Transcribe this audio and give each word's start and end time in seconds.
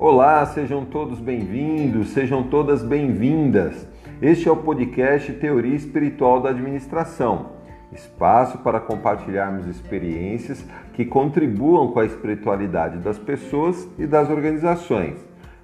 Olá, 0.00 0.46
sejam 0.46 0.84
todos 0.84 1.18
bem-vindos, 1.18 2.10
sejam 2.10 2.44
todas 2.44 2.84
bem-vindas. 2.84 3.84
Este 4.22 4.48
é 4.48 4.52
o 4.52 4.56
podcast 4.56 5.32
Teoria 5.32 5.74
Espiritual 5.74 6.40
da 6.40 6.50
Administração 6.50 7.58
espaço 7.92 8.58
para 8.58 8.78
compartilharmos 8.78 9.66
experiências 9.66 10.64
que 10.92 11.04
contribuam 11.04 11.90
com 11.90 11.98
a 11.98 12.04
espiritualidade 12.04 12.98
das 12.98 13.18
pessoas 13.18 13.88
e 13.98 14.06
das 14.06 14.30
organizações. 14.30 15.16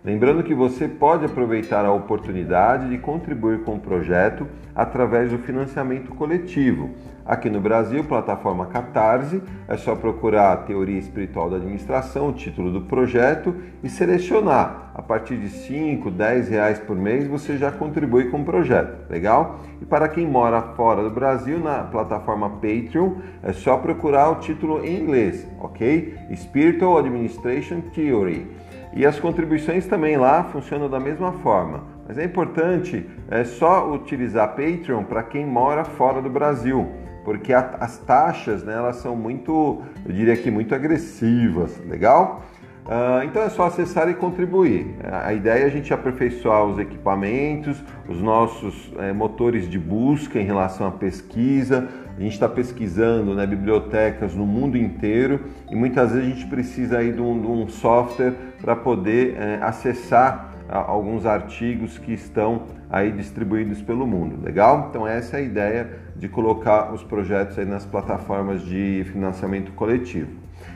Lembrando 0.04 0.42
que 0.42 0.54
você 0.54 0.88
pode 0.88 1.24
aproveitar 1.24 1.84
a 1.84 1.92
oportunidade 1.92 2.90
de 2.90 2.98
contribuir 2.98 3.62
com 3.62 3.76
o 3.76 3.80
projeto 3.80 4.48
através 4.74 5.30
do 5.30 5.38
financiamento 5.38 6.10
coletivo. 6.14 6.90
Aqui 7.26 7.48
no 7.48 7.58
Brasil, 7.58 8.04
plataforma 8.04 8.66
Catarse, 8.66 9.42
é 9.66 9.78
só 9.78 9.96
procurar 9.96 10.52
a 10.52 10.56
Teoria 10.58 10.98
Espiritual 10.98 11.48
da 11.48 11.56
Administração, 11.56 12.28
o 12.28 12.32
título 12.34 12.70
do 12.70 12.82
projeto, 12.82 13.56
e 13.82 13.88
selecionar. 13.88 14.90
A 14.94 15.00
partir 15.00 15.38
de 15.38 15.48
5, 15.48 16.10
10 16.10 16.48
reais 16.50 16.78
por 16.78 16.94
mês 16.94 17.26
você 17.26 17.56
já 17.56 17.72
contribui 17.72 18.28
com 18.28 18.42
o 18.42 18.44
projeto, 18.44 19.10
legal? 19.10 19.60
E 19.80 19.86
para 19.86 20.06
quem 20.06 20.26
mora 20.26 20.60
fora 20.76 21.02
do 21.02 21.08
Brasil, 21.08 21.58
na 21.58 21.84
plataforma 21.84 22.50
Patreon, 22.50 23.14
é 23.42 23.54
só 23.54 23.78
procurar 23.78 24.28
o 24.28 24.36
título 24.36 24.84
em 24.84 25.00
inglês, 25.00 25.48
ok? 25.58 26.14
Spiritual 26.36 26.98
Administration 26.98 27.80
Theory. 27.94 28.46
E 28.92 29.06
as 29.06 29.18
contribuições 29.18 29.86
também 29.86 30.18
lá 30.18 30.44
funcionam 30.44 30.90
da 30.90 31.00
mesma 31.00 31.32
forma. 31.32 31.84
Mas 32.06 32.18
é 32.18 32.24
importante 32.24 33.08
é 33.30 33.44
só 33.44 33.90
utilizar 33.90 34.48
Patreon 34.50 35.04
para 35.04 35.22
quem 35.22 35.46
mora 35.46 35.84
fora 35.84 36.20
do 36.20 36.28
Brasil, 36.28 36.92
porque 37.24 37.52
a, 37.52 37.76
as 37.80 37.98
taxas 37.98 38.62
né, 38.62 38.74
elas 38.74 38.96
são 38.96 39.16
muito, 39.16 39.82
eu 40.04 40.12
diria 40.12 40.36
que 40.36 40.50
muito 40.50 40.74
agressivas, 40.74 41.80
legal? 41.86 42.44
Uh, 42.84 43.24
então 43.24 43.42
é 43.42 43.48
só 43.48 43.64
acessar 43.64 44.10
e 44.10 44.14
contribuir. 44.14 44.96
A 45.02 45.32
ideia 45.32 45.62
é 45.62 45.64
a 45.64 45.70
gente 45.70 45.92
aperfeiçoar 45.94 46.66
os 46.66 46.78
equipamentos, 46.78 47.82
os 48.06 48.20
nossos 48.20 48.92
é, 48.98 49.10
motores 49.10 49.70
de 49.70 49.78
busca 49.78 50.38
em 50.38 50.44
relação 50.44 50.86
à 50.86 50.90
pesquisa. 50.90 51.88
A 52.14 52.20
gente 52.20 52.34
está 52.34 52.46
pesquisando 52.46 53.34
né, 53.34 53.46
bibliotecas 53.46 54.34
no 54.34 54.44
mundo 54.44 54.76
inteiro 54.76 55.40
e 55.70 55.74
muitas 55.74 56.12
vezes 56.12 56.26
a 56.26 56.30
gente 56.30 56.46
precisa 56.46 56.98
aí 56.98 57.10
de 57.10 57.22
um, 57.22 57.40
de 57.40 57.46
um 57.46 57.68
software 57.68 58.34
para 58.60 58.76
poder 58.76 59.34
é, 59.38 59.58
acessar 59.62 60.53
alguns 60.68 61.26
artigos 61.26 61.98
que 61.98 62.12
estão 62.12 62.62
aí 62.90 63.12
distribuídos 63.12 63.82
pelo 63.82 64.06
mundo. 64.06 64.42
Legal? 64.42 64.88
Então 64.90 65.06
essa 65.06 65.36
é 65.36 65.40
a 65.40 65.42
ideia 65.42 65.90
de 66.16 66.28
colocar 66.28 66.92
os 66.92 67.02
projetos 67.02 67.58
aí 67.58 67.64
nas 67.64 67.84
plataformas 67.84 68.62
de 68.62 69.04
financiamento 69.12 69.72
coletivo. 69.72 70.30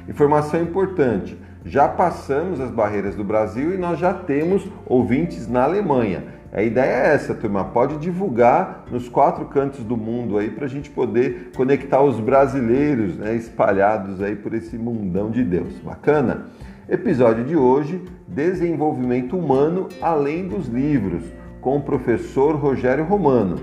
Informação 0.09 0.63
importante 0.63 1.39
já 1.65 1.89
passamos 1.89 2.61
as 2.61 2.71
barreiras 2.71 3.15
do 3.15 3.25
Brasil 3.25 3.75
e 3.75 3.77
nós 3.77 3.99
já 3.99 4.15
temos 4.15 4.67
ouvintes 4.87 5.49
na 5.49 5.65
Alemanha. 5.65 6.25
A 6.51 6.63
ideia 6.63 6.93
é 6.93 7.15
essa, 7.15 7.35
turma. 7.35 7.63
Pode 7.63 7.99
divulgar 7.99 8.87
nos 8.91 9.07
quatro 9.07 9.45
cantos 9.47 9.85
do 9.85 9.97
mundo 9.97 10.39
aí 10.39 10.51
para 10.51 10.65
a 10.65 10.69
gente 10.69 10.89
poder 10.89 11.51
conectar 11.55 12.01
os 12.01 12.19
brasileiros 12.19 13.19
né, 13.19 13.35
espalhados 13.35 14.23
aí 14.23 14.35
por 14.35 14.55
esse 14.55 14.79
mundão 14.79 15.31
de 15.31 15.45
Deus. 15.45 15.75
Bacana? 15.85 16.47
Episódio 16.89 17.45
de 17.45 17.55
hoje: 17.55 18.03
Desenvolvimento 18.27 19.37
Humano 19.37 19.89
além 20.01 20.49
dos 20.49 20.69
livros, 20.69 21.23
com 21.61 21.77
o 21.77 21.83
professor 21.83 22.57
Rogério 22.57 23.05
Romano. 23.05 23.57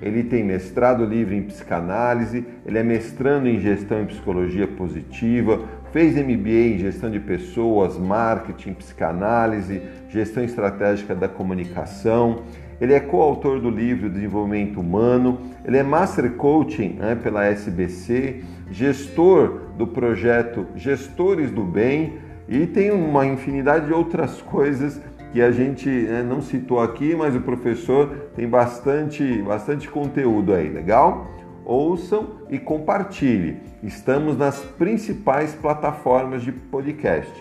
Ele 0.00 0.24
tem 0.24 0.42
mestrado 0.42 1.04
livre 1.04 1.36
em 1.36 1.42
psicanálise, 1.42 2.42
ele 2.64 2.78
é 2.78 2.82
mestrando 2.82 3.48
em 3.48 3.60
gestão 3.60 4.02
e 4.02 4.06
psicologia 4.06 4.66
positiva, 4.66 5.60
Fez 5.92 6.14
MBA 6.14 6.74
em 6.74 6.78
gestão 6.78 7.10
de 7.10 7.18
pessoas, 7.18 7.98
marketing, 7.98 8.74
psicanálise, 8.74 9.82
gestão 10.08 10.44
estratégica 10.44 11.16
da 11.16 11.28
comunicação. 11.28 12.42
Ele 12.80 12.94
é 12.94 13.00
coautor 13.00 13.60
do 13.60 13.68
livro 13.68 14.08
Desenvolvimento 14.08 14.80
Humano. 14.80 15.40
Ele 15.64 15.76
é 15.76 15.82
Master 15.82 16.30
Coaching 16.34 16.90
né, 16.90 17.16
pela 17.16 17.44
SBC, 17.44 18.44
gestor 18.70 19.72
do 19.76 19.84
projeto 19.84 20.64
Gestores 20.76 21.50
do 21.50 21.64
Bem 21.64 22.29
e 22.50 22.66
tem 22.66 22.90
uma 22.90 23.24
infinidade 23.24 23.86
de 23.86 23.92
outras 23.94 24.42
coisas 24.42 25.00
que 25.32 25.40
a 25.40 25.50
gente 25.50 25.88
né, 25.88 26.22
não 26.22 26.42
citou 26.42 26.80
aqui, 26.80 27.14
mas 27.14 27.34
o 27.34 27.40
professor 27.40 28.08
tem 28.36 28.46
bastante, 28.46 29.40
bastante 29.40 29.88
conteúdo 29.88 30.52
aí, 30.52 30.68
legal? 30.68 31.26
ouçam 31.64 32.40
e 32.48 32.58
compartilhe. 32.58 33.58
Estamos 33.80 34.36
nas 34.36 34.58
principais 34.60 35.54
plataformas 35.54 36.42
de 36.42 36.50
podcast. 36.50 37.32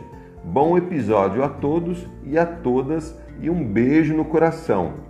Bom 0.43 0.77
episódio 0.77 1.43
a 1.43 1.49
todos 1.49 2.05
e 2.23 2.37
a 2.37 2.45
todas 2.45 3.17
e 3.41 3.49
um 3.49 3.63
beijo 3.63 4.15
no 4.15 4.23
coração. 4.23 5.08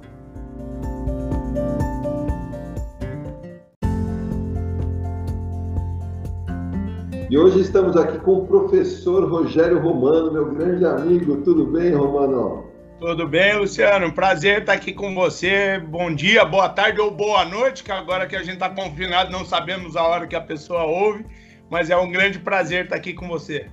E 7.29 7.37
hoje 7.37 7.59
estamos 7.59 7.95
aqui 7.95 8.17
com 8.17 8.39
o 8.39 8.47
professor 8.47 9.23
Rogério 9.29 9.79
Romano, 9.79 10.31
meu 10.31 10.51
grande 10.51 10.83
amigo. 10.83 11.37
Tudo 11.43 11.63
bem, 11.63 11.93
Romano? 11.93 12.63
Tudo 12.99 13.27
bem, 13.27 13.55
Luciano? 13.55 14.11
Prazer 14.11 14.61
estar 14.61 14.73
aqui 14.73 14.91
com 14.93 15.13
você. 15.13 15.77
Bom 15.77 16.11
dia, 16.11 16.43
boa 16.43 16.67
tarde 16.69 16.99
ou 16.99 17.11
boa 17.11 17.45
noite, 17.45 17.83
que 17.83 17.91
agora 17.91 18.25
que 18.25 18.35
a 18.35 18.39
gente 18.39 18.55
está 18.55 18.67
confinado 18.67 19.31
não 19.31 19.45
sabemos 19.45 19.95
a 19.95 20.01
hora 20.01 20.25
que 20.25 20.35
a 20.35 20.41
pessoa 20.41 20.85
ouve, 20.85 21.23
mas 21.69 21.91
é 21.91 21.95
um 21.95 22.11
grande 22.11 22.39
prazer 22.39 22.85
estar 22.85 22.95
aqui 22.95 23.13
com 23.13 23.27
você. 23.27 23.67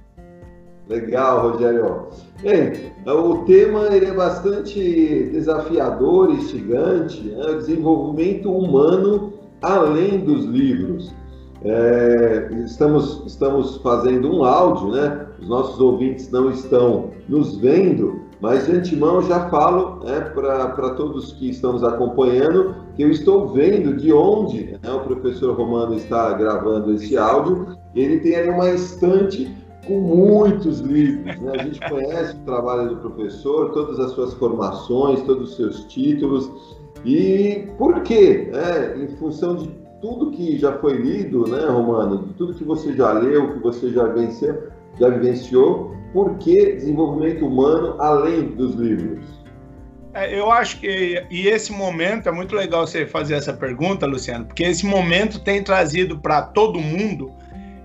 Legal, 0.86 1.52
Rogério. 1.52 2.08
Bem, 2.42 2.92
o 3.06 3.38
tema 3.46 3.86
ele 3.86 4.04
é 4.04 4.12
bastante 4.12 5.30
desafiador, 5.32 6.30
instigante, 6.30 7.22
né? 7.22 7.54
desenvolvimento 7.54 8.52
humano 8.52 9.32
além 9.62 10.18
dos 10.18 10.44
livros. 10.44 11.14
É, 11.68 12.48
estamos, 12.64 13.24
estamos 13.26 13.78
fazendo 13.78 14.32
um 14.32 14.44
áudio, 14.44 14.92
né? 14.92 15.26
Os 15.40 15.48
nossos 15.48 15.80
ouvintes 15.80 16.30
não 16.30 16.48
estão 16.50 17.10
nos 17.28 17.56
vendo, 17.56 18.20
mas 18.40 18.66
de 18.66 18.72
antemão 18.72 19.20
já 19.22 19.48
falo 19.50 20.04
né, 20.04 20.20
para 20.20 20.90
todos 20.90 21.32
que 21.32 21.50
estão 21.50 21.72
nos 21.72 21.82
acompanhando 21.82 22.76
que 22.94 23.02
eu 23.02 23.10
estou 23.10 23.48
vendo 23.48 23.96
de 23.96 24.12
onde 24.12 24.78
né, 24.82 24.92
o 24.92 25.00
professor 25.00 25.56
Romano 25.56 25.94
está 25.94 26.32
gravando 26.34 26.92
esse 26.92 27.16
áudio. 27.16 27.76
Ele 27.94 28.20
tem 28.20 28.36
aí 28.36 28.48
uma 28.48 28.70
estante 28.70 29.52
com 29.86 30.00
muitos 30.00 30.80
livros. 30.80 31.40
Né? 31.40 31.52
A 31.52 31.62
gente 31.64 31.80
conhece 31.80 32.36
o 32.36 32.44
trabalho 32.44 32.90
do 32.90 32.96
professor, 32.96 33.70
todas 33.72 33.98
as 33.98 34.12
suas 34.12 34.34
formações, 34.34 35.22
todos 35.22 35.50
os 35.50 35.56
seus 35.56 35.84
títulos. 35.84 36.50
E 37.04 37.68
por 37.76 38.02
quê? 38.02 38.50
É, 38.52 38.98
em 38.98 39.08
função 39.16 39.56
de 39.56 39.85
tudo 40.00 40.30
que 40.30 40.58
já 40.58 40.78
foi 40.78 40.94
lido, 40.96 41.46
né, 41.46 41.66
Romano, 41.66 42.34
tudo 42.36 42.54
que 42.54 42.64
você 42.64 42.92
já 42.94 43.12
leu, 43.12 43.54
que 43.54 43.58
você 43.60 43.90
já 43.90 44.04
venceu, 44.04 44.68
já 44.98 45.08
vivenciou, 45.08 45.94
por 46.12 46.36
que 46.38 46.72
desenvolvimento 46.72 47.46
humano 47.46 48.00
além 48.00 48.48
dos 48.48 48.74
livros? 48.74 49.24
É, 50.14 50.38
eu 50.38 50.50
acho 50.50 50.80
que 50.80 51.22
e 51.30 51.46
esse 51.46 51.72
momento 51.72 52.28
é 52.28 52.32
muito 52.32 52.54
legal 52.54 52.86
você 52.86 53.06
fazer 53.06 53.34
essa 53.34 53.52
pergunta, 53.52 54.06
Luciano, 54.06 54.46
porque 54.46 54.64
esse 54.64 54.86
momento 54.86 55.40
tem 55.40 55.62
trazido 55.62 56.18
para 56.18 56.40
todo 56.42 56.80
mundo 56.80 57.30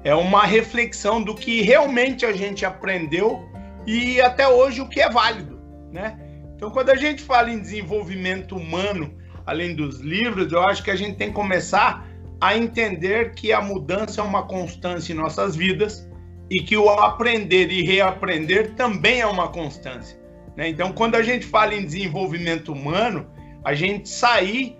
é 0.03 0.15
uma 0.15 0.45
reflexão 0.45 1.21
do 1.21 1.35
que 1.35 1.61
realmente 1.61 2.25
a 2.25 2.33
gente 2.33 2.65
aprendeu 2.65 3.45
e 3.85 4.19
até 4.21 4.47
hoje 4.47 4.81
o 4.81 4.87
que 4.87 4.99
é 4.99 5.09
válido, 5.09 5.59
né? 5.91 6.17
Então, 6.55 6.71
quando 6.71 6.89
a 6.89 6.95
gente 6.95 7.21
fala 7.21 7.49
em 7.49 7.59
desenvolvimento 7.59 8.55
humano, 8.55 9.13
além 9.45 9.75
dos 9.75 9.99
livros, 9.99 10.51
eu 10.51 10.61
acho 10.61 10.83
que 10.83 10.91
a 10.91 10.95
gente 10.95 11.15
tem 11.15 11.29
que 11.29 11.33
começar 11.33 12.07
a 12.39 12.57
entender 12.57 13.33
que 13.33 13.53
a 13.53 13.61
mudança 13.61 14.21
é 14.21 14.23
uma 14.23 14.43
constância 14.43 15.13
em 15.13 15.15
nossas 15.15 15.55
vidas 15.55 16.09
e 16.49 16.61
que 16.61 16.75
o 16.75 16.89
aprender 16.89 17.71
e 17.71 17.83
reaprender 17.83 18.73
também 18.73 19.21
é 19.21 19.27
uma 19.27 19.47
constância. 19.49 20.19
Né? 20.57 20.69
Então, 20.69 20.91
quando 20.91 21.15
a 21.15 21.21
gente 21.21 21.45
fala 21.45 21.73
em 21.75 21.85
desenvolvimento 21.85 22.73
humano, 22.73 23.27
a 23.63 23.73
gente 23.73 24.09
sair 24.09 24.75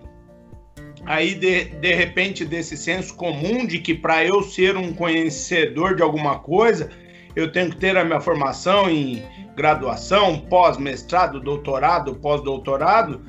aí 1.06 1.34
de, 1.34 1.64
de 1.64 1.94
repente 1.94 2.44
desse 2.44 2.76
senso 2.76 3.14
comum 3.14 3.66
de 3.66 3.78
que 3.78 3.94
para 3.94 4.24
eu 4.24 4.42
ser 4.42 4.76
um 4.76 4.92
conhecedor 4.92 5.96
de 5.96 6.02
alguma 6.02 6.38
coisa, 6.38 6.90
eu 7.34 7.50
tenho 7.50 7.70
que 7.70 7.76
ter 7.76 7.96
a 7.96 8.04
minha 8.04 8.20
formação 8.20 8.90
em 8.90 9.22
graduação, 9.56 10.38
pós-mestrado, 10.38 11.40
doutorado, 11.40 12.14
pós-doutorado, 12.16 13.24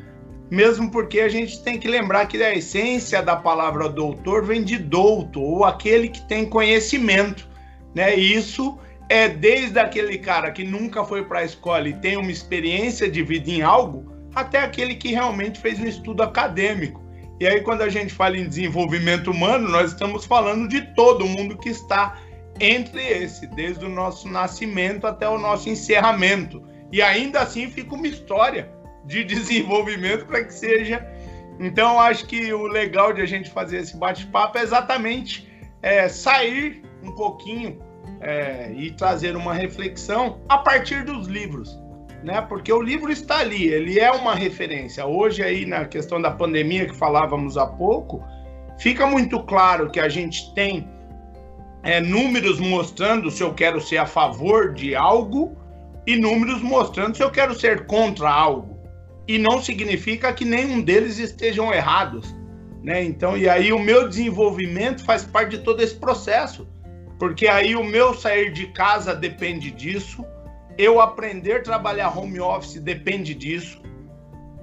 mesmo 0.54 0.92
porque 0.92 1.20
a 1.20 1.30
gente 1.30 1.64
tem 1.64 1.80
que 1.80 1.88
lembrar 1.88 2.28
que 2.28 2.42
a 2.42 2.56
essência 2.56 3.22
da 3.22 3.36
palavra 3.36 3.90
doutor 3.90 4.46
vem 4.46 4.64
de 4.64 4.78
douto, 4.78 5.42
ou 5.42 5.66
aquele 5.66 6.10
que 6.10 6.22
tem 6.28 6.46
conhecimento 6.46 7.52
né? 7.94 8.16
Isso 8.16 8.78
é 9.10 9.28
desde 9.30 9.80
aquele 9.80 10.18
cara 10.18 10.52
que 10.52 10.64
nunca 10.64 11.04
foi 11.04 11.24
para 11.24 11.40
a 11.40 11.46
escola 11.46 11.88
e 11.88 11.94
tem 11.94 12.18
uma 12.18 12.32
experiência 12.32 13.10
de 13.10 13.22
vida 13.22 13.50
em 13.50 13.62
algo, 13.62 14.12
até 14.34 14.60
aquele 14.60 14.96
que 14.96 15.10
realmente 15.10 15.60
fez 15.60 15.80
um 15.80 15.86
estudo 15.86 16.24
acadêmico. 16.24 17.02
E 17.40 17.48
aí, 17.48 17.62
quando 17.62 17.82
a 17.82 17.90
gente 17.90 18.14
fala 18.14 18.38
em 18.38 18.48
desenvolvimento 18.48 19.32
humano, 19.32 19.68
nós 19.70 19.92
estamos 19.92 20.26
falando 20.26 20.68
de 20.68 20.82
todo 20.94 21.28
mundo 21.28 21.58
que 21.58 21.70
está 21.70 22.18
entre 22.60 23.02
esse, 23.02 23.48
desde 23.48 23.86
o 23.86 23.90
nosso 23.90 24.30
nascimento 24.30 25.06
até 25.06 25.28
o 25.28 25.38
nosso 25.38 25.70
encerramento. 25.70 26.64
E 26.92 27.02
ainda 27.02 27.42
assim 27.42 27.70
fica 27.70 27.96
uma 27.96 28.08
história 28.08 28.72
de 29.06 29.24
desenvolvimento 29.26 30.26
para 30.26 30.44
que 30.44 30.54
seja. 30.54 31.06
Então, 31.60 32.00
acho 32.00 32.26
que 32.26 32.54
o 32.54 32.66
legal 32.68 33.14
de 33.14 33.22
a 33.22 33.26
gente 33.26 33.50
fazer 33.50 33.78
esse 33.78 33.96
bate-papo 33.96 34.58
é 34.58 34.62
exatamente 34.62 35.48
é, 35.82 36.10
sair 36.10 36.84
um 37.04 37.12
pouquinho 37.12 37.80
é, 38.22 38.72
e 38.76 38.92
trazer 38.92 39.36
uma 39.36 39.54
reflexão 39.54 40.42
a 40.50 40.58
partir 40.58 41.04
dos 41.04 41.28
livros. 41.28 41.78
Né? 42.24 42.42
Porque 42.42 42.72
o 42.72 42.82
livro 42.82 43.12
está 43.12 43.40
ali, 43.40 43.68
ele 43.68 44.00
é 44.00 44.10
uma 44.12 44.34
referência. 44.34 45.06
Hoje, 45.06 45.44
aí, 45.44 45.66
na 45.66 45.86
questão 45.86 46.22
da 46.22 46.32
pandemia 46.32 46.86
que 46.88 46.96
falávamos 46.96 47.58
há 47.58 47.68
pouco, 47.68 48.24
fica 48.80 49.06
muito 49.06 49.44
claro 49.44 49.92
que 49.92 50.00
a 50.00 50.08
gente 50.08 50.54
tem 50.56 50.88
é, 51.84 52.00
números 52.00 52.60
mostrando 52.60 53.30
se 53.30 53.44
eu 53.44 53.54
quero 53.54 53.82
ser 53.82 53.98
a 53.98 54.06
favor 54.06 54.74
de 54.74 54.96
algo 54.96 55.56
e 56.08 56.16
números 56.16 56.62
mostrando 56.62 57.16
se 57.16 57.22
eu 57.22 57.30
quero 57.30 57.54
ser 57.54 57.86
contra 57.86 58.30
algo. 58.30 58.73
E 59.28 59.38
não 59.38 59.62
significa 59.62 60.34
que 60.34 60.46
nenhum 60.46 60.82
deles 60.82 61.18
estejam 61.18 61.74
errados. 61.74 62.36
Né? 62.84 63.04
Então, 63.04 63.38
e 63.38 63.48
aí 63.48 63.72
o 63.72 63.80
meu 63.80 64.10
desenvolvimento 64.10 65.04
faz 65.04 65.24
parte 65.24 65.58
de 65.58 65.64
todo 65.64 65.82
esse 65.82 65.96
processo. 65.96 66.68
Porque 67.18 67.48
aí 67.48 67.76
o 67.76 67.84
meu 67.84 68.14
sair 68.14 68.52
de 68.52 68.68
casa 68.68 69.16
depende 69.16 69.72
disso, 69.72 70.26
eu 70.78 71.00
aprender 71.00 71.58
a 71.58 71.62
trabalhar 71.62 72.18
home 72.18 72.40
office 72.40 72.82
depende 72.82 73.34
disso. 73.34 73.82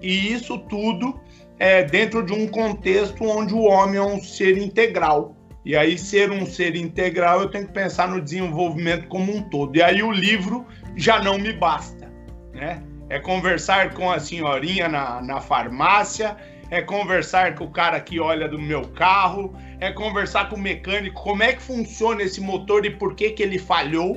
E 0.02 0.32
isso 0.32 0.58
tudo 0.58 1.18
é 1.58 1.82
dentro 1.82 2.24
de 2.24 2.32
um 2.32 2.46
contexto 2.48 3.24
onde 3.24 3.54
o 3.54 3.62
homem 3.62 3.96
é 3.96 4.02
um 4.02 4.22
ser 4.22 4.58
integral. 4.58 5.36
E 5.64 5.76
aí, 5.76 5.98
ser 5.98 6.30
um 6.30 6.46
ser 6.46 6.74
integral, 6.74 7.42
eu 7.42 7.50
tenho 7.50 7.66
que 7.66 7.72
pensar 7.72 8.08
no 8.08 8.20
desenvolvimento 8.20 9.08
como 9.08 9.34
um 9.34 9.42
todo. 9.42 9.76
E 9.76 9.82
aí, 9.82 10.02
o 10.02 10.10
livro 10.10 10.66
já 10.96 11.22
não 11.22 11.38
me 11.38 11.52
basta, 11.52 12.10
né? 12.54 12.82
É 13.10 13.18
conversar 13.18 13.92
com 13.92 14.10
a 14.10 14.18
senhorinha 14.18 14.88
na, 14.88 15.20
na 15.20 15.40
farmácia, 15.40 16.36
é 16.70 16.80
conversar 16.80 17.56
com 17.56 17.64
o 17.64 17.70
cara 17.70 18.00
que 18.00 18.20
olha 18.20 18.48
do 18.48 18.58
meu 18.58 18.82
carro, 18.82 19.52
é 19.80 19.90
conversar 19.90 20.48
com 20.48 20.56
o 20.56 20.58
mecânico, 20.58 21.20
como 21.20 21.42
é 21.42 21.52
que 21.52 21.60
funciona 21.60 22.22
esse 22.22 22.40
motor 22.40 22.86
e 22.86 22.90
por 22.90 23.14
que, 23.14 23.30
que 23.30 23.42
ele 23.42 23.58
falhou. 23.58 24.16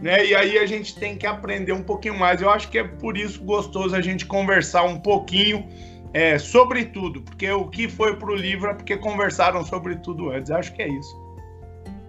Né? 0.00 0.24
E 0.24 0.34
aí 0.34 0.58
a 0.58 0.64
gente 0.64 0.98
tem 0.98 1.16
que 1.16 1.26
aprender 1.26 1.72
um 1.72 1.82
pouquinho 1.82 2.18
mais. 2.18 2.40
Eu 2.40 2.48
acho 2.48 2.70
que 2.70 2.78
é 2.78 2.84
por 2.84 3.18
isso 3.18 3.44
gostoso 3.44 3.94
a 3.94 4.00
gente 4.00 4.24
conversar 4.24 4.84
um 4.84 4.98
pouquinho 4.98 5.68
é, 6.14 6.38
sobre 6.38 6.86
tudo, 6.86 7.20
porque 7.20 7.50
o 7.50 7.66
que 7.66 7.88
foi 7.88 8.16
para 8.16 8.30
o 8.30 8.34
livro 8.34 8.70
é 8.70 8.74
porque 8.74 8.96
conversaram 8.96 9.62
sobre 9.62 9.96
tudo 9.96 10.30
antes. 10.30 10.50
Acho 10.50 10.72
que 10.72 10.82
é 10.82 10.88
isso. 10.88 11.20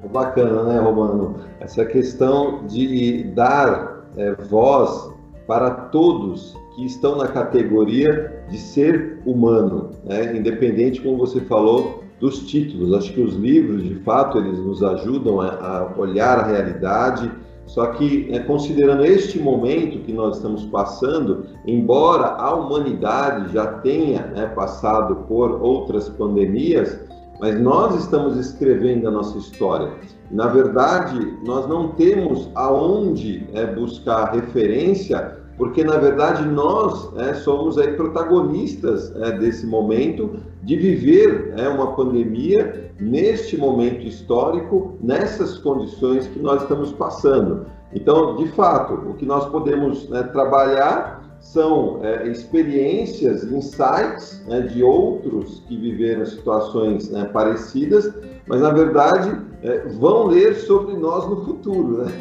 É 0.04 0.08
bacana, 0.08 0.64
né, 0.64 0.80
Romano? 0.80 1.46
Essa 1.60 1.86
questão 1.86 2.66
de 2.66 3.24
dar 3.36 4.06
é, 4.16 4.34
voz 4.34 5.14
para 5.52 5.70
todos 5.70 6.56
que 6.74 6.86
estão 6.86 7.18
na 7.18 7.28
categoria 7.28 8.42
de 8.50 8.58
ser 8.58 9.20
humano, 9.26 9.90
né? 10.06 10.34
independente, 10.34 11.02
como 11.02 11.18
você 11.18 11.42
falou, 11.42 12.06
dos 12.22 12.48
títulos. 12.48 12.94
Acho 12.94 13.12
que 13.12 13.20
os 13.20 13.36
livros, 13.36 13.84
de 13.84 13.96
fato, 13.96 14.38
eles 14.38 14.58
nos 14.60 14.82
ajudam 14.82 15.42
a, 15.42 15.94
olhar 15.98 16.40
a 16.40 16.48
realidade. 16.48 17.30
Só 17.66 17.88
que, 17.88 18.30
é, 18.32 18.40
considerando 18.40 19.04
este 19.04 19.40
momento 19.40 20.00
que 20.06 20.14
nós 20.14 20.38
estamos 20.38 20.64
passando, 20.68 21.48
embora 21.68 22.28
a 22.28 22.56
humanidade 22.56 23.52
já 23.52 23.74
tenha 23.80 24.28
né, 24.28 24.46
passado 24.56 25.26
por 25.28 25.62
outras 25.62 26.08
pandemias, 26.08 26.98
mas 27.42 27.60
nós 27.60 27.96
estamos 27.96 28.38
escrevendo 28.38 29.10
a 29.10 29.12
nossa 29.12 29.38
história. 29.38 29.92
Na 30.32 30.48
verdade, 30.48 31.38
nós 31.46 31.68
não 31.68 31.90
temos 31.90 32.50
aonde 32.56 33.46
é, 33.54 33.66
buscar 33.66 34.32
referência 34.32 35.41
porque 35.58 35.84
na 35.84 35.98
verdade 35.98 36.46
nós 36.46 37.12
é, 37.18 37.34
somos 37.34 37.78
aí 37.78 37.94
protagonistas 37.94 39.16
é, 39.16 39.38
desse 39.38 39.66
momento 39.66 40.38
de 40.64 40.76
viver 40.76 41.54
é, 41.58 41.68
uma 41.70 41.96
pandemia 41.96 42.92
neste 43.00 43.58
momento 43.58 44.06
histórico, 44.06 44.98
nessas 45.02 45.58
condições 45.58 46.28
que 46.28 46.40
nós 46.40 46.62
estamos 46.62 46.92
passando. 46.94 47.66
Então, 47.94 48.36
de 48.38 48.48
fato, 48.50 48.94
o 48.94 49.14
que 49.16 49.26
nós 49.26 49.46
podemos 49.50 50.08
né, 50.10 50.24
trabalhar 50.24 51.22
são 51.42 52.00
é, 52.04 52.28
experiências, 52.28 53.44
insights 53.44 54.44
né, 54.48 54.62
de 54.62 54.84
outros 54.84 55.64
que 55.68 55.76
viveram 55.76 56.26
situações 56.26 57.10
né, 57.10 57.26
parecidas, 57.26 58.14
mas 58.48 58.62
na 58.62 58.70
verdade 58.72 59.36
é, 59.64 59.80
vão 59.90 60.28
ler 60.28 60.56
sobre 60.56 60.96
nós 60.96 61.28
no 61.28 61.44
futuro, 61.44 62.04
né? 62.04 62.12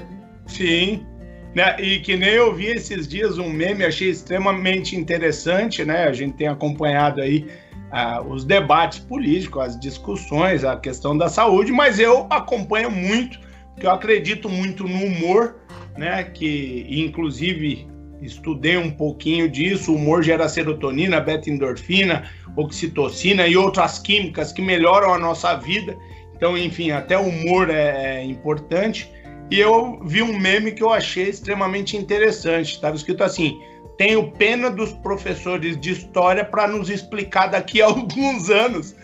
Sim, 0.46 1.06
né? 1.54 1.76
E 1.80 2.00
que 2.00 2.16
nem 2.16 2.30
eu 2.30 2.54
vi 2.54 2.66
esses 2.66 3.08
dias 3.08 3.38
um 3.38 3.50
meme, 3.50 3.84
achei 3.84 4.08
extremamente 4.08 4.96
interessante, 4.96 5.84
né? 5.84 6.04
A 6.04 6.12
gente 6.12 6.34
tem 6.34 6.48
acompanhado 6.48 7.20
aí 7.20 7.46
uh, 7.92 8.26
os 8.28 8.44
debates 8.44 8.98
políticos, 9.00 9.62
as 9.62 9.80
discussões, 9.80 10.64
a 10.64 10.76
questão 10.76 11.16
da 11.16 11.28
saúde, 11.28 11.72
mas 11.72 11.98
eu 11.98 12.26
acompanho 12.30 12.90
muito, 12.90 13.40
porque 13.72 13.86
eu 13.86 13.90
acredito 13.90 14.48
muito 14.48 14.84
no 14.84 15.04
humor, 15.04 15.56
né? 15.96 16.22
Que 16.24 16.86
inclusive 16.88 17.88
estudei 18.22 18.76
um 18.76 18.90
pouquinho 18.90 19.48
disso. 19.48 19.92
O 19.92 19.96
humor 19.96 20.22
gera 20.22 20.48
serotonina, 20.48 21.20
beta-endorfina, 21.20 22.30
oxitocina 22.56 23.46
e 23.46 23.56
outras 23.56 23.98
químicas 23.98 24.52
que 24.52 24.62
melhoram 24.62 25.12
a 25.12 25.18
nossa 25.18 25.54
vida. 25.56 25.96
Então, 26.36 26.56
enfim, 26.56 26.90
até 26.90 27.18
o 27.18 27.22
humor 27.22 27.70
é, 27.70 28.20
é 28.20 28.24
importante. 28.24 29.10
E 29.50 29.58
eu 29.58 30.00
vi 30.04 30.22
um 30.22 30.38
meme 30.38 30.72
que 30.72 30.82
eu 30.82 30.90
achei 30.90 31.28
extremamente 31.28 31.96
interessante. 31.96 32.74
Estava 32.74 32.94
escrito 32.94 33.24
assim: 33.24 33.60
tenho 33.98 34.30
pena 34.32 34.70
dos 34.70 34.92
professores 34.92 35.78
de 35.78 35.90
história 35.90 36.44
para 36.44 36.68
nos 36.68 36.88
explicar 36.88 37.48
daqui 37.48 37.82
a 37.82 37.86
alguns 37.90 38.48
anos. 38.48 38.94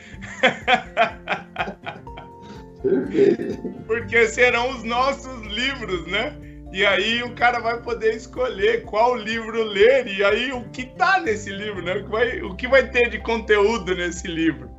Porque 3.87 4.29
serão 4.29 4.71
os 4.71 4.85
nossos 4.85 5.43
livros, 5.47 6.07
né? 6.07 6.35
E 6.73 6.85
aí 6.85 7.23
o 7.23 7.35
cara 7.35 7.59
vai 7.59 7.81
poder 7.81 8.15
escolher 8.15 8.85
qual 8.85 9.17
livro 9.17 9.63
ler 9.65 10.07
e 10.07 10.23
aí 10.23 10.53
o 10.53 10.63
que 10.71 10.85
tá 10.85 11.21
nesse 11.21 11.51
livro, 11.51 11.83
né? 11.83 11.95
O 11.97 12.05
que 12.05 12.11
vai, 12.11 12.43
o 12.43 12.55
que 12.55 12.69
vai 12.69 12.89
ter 12.89 13.09
de 13.09 13.19
conteúdo 13.19 13.95
nesse 13.95 14.27
livro. 14.29 14.71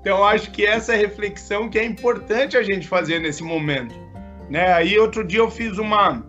Então 0.00 0.24
acho 0.24 0.50
que 0.50 0.64
essa 0.64 0.94
reflexão 0.94 1.68
que 1.68 1.78
é 1.78 1.84
importante 1.84 2.56
a 2.56 2.62
gente 2.62 2.88
fazer 2.88 3.18
nesse 3.18 3.42
momento. 3.42 3.94
Né? 4.50 4.72
Aí 4.72 4.98
outro 4.98 5.24
dia 5.24 5.40
eu 5.40 5.50
fiz 5.50 5.78
uma, 5.78 6.24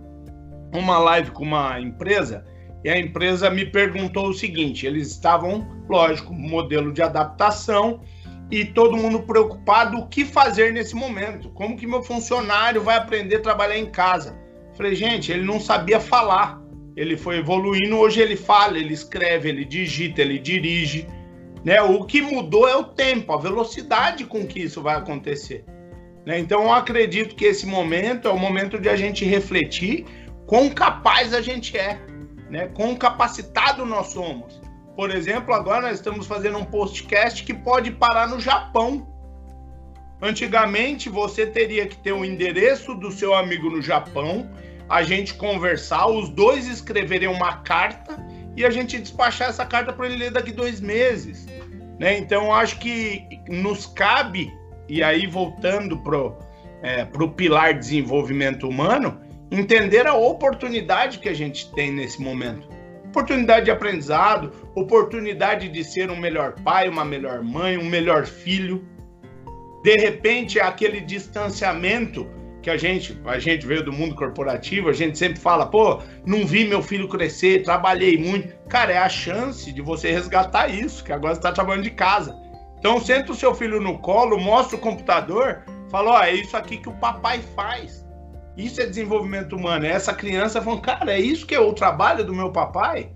uma 0.74 0.98
live 0.98 1.32
com 1.32 1.44
uma 1.44 1.80
empresa 1.80 2.46
e 2.84 2.90
a 2.90 2.98
empresa 2.98 3.50
me 3.50 3.66
perguntou 3.66 4.28
o 4.28 4.34
seguinte: 4.34 4.86
eles 4.86 5.10
estavam, 5.10 5.68
lógico, 5.90 6.34
modelo 6.34 6.92
de 6.92 7.02
adaptação 7.02 8.02
e 8.52 8.66
todo 8.66 8.98
mundo 8.98 9.24
preocupado 9.24 9.98
o 9.98 10.08
que 10.08 10.26
fazer 10.26 10.74
nesse 10.74 10.96
momento, 10.96 11.50
como 11.50 11.78
que 11.78 11.88
meu 11.88 12.04
funcionário 12.04 12.82
vai 12.82 12.98
aprender 12.98 13.38
a 13.38 13.42
trabalhar 13.42 13.78
em 13.78 13.90
casa. 13.90 14.38
Falei, 14.76 14.96
gente, 14.96 15.32
ele 15.32 15.44
não 15.44 15.60
sabia 15.60 16.00
falar, 16.00 16.62
ele 16.96 17.16
foi 17.16 17.38
evoluindo, 17.38 17.98
hoje 17.98 18.22
ele 18.22 18.36
fala, 18.36 18.78
ele 18.78 18.94
escreve, 18.94 19.50
ele 19.50 19.66
digita, 19.66 20.22
ele 20.22 20.38
dirige. 20.38 21.08
Né? 21.64 21.82
O 21.82 22.06
que 22.06 22.22
mudou 22.22 22.68
é 22.68 22.76
o 22.76 22.84
tempo, 22.84 23.32
a 23.32 23.38
velocidade 23.38 24.26
com 24.26 24.46
que 24.46 24.60
isso 24.60 24.82
vai 24.82 24.96
acontecer. 24.96 25.64
Né? 26.26 26.40
Então, 26.40 26.64
eu 26.64 26.74
acredito 26.74 27.36
que 27.36 27.46
esse 27.46 27.66
momento 27.66 28.28
é 28.28 28.32
o 28.32 28.38
momento 28.38 28.80
de 28.80 28.90
a 28.90 28.96
gente 28.96 29.26
refletir 29.26 30.06
quão 30.46 30.70
capaz 30.70 31.34
a 31.34 31.42
gente 31.42 31.78
é, 31.78 32.00
né? 32.50 32.68
quão 32.74 32.96
capacitado 32.96 33.86
nós 33.86 34.08
somos. 34.08 34.62
Por 34.96 35.10
exemplo, 35.10 35.54
agora 35.54 35.82
nós 35.82 35.96
estamos 35.96 36.28
fazendo 36.28 36.58
um 36.58 36.66
podcast 36.66 37.44
que 37.44 37.54
pode 37.54 37.92
parar 37.92 38.28
no 38.28 38.40
Japão. 38.40 39.08
Antigamente, 40.22 41.10
você 41.10 41.46
teria 41.46 41.88
que 41.88 41.98
ter 41.98 42.14
o 42.14 42.24
endereço 42.24 42.94
do 42.96 43.12
seu 43.12 43.34
amigo 43.34 43.70
no 43.70 43.82
Japão, 43.82 44.50
a 44.88 45.04
gente 45.04 45.34
conversar, 45.34 46.08
os 46.08 46.30
dois 46.30 46.68
escreverem 46.68 47.28
uma 47.28 47.58
carta 47.58 48.16
e 48.56 48.64
a 48.64 48.70
gente 48.70 49.00
despachar 49.00 49.50
essa 49.50 49.66
carta 49.66 49.92
para 49.92 50.06
ele 50.06 50.18
ler 50.18 50.32
daqui 50.32 50.52
dois 50.52 50.80
meses. 50.80 51.48
Né? 52.00 52.18
Então, 52.18 52.54
acho 52.54 52.80
que 52.80 53.28
nos 53.50 53.88
cabe 53.88 54.54
e 54.88 55.04
aí 55.04 55.26
voltando 55.28 55.98
pro, 55.98 56.38
é, 56.82 57.06
pro 57.06 57.32
pilar 57.32 57.74
desenvolvimento 57.78 58.68
humano, 58.68 59.22
entender 59.52 60.08
a 60.08 60.16
oportunidade 60.16 61.20
que 61.20 61.30
a 61.30 61.34
gente 61.34 61.72
tem 61.74 61.92
nesse 61.92 62.22
momento. 62.22 62.68
Oportunidade 63.06 63.66
de 63.66 63.72
aprendizado, 63.72 64.52
oportunidade 64.74 65.70
de 65.70 65.84
ser 65.84 66.10
um 66.10 66.18
melhor 66.18 66.56
pai, 66.64 66.90
uma 66.90 67.06
melhor 67.06 67.44
mãe, 67.44 67.78
um 67.78 67.86
melhor 67.86 68.26
filho. 68.26 68.88
De 69.84 69.96
repente, 69.98 70.60
aquele 70.60 71.00
distanciamento 71.00 72.28
que 72.64 72.70
a 72.70 72.78
gente, 72.78 73.20
a 73.26 73.38
gente 73.38 73.68
veio 73.68 73.84
do 73.84 73.92
mundo 73.92 74.16
corporativo, 74.16 74.90
a 74.90 74.94
gente 74.94 75.18
sempre 75.18 75.38
fala, 75.38 75.66
pô, 75.66 76.02
não 76.26 76.48
vi 76.48 76.66
meu 76.66 76.82
filho 76.82 77.10
crescer, 77.10 77.62
trabalhei 77.62 78.18
muito. 78.18 78.56
Cara, 78.70 78.94
é 78.94 78.98
a 78.98 79.10
chance 79.10 79.72
de 79.72 79.82
você 79.82 80.12
resgatar 80.12 80.70
isso, 80.70 81.04
que 81.04 81.12
agora 81.12 81.36
você 81.36 81.40
está 81.40 81.52
trabalhando 81.52 81.84
de 81.84 81.92
casa. 81.92 82.36
Então 82.84 83.00
senta 83.00 83.32
o 83.32 83.36
seu 83.36 83.56
filho 83.56 83.80
no 83.80 83.98
colo, 84.00 84.38
mostra 84.38 84.76
o 84.76 84.80
computador, 84.82 85.64
fala, 85.90 86.12
ó, 86.12 86.22
é 86.22 86.34
isso 86.34 86.58
aqui 86.58 86.76
que 86.76 86.90
o 86.90 87.00
papai 87.00 87.40
faz. 87.56 88.06
Isso 88.58 88.82
é 88.82 88.86
desenvolvimento 88.86 89.56
humano. 89.56 89.86
É 89.86 89.92
essa 89.92 90.14
criança 90.14 90.62
falando, 90.62 90.82
cara, 90.82 91.14
é 91.14 91.18
isso 91.18 91.48
que 91.48 91.56
é 91.56 91.60
o 91.62 91.72
trabalho 91.72 92.26
do 92.26 92.36
meu 92.36 92.52
papai? 92.52 93.10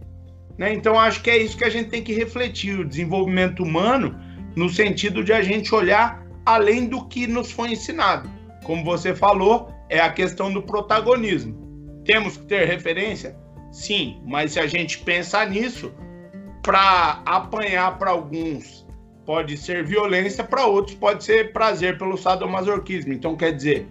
Né? 0.58 0.74
Então, 0.74 0.98
acho 0.98 1.22
que 1.22 1.30
é 1.30 1.38
isso 1.38 1.58
que 1.58 1.66
a 1.66 1.70
gente 1.70 1.90
tem 1.90 2.02
que 2.02 2.14
refletir: 2.14 2.80
o 2.80 2.88
desenvolvimento 2.88 3.62
humano, 3.62 4.18
no 4.56 4.70
sentido 4.70 5.22
de 5.22 5.34
a 5.34 5.42
gente 5.42 5.76
olhar 5.76 6.26
além 6.46 6.88
do 6.88 7.06
que 7.06 7.28
nos 7.28 7.52
foi 7.52 7.74
ensinado. 7.74 8.32
Como 8.64 8.86
você 8.86 9.14
falou, 9.14 9.70
é 9.90 10.00
a 10.00 10.10
questão 10.10 10.50
do 10.50 10.64
protagonismo. 10.64 12.02
Temos 12.06 12.38
que 12.38 12.46
ter 12.46 12.66
referência? 12.66 13.36
Sim, 13.74 14.22
mas 14.26 14.54
se 14.54 14.62
a 14.62 14.66
gente 14.66 15.00
pensar 15.00 15.50
nisso, 15.50 15.94
para 16.64 17.22
apanhar 17.26 17.98
para 17.98 18.12
alguns 18.12 18.87
pode 19.28 19.58
ser 19.58 19.84
violência, 19.84 20.42
para 20.42 20.66
outros 20.66 20.96
pode 20.96 21.22
ser 21.22 21.52
prazer 21.52 21.98
pelo 21.98 22.18
sadomasoquismo. 22.18 23.12
Então, 23.12 23.36
quer 23.36 23.52
dizer, 23.52 23.86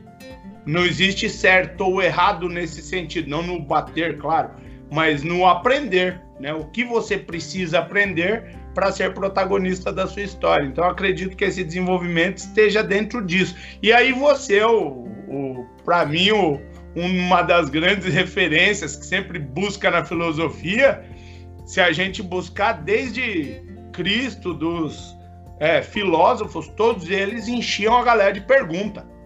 não 0.65 0.83
existe 0.83 1.29
certo 1.29 1.83
ou 1.83 2.03
errado 2.03 2.49
nesse 2.49 2.81
sentido, 2.81 3.29
não 3.29 3.43
no 3.43 3.61
bater, 3.61 4.17
claro, 4.17 4.53
mas 4.91 5.23
no 5.23 5.47
aprender, 5.47 6.23
né? 6.41 6.55
O 6.55 6.65
que 6.65 6.83
você 6.85 7.19
precisa 7.19 7.81
aprender 7.81 8.57
para 8.75 8.91
ser 8.91 9.13
protagonista 9.13 9.93
da 9.93 10.07
sua 10.07 10.23
história. 10.23 10.65
Então, 10.65 10.85
acredito 10.85 11.37
que 11.37 11.45
esse 11.45 11.63
desenvolvimento 11.63 12.39
esteja 12.39 12.83
dentro 12.83 13.25
disso. 13.25 13.55
E 13.83 13.93
aí 13.93 14.13
você, 14.13 14.63
o, 14.63 15.07
o 15.29 15.67
para 15.85 16.07
mim, 16.07 16.31
o, 16.31 16.59
uma 16.95 17.43
das 17.43 17.69
grandes 17.69 18.13
referências 18.13 18.97
que 18.97 19.05
sempre 19.05 19.39
busca 19.39 19.91
na 19.91 20.03
filosofia, 20.03 21.05
se 21.67 21.79
a 21.79 21.93
gente 21.93 22.23
buscar 22.23 22.73
desde 22.73 23.63
Cristo, 23.93 24.55
dos 24.55 25.16
é, 25.59 25.83
filósofos, 25.83 26.69
todos 26.69 27.09
eles 27.09 27.49
enchiam 27.49 27.97
a 27.97 28.05
galera 28.05 28.33
de 28.33 28.41
pergunta 28.41 29.17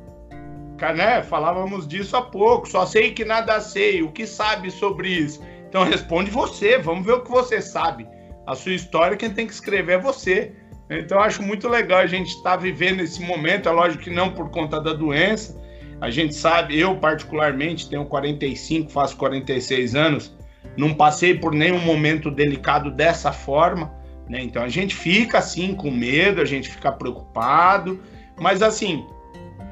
né? 0.90 1.22
Falávamos 1.22 1.86
disso 1.86 2.16
há 2.16 2.22
pouco. 2.22 2.68
Só 2.68 2.86
sei 2.86 3.12
que 3.12 3.24
nada 3.24 3.60
sei. 3.60 4.02
O 4.02 4.10
que 4.10 4.26
sabe 4.26 4.70
sobre 4.70 5.08
isso? 5.08 5.42
Então 5.68 5.84
responde 5.84 6.30
você. 6.30 6.78
Vamos 6.78 7.04
ver 7.04 7.12
o 7.12 7.22
que 7.22 7.30
você 7.30 7.60
sabe. 7.60 8.08
A 8.46 8.54
sua 8.54 8.72
história, 8.72 9.16
quem 9.16 9.30
tem 9.30 9.46
que 9.46 9.52
escrever 9.52 9.92
é 9.94 9.98
você. 9.98 10.52
Então 10.88 11.20
acho 11.20 11.42
muito 11.42 11.68
legal 11.68 12.00
a 12.00 12.06
gente 12.06 12.28
estar 12.28 12.52
tá 12.52 12.56
vivendo 12.56 13.00
esse 13.00 13.20
momento. 13.20 13.68
É 13.68 13.72
lógico 13.72 14.04
que 14.04 14.10
não 14.10 14.32
por 14.32 14.50
conta 14.50 14.80
da 14.80 14.92
doença. 14.92 15.60
A 16.00 16.10
gente 16.10 16.34
sabe, 16.34 16.80
eu 16.80 16.96
particularmente 16.96 17.88
tenho 17.90 18.06
45, 18.06 18.90
faço 18.90 19.16
46 19.18 19.94
anos. 19.94 20.34
Não 20.76 20.94
passei 20.94 21.34
por 21.34 21.52
nenhum 21.52 21.78
momento 21.78 22.30
delicado 22.30 22.90
dessa 22.90 23.30
forma. 23.30 23.92
Né? 24.30 24.44
Então 24.44 24.62
a 24.62 24.68
gente 24.68 24.94
fica 24.94 25.38
assim 25.38 25.74
com 25.74 25.90
medo, 25.90 26.40
a 26.40 26.44
gente 26.44 26.70
fica 26.70 26.92
preocupado. 26.92 28.00
Mas 28.38 28.62
assim, 28.62 29.04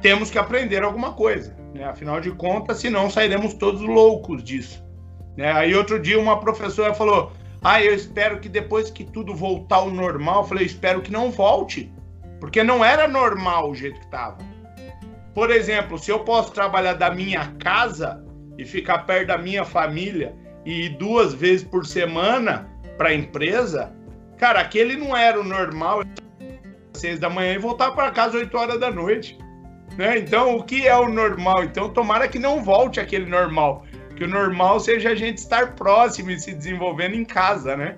temos 0.01 0.29
que 0.29 0.37
aprender 0.37 0.83
alguma 0.83 1.13
coisa. 1.13 1.55
Né? 1.73 1.85
Afinal 1.85 2.19
de 2.19 2.29
contas, 2.31 2.79
senão 2.79 3.09
sairemos 3.09 3.53
todos 3.53 3.79
loucos 3.79 4.43
disso. 4.43 4.83
Né? 5.37 5.49
Aí 5.49 5.73
outro 5.73 5.97
dia 5.97 6.19
uma 6.19 6.41
professora 6.41 6.93
falou: 6.93 7.31
Ah, 7.63 7.81
eu 7.81 7.95
espero 7.95 8.41
que 8.41 8.49
depois 8.49 8.91
que 8.91 9.05
tudo 9.05 9.33
voltar 9.33 9.77
ao 9.77 9.89
normal, 9.89 10.41
eu 10.41 10.47
falei, 10.49 10.65
espero 10.65 11.01
que 11.01 11.11
não 11.11 11.31
volte. 11.31 11.89
Porque 12.41 12.61
não 12.61 12.83
era 12.83 13.07
normal 13.07 13.71
o 13.71 13.75
jeito 13.75 13.97
que 13.97 14.05
estava. 14.05 14.37
Por 15.33 15.51
exemplo, 15.51 15.97
se 15.97 16.11
eu 16.11 16.19
posso 16.19 16.51
trabalhar 16.51 16.93
da 16.93 17.09
minha 17.09 17.45
casa 17.59 18.25
e 18.57 18.65
ficar 18.65 18.99
perto 18.99 19.27
da 19.27 19.37
minha 19.37 19.63
família 19.63 20.35
e 20.65 20.87
ir 20.87 20.97
duas 20.97 21.33
vezes 21.33 21.63
por 21.63 21.85
semana 21.85 22.69
para 22.97 23.09
a 23.09 23.13
empresa, 23.13 23.93
cara, 24.39 24.61
aquele 24.61 24.95
não 24.95 25.15
era 25.15 25.39
o 25.39 25.43
normal. 25.43 26.01
Seis 26.93 27.19
da 27.19 27.29
manhã 27.29 27.53
e 27.53 27.59
voltar 27.59 27.91
para 27.91 28.09
casa 28.11 28.37
oito 28.37 28.57
horas 28.57 28.79
da 28.79 28.89
noite. 28.89 29.37
Né? 29.97 30.17
Então, 30.17 30.55
o 30.55 30.63
que 30.63 30.87
é 30.87 30.97
o 30.97 31.09
normal? 31.09 31.63
Então, 31.63 31.89
tomara 31.89 32.27
que 32.27 32.39
não 32.39 32.63
volte 32.63 32.99
aquele 32.99 33.25
normal. 33.25 33.83
Que 34.15 34.23
o 34.23 34.27
normal 34.27 34.79
seja 34.79 35.09
a 35.09 35.15
gente 35.15 35.37
estar 35.37 35.75
próximo 35.75 36.31
e 36.31 36.39
se 36.39 36.53
desenvolvendo 36.53 37.15
em 37.15 37.25
casa, 37.25 37.75
né? 37.75 37.97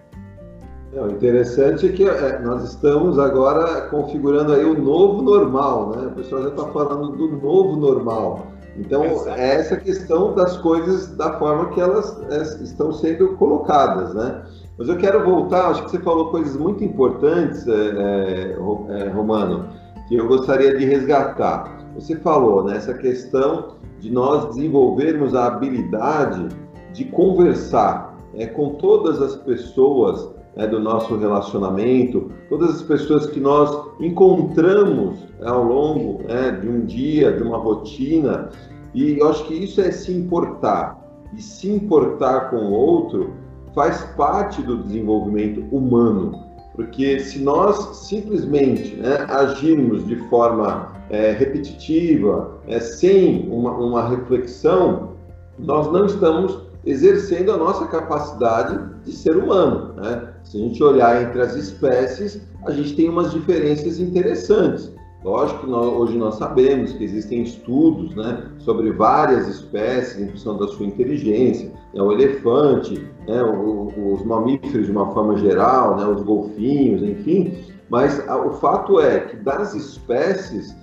o 0.93 1.07
interessante 1.07 1.87
é 1.87 1.91
que 1.93 2.03
é, 2.03 2.39
nós 2.39 2.63
estamos 2.65 3.17
agora 3.17 3.83
configurando 3.83 4.51
aí 4.51 4.65
o 4.65 4.77
novo 4.77 5.21
normal, 5.21 5.91
né? 5.91 6.07
O 6.07 6.11
pessoal 6.11 6.43
já 6.43 6.49
está 6.49 6.67
falando 6.67 7.15
do 7.15 7.29
novo 7.37 7.77
normal. 7.77 8.47
Então, 8.75 9.03
é 9.29 9.55
essa 9.55 9.77
questão 9.77 10.35
das 10.35 10.57
coisas 10.57 11.15
da 11.15 11.39
forma 11.39 11.69
que 11.69 11.79
elas 11.79 12.21
é, 12.29 12.41
estão 12.63 12.91
sendo 12.91 13.37
colocadas, 13.37 14.13
né? 14.13 14.43
Mas 14.81 14.89
eu 14.89 14.97
quero 14.97 15.23
voltar, 15.23 15.69
acho 15.69 15.83
que 15.83 15.91
você 15.91 15.99
falou 15.99 16.31
coisas 16.31 16.57
muito 16.57 16.83
importantes, 16.83 17.67
é, 17.67 17.71
é, 17.71 19.03
é 19.03 19.09
Romano, 19.09 19.67
que 20.07 20.15
eu 20.15 20.27
gostaria 20.27 20.75
de 20.75 20.83
resgatar. 20.85 21.85
Você 21.93 22.15
falou 22.15 22.63
nessa 22.63 22.91
né, 22.91 22.97
questão 22.97 23.75
de 23.99 24.11
nós 24.11 24.47
desenvolvermos 24.55 25.35
a 25.35 25.45
habilidade 25.45 26.47
de 26.93 27.05
conversar 27.05 28.17
é, 28.33 28.47
com 28.47 28.69
todas 28.69 29.21
as 29.21 29.35
pessoas 29.35 30.31
é, 30.55 30.65
do 30.65 30.79
nosso 30.79 31.15
relacionamento, 31.15 32.31
todas 32.49 32.77
as 32.77 32.81
pessoas 32.81 33.27
que 33.27 33.39
nós 33.39 33.85
encontramos 33.99 35.27
é, 35.41 35.47
ao 35.47 35.63
longo 35.63 36.23
é, 36.27 36.49
de 36.53 36.67
um 36.67 36.85
dia, 36.85 37.31
de 37.33 37.43
uma 37.43 37.59
rotina, 37.59 38.49
e 38.95 39.19
eu 39.19 39.29
acho 39.29 39.45
que 39.45 39.53
isso 39.53 39.79
é 39.79 39.91
se 39.91 40.11
importar. 40.11 40.99
E 41.37 41.39
se 41.39 41.69
importar 41.69 42.49
com 42.49 42.55
o 42.55 42.71
outro 42.71 43.31
faz 43.73 44.01
parte 44.17 44.61
do 44.61 44.83
desenvolvimento 44.83 45.63
humano, 45.71 46.45
porque 46.75 47.19
se 47.19 47.39
nós 47.39 48.07
simplesmente 48.07 48.95
né, 48.95 49.25
agirmos 49.29 50.05
de 50.05 50.15
forma 50.29 50.91
é, 51.09 51.31
repetitiva, 51.31 52.57
é, 52.67 52.79
sem 52.79 53.47
uma, 53.49 53.71
uma 53.71 54.07
reflexão, 54.09 55.11
nós 55.59 55.91
não 55.91 56.05
estamos 56.05 56.59
exercendo 56.85 57.51
a 57.51 57.57
nossa 57.57 57.85
capacidade 57.87 58.79
de 59.05 59.11
ser 59.11 59.37
humano. 59.37 59.93
Né? 59.95 60.29
Se 60.43 60.57
a 60.57 60.59
gente 60.61 60.81
olhar 60.83 61.21
entre 61.21 61.41
as 61.41 61.55
espécies, 61.55 62.41
a 62.65 62.71
gente 62.71 62.95
tem 62.95 63.09
umas 63.09 63.31
diferenças 63.31 63.99
interessantes. 63.99 64.91
Lógico 65.23 65.61
que 65.61 65.67
nós, 65.67 65.85
hoje 65.93 66.17
nós 66.17 66.35
sabemos 66.35 66.93
que 66.93 67.03
existem 67.03 67.43
estudos 67.43 68.15
né, 68.15 68.49
sobre 68.59 68.91
várias 68.91 69.47
espécies 69.47 70.19
em 70.19 70.27
função 70.29 70.57
da 70.57 70.67
sua 70.67 70.85
inteligência, 70.85 71.71
né, 71.93 72.01
o 72.01 72.11
elefante, 72.11 73.07
né, 73.27 73.43
o, 73.43 74.13
os 74.13 74.25
mamíferos 74.25 74.87
de 74.87 74.91
uma 74.91 75.13
forma 75.13 75.37
geral, 75.37 75.95
né, 75.95 76.05
os 76.05 76.23
golfinhos, 76.23 77.03
enfim, 77.03 77.55
mas 77.87 78.27
a, 78.27 78.35
o 78.35 78.53
fato 78.53 78.99
é 78.99 79.19
que 79.19 79.37
das 79.37 79.75
espécies 79.75 80.75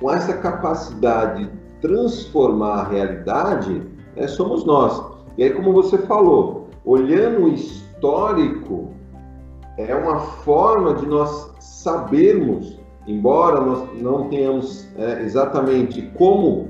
com 0.00 0.10
essa 0.10 0.34
capacidade 0.34 1.44
de 1.44 1.50
transformar 1.80 2.80
a 2.80 2.88
realidade, 2.88 3.82
é, 4.16 4.26
somos 4.26 4.64
nós. 4.64 5.02
E 5.36 5.44
aí, 5.44 5.50
como 5.50 5.72
você 5.72 5.98
falou, 5.98 6.68
olhando 6.84 7.44
o 7.44 7.48
histórico, 7.48 8.92
é 9.76 9.94
uma 9.94 10.20
forma 10.20 10.94
de 10.94 11.06
nós 11.06 11.52
sabermos, 11.58 12.78
embora 13.06 13.60
nós 13.60 13.88
não 14.00 14.28
tenhamos 14.28 14.88
é, 14.96 15.22
exatamente 15.22 16.02
como 16.14 16.68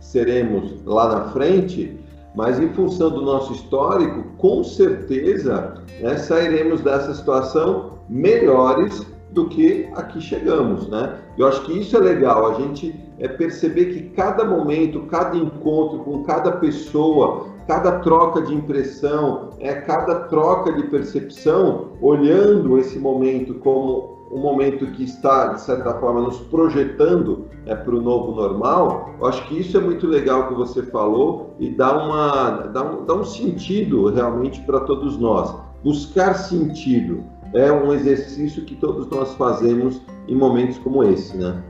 seremos 0.00 0.84
lá 0.84 1.08
na 1.08 1.24
frente, 1.32 1.98
mas 2.34 2.58
em 2.58 2.68
função 2.70 3.10
do 3.10 3.22
nosso 3.22 3.52
histórico, 3.52 4.24
com 4.38 4.62
certeza 4.64 5.74
né, 6.00 6.16
sairemos 6.16 6.80
dessa 6.80 7.14
situação 7.14 7.94
melhores 8.08 9.06
do 9.30 9.48
que 9.48 9.88
aqui 9.94 10.20
chegamos, 10.20 10.88
né? 10.88 11.18
Eu 11.36 11.48
acho 11.48 11.62
que 11.64 11.78
isso 11.78 11.96
é 11.96 12.00
legal, 12.00 12.52
a 12.52 12.54
gente 12.54 12.94
é 13.18 13.26
perceber 13.26 13.86
que 13.86 14.10
cada 14.10 14.44
momento, 14.44 15.00
cada 15.06 15.36
encontro 15.36 15.98
com 16.00 16.22
cada 16.22 16.52
pessoa, 16.52 17.48
cada 17.66 17.98
troca 18.00 18.42
de 18.42 18.54
impressão, 18.54 19.50
é 19.58 19.74
cada 19.74 20.20
troca 20.28 20.72
de 20.72 20.84
percepção, 20.84 21.92
olhando 22.00 22.78
esse 22.78 22.98
momento 22.98 23.54
como 23.54 24.23
um 24.34 24.40
momento 24.40 24.88
que 24.88 25.04
está, 25.04 25.52
de 25.52 25.60
certa 25.60 25.94
forma, 26.00 26.20
nos 26.20 26.38
projetando 26.40 27.48
é, 27.66 27.74
para 27.74 27.94
o 27.94 28.02
novo 28.02 28.32
normal, 28.32 29.14
eu 29.20 29.26
acho 29.26 29.46
que 29.46 29.60
isso 29.60 29.76
é 29.78 29.80
muito 29.80 30.08
legal 30.08 30.48
que 30.48 30.54
você 30.54 30.82
falou 30.82 31.54
e 31.60 31.70
dá, 31.70 31.96
uma, 31.96 32.50
dá, 32.66 32.82
um, 32.82 33.04
dá 33.04 33.14
um 33.14 33.24
sentido 33.24 34.12
realmente 34.12 34.60
para 34.62 34.80
todos 34.80 35.16
nós. 35.18 35.54
Buscar 35.84 36.34
sentido 36.34 37.22
é 37.54 37.70
um 37.70 37.92
exercício 37.92 38.64
que 38.64 38.74
todos 38.74 39.08
nós 39.08 39.34
fazemos 39.34 40.02
em 40.26 40.34
momentos 40.34 40.78
como 40.78 41.04
esse, 41.04 41.36
né? 41.36 41.62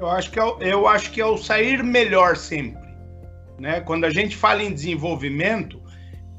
Eu 0.00 0.08
acho 0.08 0.30
que 0.30 0.40
é, 0.40 0.44
eu 0.60 0.88
acho 0.88 1.12
que 1.12 1.20
é 1.20 1.26
o 1.26 1.36
sair 1.36 1.84
melhor 1.84 2.38
sempre, 2.38 2.88
né? 3.58 3.82
Quando 3.82 4.04
a 4.04 4.10
gente 4.10 4.34
fala 4.34 4.62
em 4.62 4.72
desenvolvimento, 4.72 5.78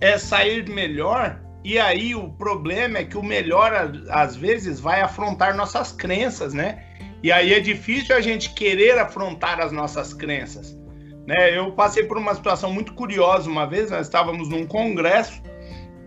é 0.02 0.18
sair 0.18 0.68
melhor 0.68 1.40
e 1.64 1.80
aí 1.80 2.14
o 2.14 2.30
problema 2.30 3.00
é 3.00 3.06
que 3.06 3.18
o 3.18 3.24
melhor 3.24 3.72
às 4.10 4.36
vezes 4.36 4.80
vai 4.80 5.02
afrontar 5.02 5.56
nossas 5.56 5.92
crenças, 5.92 6.54
né? 6.54 6.84
E 7.24 7.32
aí 7.32 7.54
é 7.54 7.60
difícil 7.60 8.16
a 8.16 8.20
gente 8.20 8.54
querer 8.54 9.00
afrontar 9.00 9.62
as 9.62 9.72
nossas 9.72 10.14
crenças. 10.14 10.78
Né? 11.26 11.58
Eu 11.58 11.72
passei 11.72 12.04
por 12.04 12.18
uma 12.18 12.36
situação 12.36 12.72
muito 12.72 12.94
curiosa 12.94 13.50
uma 13.50 13.66
vez, 13.66 13.90
nós 13.90 14.08
estávamos 14.08 14.50
num 14.50 14.68
congresso 14.68 15.42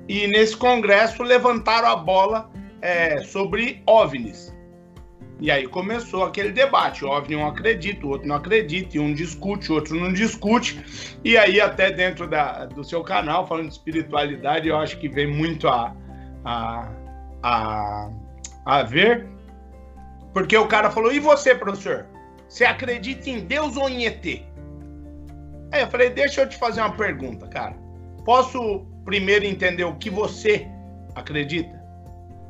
e 0.06 0.26
nesse 0.26 0.56
congresso 0.56 1.22
levantaram 1.22 1.88
a 1.88 1.96
bola 1.96 2.50
é, 2.82 3.22
sobre 3.22 3.82
OVNIs. 3.86 4.54
E 5.38 5.50
aí 5.50 5.66
começou 5.66 6.24
aquele 6.24 6.50
debate. 6.50 7.04
OVNI 7.04 7.36
um 7.36 7.46
acredita, 7.46 8.06
o 8.06 8.10
outro 8.10 8.26
não 8.26 8.36
acredita, 8.36 8.96
e 8.96 9.00
um 9.00 9.12
discute, 9.12 9.70
o 9.70 9.74
outro 9.74 9.94
não 9.94 10.12
discute. 10.12 10.82
E 11.22 11.36
aí, 11.36 11.60
até 11.60 11.90
dentro 11.90 12.26
da, 12.26 12.64
do 12.64 12.82
seu 12.82 13.02
canal, 13.02 13.46
falando 13.46 13.66
de 13.66 13.72
espiritualidade, 13.72 14.68
eu 14.68 14.76
acho 14.76 14.98
que 14.98 15.08
vem 15.08 15.26
muito 15.26 15.68
a, 15.68 15.94
a, 16.44 16.88
a, 17.42 18.10
a 18.64 18.82
ver. 18.82 19.26
Porque 20.32 20.56
o 20.56 20.66
cara 20.66 20.90
falou: 20.90 21.12
e 21.12 21.20
você, 21.20 21.54
professor? 21.54 22.06
Você 22.48 22.64
acredita 22.64 23.28
em 23.28 23.40
Deus 23.40 23.76
ou 23.76 23.88
em 23.88 24.06
ET? 24.06 24.24
Aí 25.72 25.82
eu 25.82 25.88
falei: 25.88 26.10
deixa 26.10 26.42
eu 26.42 26.48
te 26.48 26.56
fazer 26.56 26.80
uma 26.80 26.92
pergunta, 26.92 27.46
cara. 27.46 27.76
Posso 28.24 28.86
primeiro 29.04 29.44
entender 29.44 29.84
o 29.84 29.96
que 29.96 30.08
você 30.08 30.66
acredita? 31.14 31.78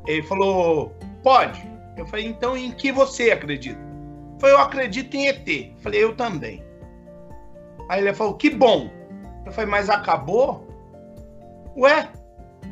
Ele 0.06 0.22
falou: 0.22 0.96
pode. 1.24 1.75
Eu 1.96 2.06
falei, 2.06 2.26
então 2.26 2.56
em 2.56 2.70
que 2.70 2.92
você 2.92 3.30
acredita? 3.30 3.80
Falou, 4.38 4.56
eu 4.56 4.62
acredito 4.62 5.14
em 5.14 5.28
ET. 5.28 5.48
Eu 5.48 5.78
falei, 5.78 6.04
eu 6.04 6.14
também. 6.14 6.62
Aí 7.88 8.02
ele 8.02 8.14
falou, 8.14 8.34
que 8.34 8.50
bom. 8.50 8.90
Eu 9.44 9.52
falei, 9.52 9.70
mas 9.70 9.88
acabou? 9.88 10.66
Ué, 11.76 12.08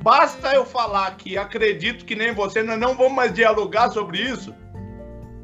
basta 0.03 0.55
eu 0.55 0.65
falar 0.65 1.17
que 1.17 1.39
acredito 1.39 2.05
que 2.05 2.15
nem 2.15 2.33
você, 2.33 2.63
nós 2.63 2.79
não 2.79 2.95
vamos 2.95 3.13
mais 3.13 3.33
dialogar 3.33 3.91
sobre 3.91 4.21
isso. 4.21 4.55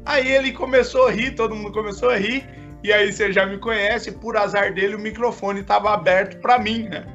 Aí 0.05 0.31
ele 0.31 0.51
começou 0.51 1.07
a 1.07 1.11
rir, 1.11 1.35
todo 1.35 1.55
mundo 1.55 1.71
começou 1.71 2.09
a 2.09 2.17
rir, 2.17 2.47
e 2.83 2.91
aí 2.91 3.11
você 3.11 3.31
já 3.31 3.45
me 3.45 3.57
conhece, 3.59 4.11
por 4.11 4.35
azar 4.35 4.73
dele 4.73 4.95
o 4.95 4.99
microfone 4.99 5.61
estava 5.61 5.93
aberto 5.93 6.39
para 6.41 6.57
mim, 6.57 6.89
né? 6.89 7.05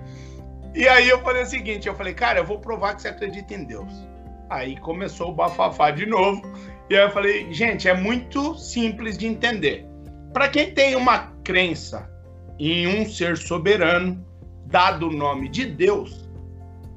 E 0.75 0.87
aí 0.87 1.08
eu 1.08 1.20
falei 1.23 1.42
o 1.42 1.46
seguinte, 1.46 1.88
eu 1.88 1.94
falei, 1.94 2.14
cara, 2.14 2.38
eu 2.38 2.44
vou 2.44 2.61
provar 2.61 2.94
que 2.94 3.02
você 3.02 3.08
acredita 3.08 3.54
em 3.54 3.64
Deus. 3.64 3.92
Aí 4.49 4.76
começou 4.79 5.31
o 5.31 5.35
bafafá 5.35 5.91
de 5.91 6.07
novo. 6.07 6.43
E 6.88 6.97
aí 6.97 7.05
eu 7.05 7.11
falei, 7.11 7.53
gente, 7.53 7.88
é 7.88 7.95
muito 7.95 8.55
simples 8.55 9.19
de 9.19 9.26
entender. 9.26 9.87
Para 10.33 10.49
quem 10.49 10.73
tem 10.73 10.95
uma 10.95 11.33
crença 11.43 12.11
em 12.59 12.87
um 12.87 13.09
ser 13.09 13.37
soberano, 13.37 14.25
dado 14.67 15.09
o 15.09 15.12
nome 15.12 15.49
de 15.49 15.67
Deus, 15.67 16.29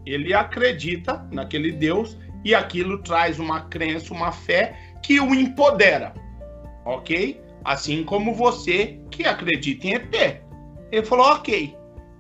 ele 0.06 0.34
acredita 0.34 1.26
naquele 1.32 1.72
Deus 1.72 2.18
e 2.44 2.56
aquilo 2.56 3.00
traz 3.00 3.40
uma 3.40 3.62
crença, 3.62 4.14
uma 4.14 4.32
fé 4.32 4.76
que 5.04 5.20
o 5.20 5.34
empodera, 5.34 6.14
ok? 6.86 7.42
Assim 7.64 8.04
como 8.04 8.34
você 8.34 9.00
que 9.12 9.24
acredita 9.24 9.88
em 9.88 9.94
ET. 9.96 10.42
Ele 10.92 11.06
falou, 11.06 11.26
ok. 11.34 11.76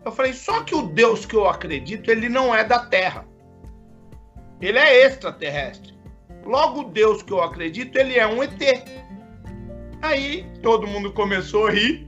Eu 0.05 0.11
falei, 0.11 0.33
só 0.33 0.63
que 0.63 0.75
o 0.75 0.83
Deus 0.83 1.25
que 1.25 1.35
eu 1.35 1.47
acredito, 1.47 2.09
ele 2.09 2.29
não 2.29 2.53
é 2.53 2.63
da 2.63 2.79
Terra. 2.79 3.25
Ele 4.61 4.77
é 4.77 5.05
extraterrestre. 5.05 5.97
Logo, 6.43 6.85
Deus 6.85 7.23
que 7.23 7.31
eu 7.31 7.41
acredito, 7.41 7.97
ele 7.97 8.17
é 8.17 8.27
um 8.27 8.43
ET. 8.43 8.59
Aí 10.01 10.45
todo 10.61 10.87
mundo 10.87 11.11
começou 11.13 11.67
a 11.67 11.71
rir 11.71 12.07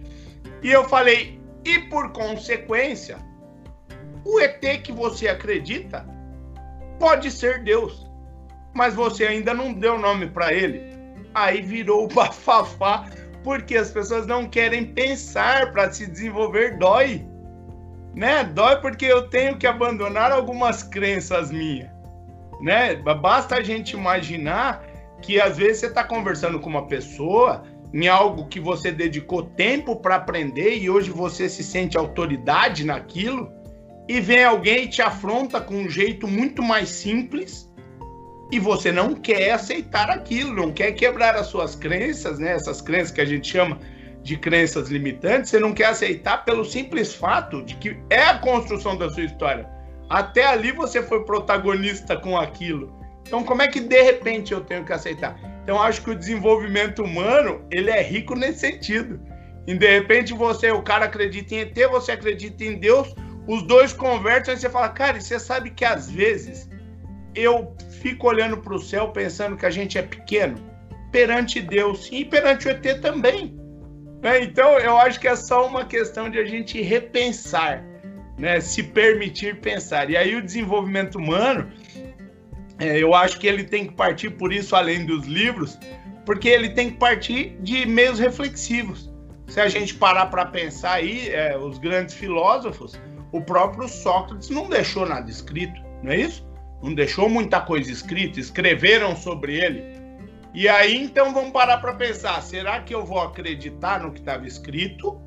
e 0.62 0.72
eu 0.72 0.84
falei: 0.88 1.40
e 1.64 1.80
por 1.80 2.12
consequência, 2.12 3.18
o 4.26 4.40
ET 4.40 4.62
que 4.84 4.92
você 4.92 5.28
acredita 5.28 6.06
pode 7.00 7.32
ser 7.32 7.64
Deus, 7.64 8.06
mas 8.74 8.94
você 8.94 9.26
ainda 9.26 9.54
não 9.54 9.74
deu 9.74 9.98
nome 9.98 10.28
para 10.28 10.54
ele. 10.54 10.82
Aí 11.34 11.62
virou 11.62 12.06
o 12.06 12.08
bafafá, 12.14 13.10
porque 13.44 13.78
as 13.78 13.92
pessoas 13.92 14.28
não 14.28 14.48
querem 14.50 14.86
pensar 14.86 15.72
para 15.72 15.92
se 15.92 16.06
desenvolver, 16.06 16.78
dói. 16.78 17.26
Né? 18.14 18.44
Dói 18.44 18.76
porque 18.82 19.06
eu 19.06 19.30
tenho 19.30 19.58
que 19.58 19.66
abandonar 19.66 20.34
algumas 20.34 20.84
crenças 20.84 21.50
minhas 21.50 22.01
né? 22.62 22.96
Basta 22.96 23.56
a 23.56 23.64
gente 23.64 23.92
imaginar 23.94 24.86
que 25.22 25.40
às 25.40 25.58
vezes 25.58 25.80
você 25.80 25.86
está 25.88 26.04
conversando 26.04 26.60
com 26.60 26.70
uma 26.70 26.88
pessoa 26.88 27.64
em 27.94 28.08
algo 28.08 28.48
que 28.48 28.60
você 28.60 28.92
dedicou 28.92 29.44
tempo 29.44 29.98
para 29.98 30.16
aprender 30.16 30.78
e 30.78 30.90
hoje 30.90 31.12
você 31.12 31.50
se 31.50 31.64
sente 31.64 31.98
autoridade 31.98 32.86
naquilo 32.86 33.52
e 34.08 34.20
vem 34.20 34.44
alguém 34.44 34.86
e 34.86 34.88
te 34.88 35.02
afronta 35.02 35.60
com 35.60 35.76
um 35.76 35.90
jeito 35.90 36.28
muito 36.28 36.64
mais 36.64 36.90
simples 36.90 37.70
e 38.52 38.60
você 38.60 38.92
não 38.92 39.14
quer 39.14 39.52
aceitar 39.52 40.10
aquilo, 40.10 40.54
não 40.54 40.72
quer 40.72 40.92
quebrar 40.92 41.36
as 41.36 41.48
suas 41.48 41.76
crenças, 41.76 42.38
né? 42.38 42.52
Essas 42.52 42.82
crenças 42.82 43.12
que 43.12 43.22
a 43.22 43.26
gente 43.26 43.48
chama 43.48 43.80
de 44.22 44.38
crenças 44.38 44.90
limitantes, 44.90 45.50
você 45.50 45.60
não 45.60 45.74
quer 45.74 45.86
aceitar 45.86 46.44
pelo 46.44 46.66
simples 46.66 47.14
fato 47.14 47.64
de 47.64 47.76
que 47.76 47.98
é 48.10 48.24
a 48.24 48.38
construção 48.38 48.98
da 48.98 49.10
sua 49.10 49.24
história. 49.24 49.68
Até 50.12 50.46
ali 50.46 50.74
você 50.74 51.02
foi 51.02 51.24
protagonista 51.24 52.18
com 52.18 52.38
aquilo. 52.38 52.94
Então, 53.26 53.46
como 53.46 53.62
é 53.62 53.68
que 53.70 53.80
de 53.80 54.02
repente 54.02 54.52
eu 54.52 54.60
tenho 54.60 54.84
que 54.84 54.92
aceitar? 54.92 55.40
Então, 55.64 55.82
acho 55.82 56.02
que 56.02 56.10
o 56.10 56.16
desenvolvimento 56.16 57.02
humano 57.02 57.66
ele 57.72 57.90
é 57.90 58.02
rico 58.02 58.36
nesse 58.36 58.60
sentido. 58.60 59.22
E 59.66 59.74
de 59.74 59.90
repente 59.90 60.34
você, 60.34 60.70
o 60.70 60.82
cara 60.82 61.06
acredita 61.06 61.56
em 61.56 61.60
ET, 61.60 61.78
você 61.90 62.12
acredita 62.12 62.62
em 62.62 62.78
Deus, 62.78 63.16
os 63.48 63.64
dois 63.64 63.94
conversam 63.94 64.54
e 64.54 64.58
você 64.58 64.70
fala, 64.70 64.90
cara, 64.90 65.18
e 65.18 65.22
você 65.22 65.40
sabe 65.40 65.70
que 65.70 65.86
às 65.86 66.12
vezes 66.12 66.70
eu 67.34 67.74
fico 68.02 68.28
olhando 68.28 68.58
para 68.58 68.76
o 68.76 68.80
céu 68.80 69.14
pensando 69.14 69.56
que 69.56 69.66
a 69.66 69.70
gente 69.70 69.98
é 69.98 70.02
pequeno 70.02 70.58
perante 71.10 71.62
Deus 71.62 72.10
e 72.12 72.26
perante 72.26 72.68
o 72.68 72.70
ET 72.70 73.00
também. 73.00 73.58
Né? 74.22 74.44
Então, 74.44 74.78
eu 74.78 74.98
acho 74.98 75.22
que 75.22 75.28
é 75.30 75.38
só 75.38 75.66
uma 75.66 75.86
questão 75.86 76.30
de 76.30 76.38
a 76.38 76.44
gente 76.44 76.82
repensar 76.82 77.90
né, 78.38 78.60
se 78.60 78.84
permitir 78.84 79.60
pensar. 79.60 80.10
E 80.10 80.18
aí 80.18 80.36
o 80.36 80.42
desenvolvimento 80.42 81.18
humano, 81.18 81.72
é, 82.80 82.98
eu 82.98 83.14
acho 83.14 83.40
que 83.40 83.48
ele 83.48 83.64
tem 83.64 83.86
que 83.88 83.94
partir 83.94 84.32
por 84.32 84.52
isso 84.52 84.76
além 84.76 85.06
dos 85.06 85.26
livros, 85.26 85.78
porque 86.26 86.50
ele 86.50 86.70
tem 86.70 86.92
que 86.92 86.98
partir 86.98 87.58
de 87.62 87.86
meios 87.86 88.20
reflexivos. 88.20 89.12
Se 89.48 89.60
a 89.60 89.68
gente 89.68 89.96
parar 89.96 90.28
para 90.28 90.46
pensar 90.46 90.94
aí, 90.94 91.30
é, 91.30 91.58
os 91.58 91.78
grandes 91.78 92.16
filósofos, 92.16 93.00
o 93.32 93.42
próprio 93.42 93.88
Sócrates 93.88 94.50
não 94.50 94.70
deixou 94.70 95.06
nada 95.06 95.30
escrito, 95.30 95.82
não 96.02 96.12
é 96.12 96.18
isso? 96.18 96.48
Não 96.82 96.94
deixou 96.94 97.30
muita 97.30 97.62
coisa 97.62 97.92
escrita, 97.92 98.40
escreveram 98.40 99.16
sobre 99.16 99.60
ele. 99.60 99.84
E 100.54 100.68
aí 100.68 100.98
então 100.98 101.34
vamos 101.34 101.52
parar 101.52 101.78
para 101.78 101.94
pensar: 101.94 102.42
será 102.42 102.82
que 102.82 102.94
eu 102.94 103.06
vou 103.06 103.22
acreditar 103.22 104.02
no 104.02 104.12
que 104.12 104.20
estava 104.20 104.46
escrito? 104.46 105.22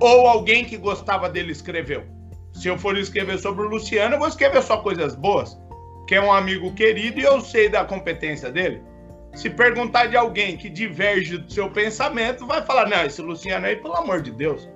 Ou 0.00 0.26
alguém 0.26 0.64
que 0.64 0.76
gostava 0.76 1.28
dele 1.28 1.52
escreveu? 1.52 2.04
Se 2.56 2.68
eu 2.68 2.78
for 2.78 2.96
escrever 2.96 3.38
sobre 3.38 3.66
o 3.66 3.68
Luciano, 3.68 4.14
eu 4.14 4.18
vou 4.18 4.28
escrever 4.28 4.62
só 4.62 4.78
coisas 4.78 5.14
boas, 5.14 5.60
que 6.08 6.14
é 6.14 6.20
um 6.20 6.32
amigo 6.32 6.72
querido 6.72 7.20
e 7.20 7.22
eu 7.22 7.38
sei 7.38 7.68
da 7.68 7.84
competência 7.84 8.50
dele. 8.50 8.82
Se 9.34 9.50
perguntar 9.50 10.06
de 10.06 10.16
alguém 10.16 10.56
que 10.56 10.70
diverge 10.70 11.36
do 11.36 11.52
seu 11.52 11.70
pensamento, 11.70 12.46
vai 12.46 12.64
falar: 12.64 12.88
não, 12.88 13.04
esse 13.04 13.20
Luciano 13.20 13.66
aí, 13.66 13.76
pelo 13.76 13.94
amor 13.94 14.22
de 14.22 14.30
Deus. 14.30 14.66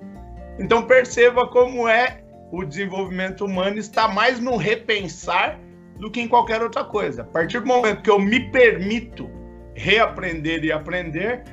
Então 0.59 0.83
perceba 0.83 1.47
como 1.47 1.87
é 1.87 2.21
o 2.51 2.63
desenvolvimento 2.63 3.45
humano 3.45 3.79
está 3.79 4.07
mais 4.07 4.39
no 4.39 4.57
repensar 4.57 5.59
do 5.97 6.11
que 6.11 6.21
em 6.21 6.27
qualquer 6.27 6.61
outra 6.61 6.83
coisa. 6.83 7.23
A 7.23 7.25
partir 7.25 7.61
do 7.61 7.65
momento 7.65 8.03
que 8.03 8.11
eu 8.11 8.19
me 8.19 8.51
permito 8.51 9.27
reaprender 9.73 10.63
e 10.63 10.71
aprender, 10.71 11.43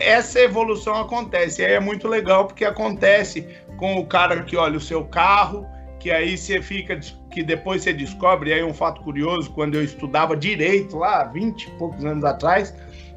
essa 0.00 0.40
evolução 0.40 0.96
acontece. 0.96 1.62
E 1.62 1.64
aí 1.64 1.74
é 1.74 1.80
muito 1.80 2.08
legal 2.08 2.48
porque 2.48 2.64
acontece 2.64 3.46
com 3.76 3.96
o 4.00 4.06
cara 4.06 4.42
que 4.42 4.56
olha 4.56 4.78
o 4.78 4.80
seu 4.80 5.04
carro, 5.04 5.64
que 6.06 6.12
aí 6.12 6.38
você 6.38 6.62
fica, 6.62 7.00
que 7.32 7.42
depois 7.42 7.82
você 7.82 7.92
descobre, 7.92 8.52
aí 8.52 8.62
um 8.62 8.72
fato 8.72 9.00
curioso, 9.00 9.50
quando 9.50 9.74
eu 9.74 9.82
estudava 9.82 10.36
direito 10.36 10.98
lá, 10.98 11.24
20 11.24 11.64
e 11.64 11.70
poucos 11.72 12.04
anos 12.04 12.22
atrás, 12.22 12.72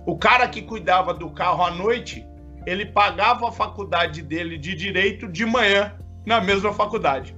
o 0.08 0.17
cara 0.17 0.47
que 0.47 0.63
cuidava 0.63 1.13
do 1.13 1.30
carro 1.30 1.63
à 1.63 1.69
noite, 1.69 2.25
ele 2.65 2.88
pagava 2.88 3.47
a 3.47 3.52
faculdade 3.52 4.23
dele 4.23 4.58
de 4.58 4.73
direito 4.73 5.28
de 5.28 5.45
manhã, 5.45 5.93
na 6.25 6.41
mesma 6.41 6.73
faculdade. 6.73 7.38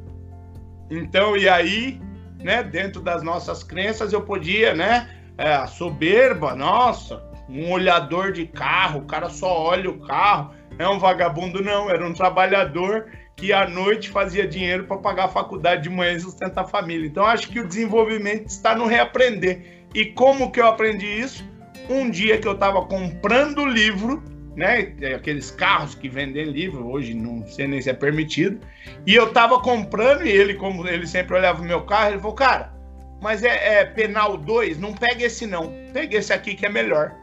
Então, 0.90 1.36
e 1.36 1.50
aí, 1.50 2.00
né, 2.40 2.64
dentro 2.64 3.02
das 3.02 3.22
nossas 3.22 3.62
crenças, 3.62 4.14
eu 4.14 4.22
podia, 4.22 4.74
né, 4.74 5.10
é, 5.38 5.68
soberba, 5.68 6.56
nossa, 6.56 7.22
um 7.50 7.74
olhador 7.74 8.32
de 8.32 8.46
carro, 8.48 9.02
o 9.02 9.06
cara 9.06 9.30
só 9.30 9.54
olha 9.54 9.90
o 9.90 10.00
carro, 10.00 10.54
é 10.78 10.88
um 10.88 11.00
vagabundo, 11.00 11.64
não, 11.64 11.90
era 11.90 12.06
um 12.06 12.14
trabalhador 12.14 13.08
que 13.36 13.52
à 13.52 13.68
noite 13.68 14.10
fazia 14.10 14.48
dinheiro 14.48 14.86
para 14.86 14.98
pagar 14.98 15.26
a 15.26 15.30
faculdade 15.30 15.84
de 15.84 15.90
manhã 15.90 16.14
e 16.14 16.20
sustentar 16.20 16.64
a 16.64 16.68
família. 16.68 17.08
Então 17.08 17.26
acho 17.26 17.50
que 17.50 17.60
o 17.60 17.68
desenvolvimento 17.68 18.48
está 18.48 18.76
no 18.76 18.86
reaprender. 18.86 19.86
E 19.94 20.06
como 20.06 20.52
que 20.52 20.60
eu 20.60 20.68
aprendi 20.68 21.06
isso? 21.06 21.44
Um 21.90 22.10
dia 22.10 22.38
que 22.38 22.48
eu 22.48 22.54
estava 22.54 22.86
comprando 22.86 23.66
livro, 23.66 24.24
né, 24.56 24.94
aqueles 25.16 25.52
carros 25.52 25.96
que 25.96 26.08
vendem 26.08 26.46
livro, 26.46 26.88
hoje 26.88 27.14
não 27.14 27.46
sei 27.48 27.68
nem 27.68 27.82
se 27.82 27.90
é 27.90 27.94
permitido, 27.94 28.60
e 29.06 29.16
eu 29.16 29.28
estava 29.28 29.60
comprando 29.60 30.26
e 30.26 30.30
ele, 30.30 30.54
como 30.54 30.88
ele 30.88 31.08
sempre 31.08 31.36
olhava 31.36 31.62
o 31.62 31.66
meu 31.66 31.82
carro, 31.82 32.12
ele 32.12 32.20
falou, 32.20 32.36
cara, 32.36 32.74
mas 33.22 33.44
é, 33.44 33.80
é 33.80 33.86
penal 33.86 34.38
2, 34.38 34.80
não 34.80 34.94
pega 34.94 35.26
esse 35.26 35.46
não, 35.46 35.72
pega 35.94 36.18
esse 36.18 36.34
aqui 36.34 36.56
que 36.56 36.66
é 36.66 36.70
melhor. 36.70 37.16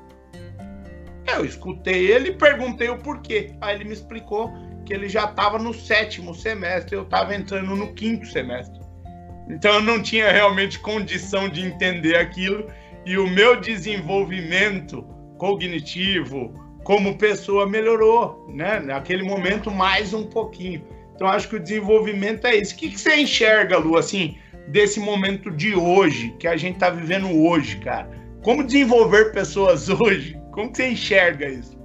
Eu 1.29 1.45
escutei 1.45 2.11
ele 2.11 2.31
e 2.31 2.35
perguntei 2.35 2.89
o 2.89 2.99
porquê. 2.99 3.53
Aí 3.61 3.77
ele 3.77 3.85
me 3.85 3.93
explicou 3.93 4.53
que 4.85 4.95
ele 4.95 5.09
já 5.09 5.25
estava 5.25 5.59
no 5.59 5.75
sétimo 5.75 6.35
semestre, 6.35 6.97
eu 6.97 7.03
estava 7.03 7.35
entrando 7.35 7.77
no 7.77 7.93
quinto 7.93 8.27
semestre. 8.27 8.81
Então 9.49 9.75
eu 9.75 9.83
não 9.83 10.03
tinha 10.03 10.31
realmente 10.31 10.79
condição 10.79 11.49
de 11.49 11.65
entender 11.65 12.17
aquilo 12.17 12.67
e 13.05 13.17
o 13.19 13.27
meu 13.27 13.61
desenvolvimento 13.61 15.03
cognitivo, 15.39 16.53
como 16.85 17.19
pessoa 17.19 17.67
melhorou, 17.67 18.47
né? 18.49 18.81
Naquele 18.81 19.23
momento 19.23 19.71
mais 19.71 20.13
um 20.13 20.25
pouquinho. 20.25 20.87
Então 21.15 21.27
acho 21.27 21.49
que 21.49 21.57
o 21.57 21.61
desenvolvimento 21.61 22.47
é 22.47 22.57
isso. 22.57 22.75
O 22.75 22.79
que, 22.79 22.91
que 22.91 23.01
você 23.01 23.17
enxerga, 23.17 23.77
Lu, 23.77 23.97
assim, 23.97 24.37
desse 24.69 25.01
momento 25.01 25.51
de 25.51 25.75
hoje 25.75 26.35
que 26.39 26.47
a 26.47 26.57
gente 26.57 26.75
está 26.75 26.91
vivendo 26.91 27.31
hoje, 27.43 27.77
cara? 27.79 28.11
Como 28.43 28.65
desenvolver 28.65 29.33
pessoas 29.33 29.89
hoje? 29.91 30.38
Como 30.59 30.75
você 30.75 30.89
enxerga 30.89 31.47
isso? 31.49 31.79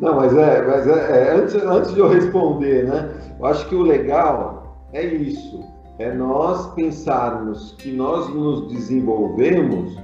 Não, 0.00 0.16
mas 0.16 0.36
é, 0.36 0.60
mas 0.66 0.88
é, 0.88 1.28
é, 1.28 1.34
antes, 1.36 1.54
antes 1.54 1.94
de 1.94 2.00
eu 2.00 2.08
responder, 2.08 2.84
né? 2.84 3.10
Eu 3.38 3.46
acho 3.46 3.68
que 3.68 3.76
o 3.76 3.82
legal 3.82 4.76
é 4.92 5.04
isso, 5.04 5.62
é 6.00 6.12
nós 6.12 6.74
pensarmos 6.74 7.76
que 7.78 7.92
nós 7.92 8.28
nos 8.34 8.72
desenvolvemos 8.72 9.96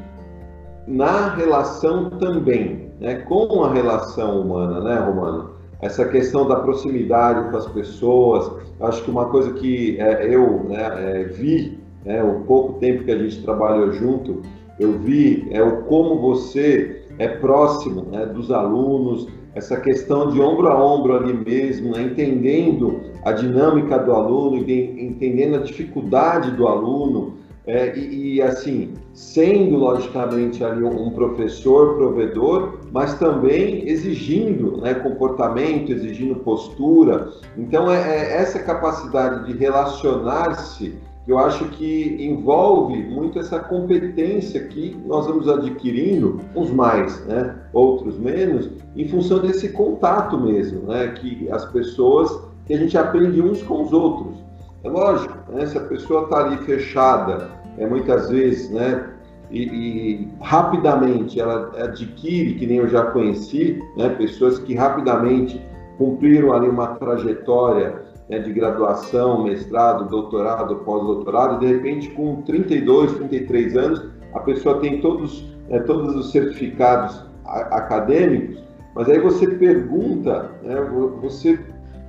na 0.87 1.35
relação 1.35 2.09
também, 2.11 2.93
né? 3.01 3.17
Com 3.23 3.65
a 3.65 3.73
relação 3.73 4.43
humana, 4.43 4.81
né, 4.81 5.01
Romano? 5.01 5.55
Essa 5.83 6.05
questão 6.05 6.47
da 6.47 6.61
proximidade 6.61 7.51
com 7.51 7.57
as 7.57 7.67
pessoas, 7.67 8.49
acho 8.81 9.03
que 9.03 9.11
uma 9.11 9.27
coisa 9.27 9.53
que 9.55 10.01
é, 10.01 10.33
eu 10.33 10.63
né, 10.69 11.21
é, 11.21 11.25
vi, 11.25 11.81
né, 12.05 12.23
o 12.23 12.45
pouco 12.45 12.75
tempo 12.75 13.03
que 13.03 13.11
a 13.11 13.19
gente 13.19 13.43
trabalhou 13.43 13.91
junto, 13.91 14.41
eu 14.79 14.93
vi 15.01 15.49
é 15.51 15.61
o 15.63 15.83
como 15.83 16.21
você 16.21 16.94
é 17.19 17.29
próximo 17.29 18.07
né, 18.11 18.27
dos 18.27 18.51
alunos, 18.51 19.29
essa 19.55 19.77
questão 19.81 20.31
de 20.31 20.41
ombro 20.41 20.69
a 20.69 20.85
ombro 20.85 21.17
ali 21.17 21.33
mesmo, 21.33 21.93
né, 21.93 22.03
entendendo 22.03 23.01
a 23.25 23.33
dinâmica 23.33 23.99
do 23.99 24.13
aluno, 24.13 24.59
entendendo 24.59 25.57
a 25.57 25.59
dificuldade 25.59 26.51
do 26.53 26.67
aluno, 26.67 27.35
é, 27.67 27.97
e, 27.97 28.35
e, 28.35 28.43
assim, 28.43 28.93
sendo 29.15 29.77
logicamente 29.77 30.63
ali 30.63 30.85
um 30.85 31.11
professor 31.11 31.97
provedor, 31.97 32.81
mas 32.93 33.19
também 33.19 33.89
exigindo 33.89 34.83
né, 34.83 34.93
comportamento, 34.93 35.91
exigindo 35.91 36.35
postura. 36.41 37.33
Então, 37.57 37.91
é, 37.91 37.97
é 37.97 38.37
essa 38.43 38.59
capacidade 38.59 39.47
de 39.47 39.59
relacionar-se 39.59 40.95
eu 41.27 41.39
acho 41.39 41.65
que 41.71 42.17
envolve 42.21 42.97
muito 43.03 43.39
essa 43.39 43.59
competência 43.59 44.63
que 44.69 44.95
nós 45.07 45.27
vamos 45.27 45.49
adquirindo, 45.49 46.41
uns 46.55 46.71
mais, 46.71 47.25
né, 47.25 47.57
outros 47.73 48.19
menos, 48.19 48.71
em 48.95 49.09
função 49.09 49.39
desse 49.39 49.71
contato 49.71 50.39
mesmo, 50.39 50.83
né, 50.83 51.09
que 51.09 51.51
as 51.51 51.65
pessoas, 51.67 52.31
que 52.67 52.75
a 52.75 52.79
gente 52.79 52.97
aprende 52.99 53.41
uns 53.41 53.63
com 53.63 53.83
os 53.83 53.93
outros. 53.93 54.37
É 54.83 54.89
lógico, 54.89 55.35
né, 55.51 55.65
se 55.65 55.79
a 55.79 55.83
pessoa 55.83 56.25
está 56.25 56.45
ali 56.45 56.59
fechada, 56.59 57.51
é, 57.79 57.87
muitas 57.87 58.29
vezes, 58.29 58.71
né, 58.71 59.11
e, 59.51 59.63
e, 59.63 60.29
rapidamente 60.43 61.41
ela 61.41 61.73
adquire, 61.79 62.55
que 62.55 62.67
nem 62.67 62.79
eu 62.79 62.89
já 62.89 63.03
conheci, 63.07 63.83
né, 63.97 64.11
pessoas 64.11 64.59
que 64.59 64.75
rapidamente 64.75 65.61
cumpriram 65.97 66.53
ali 66.53 66.69
uma 66.69 66.89
trajetória 66.97 68.04
né, 68.29 68.39
de 68.39 68.53
graduação, 68.53 69.45
mestrado, 69.45 70.09
doutorado, 70.09 70.77
pós-doutorado, 70.77 71.59
de 71.61 71.67
repente 71.67 72.11
com 72.11 72.43
32, 72.43 73.13
33 73.15 73.77
anos, 73.77 74.05
a 74.33 74.41
pessoa 74.41 74.81
tem 74.81 75.01
todos, 75.01 75.45
né, 75.69 75.81
todos 75.81 76.15
os 76.15 76.33
certificados 76.33 77.25
acadêmicos, 77.45 78.63
mas 78.95 79.09
aí 79.09 79.19
você 79.19 79.47
pergunta, 79.47 80.51
né, 80.63 80.77
você 81.21 81.59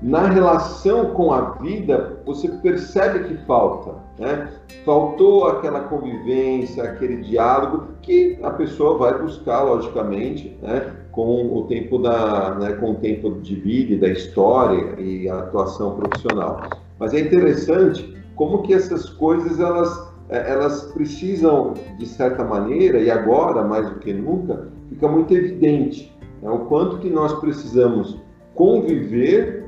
na 0.01 0.27
relação 0.27 1.11
com 1.11 1.31
a 1.31 1.51
vida, 1.53 2.19
você 2.25 2.47
percebe 2.47 3.27
que 3.27 3.37
falta, 3.45 3.95
né? 4.19 4.49
Faltou 4.83 5.47
aquela 5.47 5.79
convivência, 5.81 6.83
aquele 6.83 7.17
diálogo 7.23 7.87
que 8.01 8.37
a 8.43 8.51
pessoa 8.51 8.97
vai 8.97 9.19
buscar, 9.19 9.63
logicamente, 9.63 10.57
né? 10.61 10.93
Com 11.15 11.57
o 11.57 11.63
tempo 11.63 11.97
da, 11.97 12.55
né? 12.55 12.73
com 12.73 12.91
o 12.91 12.95
tempo 12.95 13.31
de 13.41 13.55
vida, 13.55 14.05
da 14.05 14.11
história 14.11 14.99
e 14.99 15.29
a 15.29 15.39
atuação 15.39 15.95
profissional. 15.95 16.69
Mas 16.99 17.13
é 17.13 17.21
interessante 17.21 18.13
como 18.35 18.63
que 18.63 18.73
essas 18.73 19.09
coisas 19.09 19.59
elas 19.59 20.13
é, 20.27 20.51
elas 20.51 20.91
precisam 20.91 21.73
de 21.97 22.05
certa 22.05 22.43
maneira 22.43 22.99
e 22.99 23.09
agora 23.09 23.63
mais 23.63 23.87
do 23.89 23.99
que 23.99 24.11
nunca 24.11 24.67
fica 24.89 25.07
muito 25.07 25.33
evidente 25.33 26.11
né? 26.41 26.49
o 26.49 26.59
quanto 26.65 26.97
que 26.97 27.09
nós 27.09 27.33
precisamos 27.39 28.17
conviver 28.55 29.65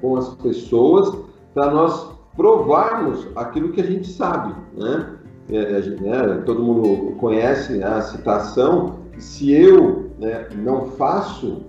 com 0.00 0.16
as 0.16 0.34
pessoas 0.36 1.14
para 1.52 1.70
nós 1.70 2.14
provarmos 2.36 3.26
aquilo 3.36 3.72
que 3.72 3.80
a 3.80 3.86
gente 3.86 4.08
sabe, 4.08 4.54
né? 4.76 5.10
É, 5.50 5.56
é 5.56 5.80
né? 6.00 6.42
Todo 6.46 6.62
mundo 6.62 7.12
conhece 7.16 7.82
a 7.82 8.00
citação: 8.00 9.00
se 9.18 9.52
eu 9.52 10.03
né, 10.18 10.48
não 10.56 10.86
faço, 10.92 11.62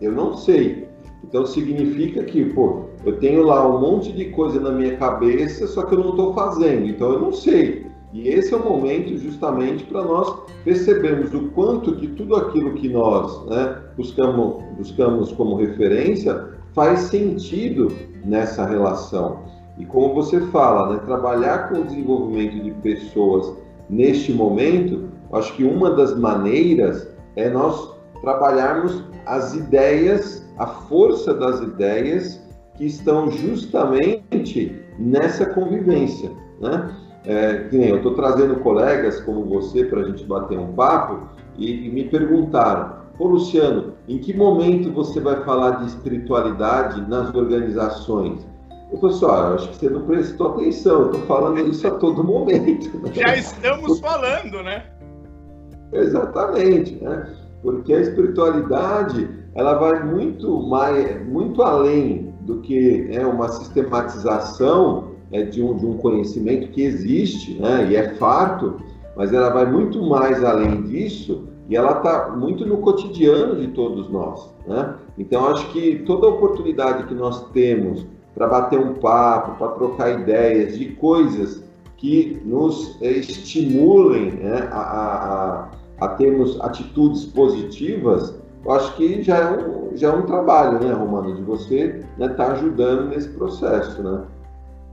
eu 0.00 0.12
não 0.12 0.36
sei. 0.36 0.86
Então 1.24 1.44
significa 1.44 2.22
que, 2.24 2.44
pô, 2.46 2.84
eu 3.04 3.18
tenho 3.18 3.42
lá 3.42 3.66
um 3.66 3.80
monte 3.80 4.12
de 4.12 4.26
coisa 4.26 4.60
na 4.60 4.70
minha 4.70 4.96
cabeça, 4.96 5.66
só 5.66 5.84
que 5.84 5.94
eu 5.94 5.98
não 5.98 6.10
estou 6.10 6.34
fazendo, 6.34 6.86
então 6.86 7.12
eu 7.12 7.20
não 7.20 7.32
sei. 7.32 7.86
E 8.12 8.28
esse 8.28 8.54
é 8.54 8.56
o 8.56 8.64
momento 8.64 9.16
justamente 9.18 9.84
para 9.84 10.02
nós 10.02 10.38
percebermos 10.64 11.34
o 11.34 11.48
quanto 11.50 11.96
que 11.96 12.06
tudo 12.08 12.36
aquilo 12.36 12.74
que 12.74 12.88
nós 12.88 13.44
né, 13.46 13.76
buscamos, 13.96 14.62
buscamos 14.76 15.32
como 15.32 15.56
referência 15.56 16.48
faz 16.72 17.00
sentido 17.00 17.92
nessa 18.24 18.64
relação. 18.64 19.40
E 19.78 19.84
como 19.84 20.14
você 20.14 20.40
fala, 20.46 20.94
né, 20.94 21.00
trabalhar 21.04 21.68
com 21.68 21.80
o 21.80 21.84
desenvolvimento 21.84 22.62
de 22.62 22.70
pessoas 22.82 23.52
neste 23.90 24.32
momento, 24.32 25.08
acho 25.32 25.54
que 25.54 25.64
uma 25.64 25.90
das 25.90 26.18
maneiras 26.18 27.08
é 27.36 27.48
nós 27.48 27.94
trabalharmos 28.20 29.04
as 29.26 29.54
ideias, 29.54 30.46
a 30.58 30.66
força 30.66 31.34
das 31.34 31.60
ideias 31.60 32.42
que 32.74 32.86
estão 32.86 33.30
justamente 33.30 34.82
nessa 34.98 35.46
convivência, 35.46 36.30
né? 36.60 36.94
É, 37.24 37.68
eu 37.72 37.96
estou 37.96 38.14
trazendo 38.14 38.56
colegas 38.60 39.20
como 39.20 39.44
você 39.44 39.84
para 39.84 40.00
a 40.00 40.04
gente 40.04 40.24
bater 40.24 40.56
um 40.56 40.74
papo 40.74 41.28
e, 41.58 41.86
e 41.86 41.90
me 41.90 42.04
perguntaram, 42.04 42.96
Ô 43.18 43.28
Luciano, 43.28 43.94
em 44.06 44.18
que 44.18 44.36
momento 44.36 44.92
você 44.92 45.20
vai 45.20 45.42
falar 45.42 45.82
de 45.82 45.86
espiritualidade 45.86 47.00
nas 47.08 47.34
organizações? 47.34 48.46
Eu 48.92 48.98
falei 48.98 49.16
assim, 49.16 49.26
ah, 49.26 49.54
acho 49.54 49.68
que 49.70 49.76
você 49.76 49.90
não 49.90 50.02
prestou 50.02 50.52
atenção, 50.52 51.00
eu 51.00 51.06
estou 51.06 51.22
falando 51.22 51.58
isso 51.66 51.86
a 51.88 51.92
todo 51.92 52.22
momento. 52.22 52.96
Né? 52.98 53.12
Já 53.14 53.36
estamos 53.36 53.98
falando, 54.00 54.62
né? 54.62 54.84
Exatamente, 55.92 57.02
né? 57.02 57.28
Porque 57.62 57.92
a 57.92 58.00
espiritualidade, 58.00 59.28
ela 59.54 59.74
vai 59.74 60.04
muito 60.04 60.62
mais, 60.68 61.26
muito 61.26 61.62
além 61.62 62.34
do 62.42 62.60
que 62.60 63.08
é 63.10 63.26
uma 63.26 63.48
sistematização 63.48 65.12
é, 65.32 65.42
de, 65.42 65.62
um, 65.62 65.76
de 65.76 65.84
um 65.84 65.96
conhecimento 65.96 66.68
que 66.68 66.82
existe, 66.82 67.58
né? 67.60 67.88
E 67.90 67.96
é 67.96 68.14
fato, 68.14 68.80
mas 69.16 69.32
ela 69.32 69.50
vai 69.50 69.70
muito 69.70 70.02
mais 70.02 70.44
além 70.44 70.82
disso 70.82 71.48
e 71.68 71.76
ela 71.76 71.98
está 71.98 72.30
muito 72.36 72.64
no 72.64 72.78
cotidiano 72.78 73.56
de 73.56 73.68
todos 73.68 74.08
nós. 74.08 74.54
Né? 74.66 74.94
Então, 75.18 75.48
acho 75.48 75.68
que 75.72 75.96
toda 76.06 76.28
oportunidade 76.28 77.04
que 77.04 77.14
nós 77.14 77.50
temos 77.50 78.06
para 78.34 78.46
bater 78.46 78.78
um 78.78 78.94
papo, 78.94 79.58
para 79.58 79.72
trocar 79.72 80.20
ideias 80.20 80.78
de 80.78 80.90
coisas 80.90 81.64
que 81.96 82.40
nos 82.44 83.00
estimulem 83.00 84.32
né, 84.32 84.68
a, 84.70 84.80
a, 84.80 85.70
a, 86.00 86.08
termos 86.08 86.60
atitudes 86.60 87.24
positivas, 87.24 88.34
eu 88.64 88.72
acho 88.72 88.94
que 88.96 89.22
já 89.22 89.38
é 89.38 89.50
um, 89.50 89.96
já 89.96 90.08
é 90.08 90.12
um 90.12 90.26
trabalho, 90.26 90.80
né, 90.80 90.92
Romano, 90.92 91.34
de 91.34 91.42
você 91.42 92.04
estar 92.18 92.28
né, 92.28 92.28
tá 92.34 92.52
ajudando 92.52 93.08
nesse 93.08 93.28
processo, 93.30 94.02
né? 94.02 94.24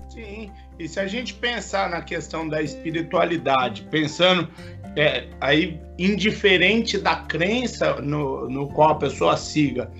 Sim, 0.10 0.52
e 0.80 0.88
se 0.88 1.00
a 1.00 1.08
gente 1.08 1.34
pensar 1.34 1.90
na 1.90 2.02
questão 2.02 2.48
da 2.48 2.62
espiritualidade, 2.62 3.88
pensando 3.90 4.48
é, 4.96 5.28
aí 5.42 5.82
indiferente 5.98 6.98
da 6.98 7.16
crença 7.16 8.00
no, 8.02 8.48
no 8.50 8.68
qual 8.70 8.92
a 8.92 8.96
pessoa 8.96 9.36
siga, 9.36 9.92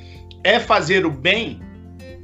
é 0.44 0.60
fazer 0.60 1.06
o 1.06 1.12
bem, 1.12 1.60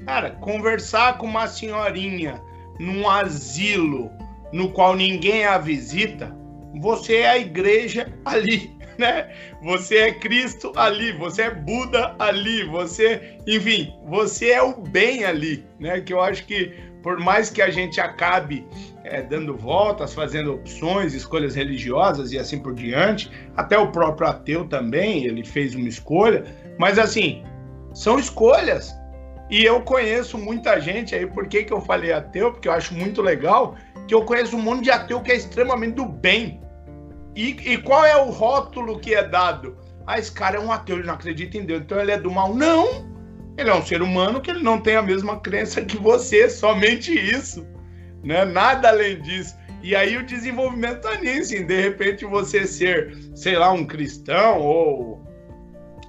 cara, 0.05 0.31
conversar 0.31 1.17
com 1.17 1.25
uma 1.25 1.47
senhorinha 1.47 2.41
num 2.79 3.09
asilo 3.09 4.11
no 4.51 4.71
qual 4.71 4.95
ninguém 4.95 5.45
a 5.45 5.57
visita, 5.57 6.35
você 6.81 7.17
é 7.17 7.29
a 7.29 7.37
igreja 7.37 8.11
ali, 8.25 8.71
né? 8.97 9.29
Você 9.63 9.97
é 9.97 10.13
Cristo 10.13 10.71
ali, 10.75 11.11
você 11.13 11.43
é 11.43 11.51
Buda 11.51 12.15
ali, 12.19 12.63
você, 12.65 13.37
enfim, 13.47 13.93
você 14.07 14.51
é 14.51 14.61
o 14.61 14.75
bem 14.75 15.25
ali, 15.25 15.65
né? 15.79 16.01
Que 16.01 16.13
eu 16.13 16.21
acho 16.21 16.45
que 16.45 16.73
por 17.01 17.17
mais 17.19 17.49
que 17.49 17.61
a 17.61 17.69
gente 17.69 17.99
acabe 18.01 18.65
é, 19.03 19.21
dando 19.21 19.55
voltas, 19.55 20.13
fazendo 20.13 20.53
opções, 20.53 21.13
escolhas 21.13 21.55
religiosas 21.55 22.31
e 22.31 22.37
assim 22.37 22.59
por 22.59 22.73
diante, 22.73 23.31
até 23.55 23.77
o 23.77 23.91
próprio 23.91 24.27
ateu 24.27 24.67
também, 24.67 25.25
ele 25.25 25.45
fez 25.45 25.75
uma 25.75 25.87
escolha, 25.87 26.43
mas 26.77 26.99
assim, 26.99 27.43
são 27.93 28.19
escolhas. 28.19 28.93
E 29.49 29.63
eu 29.63 29.81
conheço 29.81 30.37
muita 30.37 30.79
gente 30.79 31.15
aí, 31.15 31.25
por 31.25 31.47
que, 31.47 31.63
que 31.63 31.73
eu 31.73 31.81
falei 31.81 32.11
ateu? 32.11 32.51
Porque 32.51 32.67
eu 32.67 32.71
acho 32.71 32.93
muito 32.93 33.21
legal 33.21 33.75
que 34.09 34.15
eu 34.15 34.25
conheço 34.25 34.57
um 34.57 34.61
monte 34.61 34.85
de 34.85 34.91
ateu 34.91 35.21
que 35.21 35.31
é 35.31 35.35
extremamente 35.35 35.93
do 35.93 36.05
bem. 36.05 36.59
E, 37.35 37.49
e 37.73 37.77
qual 37.77 38.03
é 38.03 38.17
o 38.17 38.31
rótulo 38.31 38.99
que 38.99 39.13
é 39.13 39.23
dado? 39.23 39.77
ah, 40.09 40.17
esse 40.17 40.31
cara 40.31 40.57
é 40.57 40.59
um 40.59 40.71
ateu, 40.71 40.97
ele 40.97 41.05
não 41.05 41.13
acredita 41.13 41.55
em 41.55 41.63
Deus, 41.63 41.81
então 41.81 41.99
ele 41.99 42.11
é 42.11 42.17
do 42.17 42.31
mal. 42.31 42.55
Não! 42.55 43.07
Ele 43.55 43.69
é 43.69 43.75
um 43.75 43.85
ser 43.85 44.01
humano 44.01 44.41
que 44.41 44.49
ele 44.49 44.63
não 44.63 44.81
tem 44.81 44.95
a 44.95 45.03
mesma 45.03 45.39
crença 45.39 45.85
que 45.85 45.97
você, 45.97 46.49
somente 46.49 47.13
isso. 47.13 47.63
Né? 48.23 48.43
Nada 48.43 48.89
além 48.89 49.21
disso. 49.21 49.55
E 49.83 49.95
aí 49.95 50.17
o 50.17 50.25
desenvolvimento 50.25 51.01
tá 51.01 51.15
nisso, 51.17 51.55
em 51.55 51.63
de 51.63 51.79
repente 51.79 52.25
você 52.25 52.65
ser, 52.65 53.15
sei 53.35 53.55
lá, 53.55 53.71
um 53.71 53.85
cristão 53.85 54.59
ou 54.59 55.23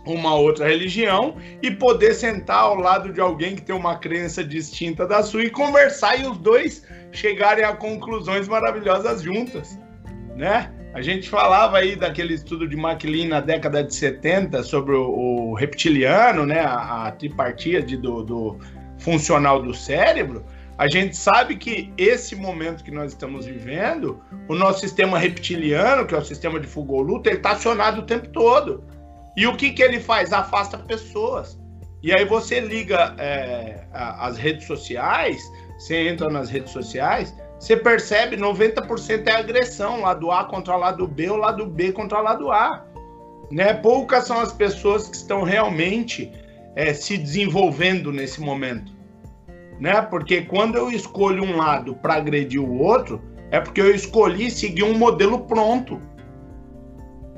uma 0.06 0.34
outra 0.34 0.66
religião 0.66 1.36
e 1.60 1.70
poder 1.70 2.14
sentar 2.14 2.60
ao 2.60 2.76
lado 2.76 3.12
de 3.12 3.20
alguém 3.20 3.54
que 3.54 3.62
tem 3.62 3.76
uma 3.76 3.98
crença 3.98 4.42
distinta 4.42 5.06
da 5.06 5.22
sua 5.22 5.44
e 5.44 5.50
conversar 5.50 6.18
e 6.18 6.26
os 6.26 6.38
dois 6.38 6.82
chegarem 7.12 7.64
a 7.64 7.74
conclusões 7.74 8.48
maravilhosas 8.48 9.22
juntas, 9.22 9.78
né? 10.36 10.72
A 10.92 11.00
gente 11.02 11.28
falava 11.28 11.78
aí 11.78 11.94
daquele 11.94 12.34
estudo 12.34 12.66
de 12.66 12.76
MacLean 12.76 13.28
na 13.28 13.40
década 13.40 13.84
de 13.84 13.94
70 13.94 14.62
sobre 14.64 14.94
o, 14.94 15.50
o 15.50 15.54
reptiliano, 15.54 16.44
né? 16.44 16.60
A, 16.60 17.06
a 17.06 17.12
tripartite 17.12 17.96
do, 17.96 18.24
do 18.24 18.58
funcional 18.98 19.62
do 19.62 19.72
cérebro. 19.72 20.44
A 20.76 20.88
gente 20.88 21.14
sabe 21.14 21.56
que 21.56 21.92
esse 21.98 22.34
momento 22.34 22.82
que 22.82 22.90
nós 22.90 23.12
estamos 23.12 23.44
vivendo, 23.44 24.20
o 24.48 24.54
nosso 24.54 24.80
sistema 24.80 25.18
reptiliano, 25.18 26.06
que 26.06 26.14
é 26.14 26.18
o 26.18 26.24
sistema 26.24 26.58
de 26.58 26.66
fuga 26.66 26.92
ou 26.92 27.02
luta, 27.02 27.28
ele 27.28 27.36
está 27.36 27.52
acionado 27.52 28.00
o 28.00 28.06
tempo 28.06 28.28
todo. 28.28 28.82
E 29.36 29.46
o 29.46 29.56
que, 29.56 29.70
que 29.72 29.82
ele 29.82 30.00
faz? 30.00 30.32
Afasta 30.32 30.78
pessoas. 30.78 31.60
E 32.02 32.12
aí 32.12 32.24
você 32.24 32.60
liga 32.60 33.14
é, 33.18 33.84
as 33.92 34.38
redes 34.38 34.66
sociais, 34.66 35.38
você 35.80 36.08
entra 36.08 36.28
nas 36.28 36.50
redes 36.50 36.72
sociais, 36.72 37.34
você 37.58 37.74
percebe 37.74 38.36
90% 38.36 39.26
é 39.26 39.32
agressão, 39.32 40.02
lado 40.02 40.30
A 40.30 40.44
contra 40.44 40.76
lado 40.76 41.08
B 41.08 41.30
ou 41.30 41.38
lado 41.38 41.64
B 41.66 41.90
contra 41.90 42.20
lado 42.20 42.52
A. 42.52 42.84
Né? 43.50 43.72
Poucas 43.72 44.26
são 44.26 44.38
as 44.40 44.52
pessoas 44.52 45.08
que 45.08 45.16
estão 45.16 45.42
realmente 45.42 46.30
é, 46.76 46.92
se 46.92 47.16
desenvolvendo 47.16 48.12
nesse 48.12 48.42
momento. 48.42 48.92
Né? 49.80 50.02
Porque 50.02 50.42
quando 50.42 50.76
eu 50.76 50.90
escolho 50.90 51.42
um 51.42 51.56
lado 51.56 51.96
para 51.96 52.14
agredir 52.14 52.60
o 52.60 52.78
outro, 52.78 53.22
é 53.50 53.58
porque 53.58 53.80
eu 53.80 53.94
escolhi 53.94 54.50
seguir 54.50 54.84
um 54.84 54.98
modelo 54.98 55.46
pronto. 55.46 55.98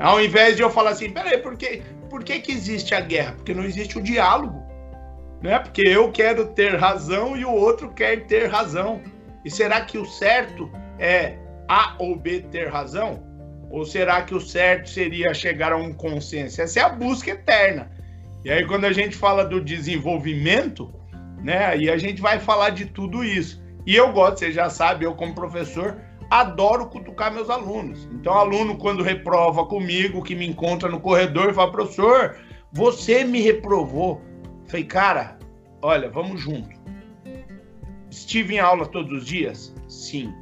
Ao 0.01 0.21
invés 0.21 0.57
de 0.57 0.63
eu 0.63 0.71
falar 0.71 0.91
assim, 0.91 1.11
peraí, 1.11 1.39
por 1.39 1.57
que, 1.57 1.81
por 2.11 2.25
que, 2.25 2.41
que 2.41 2.51
existe 2.51 2.93
a 2.93 3.01
guerra? 3.01 3.35
Porque 3.37 3.55
não 3.55 3.63
existe 3.63 3.99
o 3.99 4.03
diálogo. 4.03 4.62
Né? 5.43 5.59
Porque 5.59 5.83
eu 5.83 6.13
quero 6.13 6.47
ter 6.49 6.77
razão 6.77 7.37
e 7.37 7.45
o 7.45 7.53
outro 7.53 7.93
quer 7.93 8.27
ter 8.27 8.47
razão. 8.47 9.01
E 9.45 9.51
será 9.51 9.81
que 9.81 9.99
o 9.99 10.05
certo 10.05 10.71
é 10.99 11.37
A 11.69 11.97
ou 11.99 12.17
B 12.17 12.41
ter 12.51 12.69
razão? 12.69 13.23
Ou 13.71 13.85
será 13.85 14.23
que 14.23 14.35
o 14.35 14.41
certo 14.41 14.89
seria 14.89 15.35
chegar 15.35 15.73
a 15.73 15.77
um 15.77 15.93
consenso? 15.93 16.61
Essa 16.61 16.81
é 16.81 16.83
a 16.83 16.91
busca 16.91 17.31
eterna. 17.31 17.91
E 18.45 18.51
aí, 18.51 18.67
quando 18.67 18.85
a 18.85 18.93
gente 18.93 19.17
fala 19.17 19.45
do 19.45 19.61
desenvolvimento, 19.61 20.93
né? 21.43 21.77
E 21.77 21.91
a 21.91 21.97
gente 21.97 22.21
vai 22.21 22.39
falar 22.39 22.71
de 22.71 22.87
tudo 22.87 23.25
isso. 23.25 23.63
E 23.87 23.97
eu 23.97 24.13
gosto, 24.13 24.39
você 24.39 24.53
já 24.53 24.71
sabe, 24.71 25.05
eu 25.05 25.15
como 25.15 25.35
professor, 25.35 25.97
adoro 26.31 26.87
cutucar 26.87 27.33
meus 27.33 27.51
alunos. 27.51 28.09
Então, 28.13 28.33
aluno, 28.33 28.77
quando 28.77 29.03
reprova 29.03 29.67
comigo, 29.67 30.23
que 30.23 30.35
me 30.35 30.47
encontra 30.47 30.89
no 30.89 31.01
corredor, 31.01 31.53
fala, 31.53 31.71
professor, 31.71 32.37
você 32.73 33.25
me 33.25 33.41
reprovou. 33.41 34.23
Falei, 34.73 34.87
cara, 34.87 35.39
olha, 35.83 36.09
vamos 36.09 36.41
junto. 36.41 36.71
Estive 38.11 38.55
em 38.55 38.59
aula 38.59 38.87
todos 38.87 39.19
os 39.19 39.27
dias? 39.27 39.75
Sim. 39.87 40.33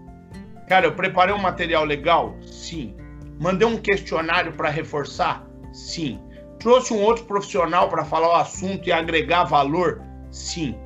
Cara, 0.69 0.87
eu 0.87 0.95
preparei 0.95 1.35
um 1.35 1.39
material 1.39 1.85
legal? 1.85 2.37
Sim. 2.41 2.95
Mandei 3.41 3.67
um 3.67 3.77
questionário 3.77 4.53
para 4.53 4.71
reforçar? 4.71 5.45
Sim. 5.73 6.21
Trouxe 6.61 6.93
um 6.93 7.03
outro 7.03 7.25
profissional 7.25 7.89
para 7.89 8.05
falar 8.05 8.29
o 8.29 8.37
assunto 8.37 8.89
e 8.89 8.93
agregar 8.93 9.43
valor? 9.43 10.01
Sim. 10.31 10.77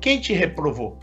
Quem 0.00 0.20
te 0.20 0.32
reprovou? 0.32 0.98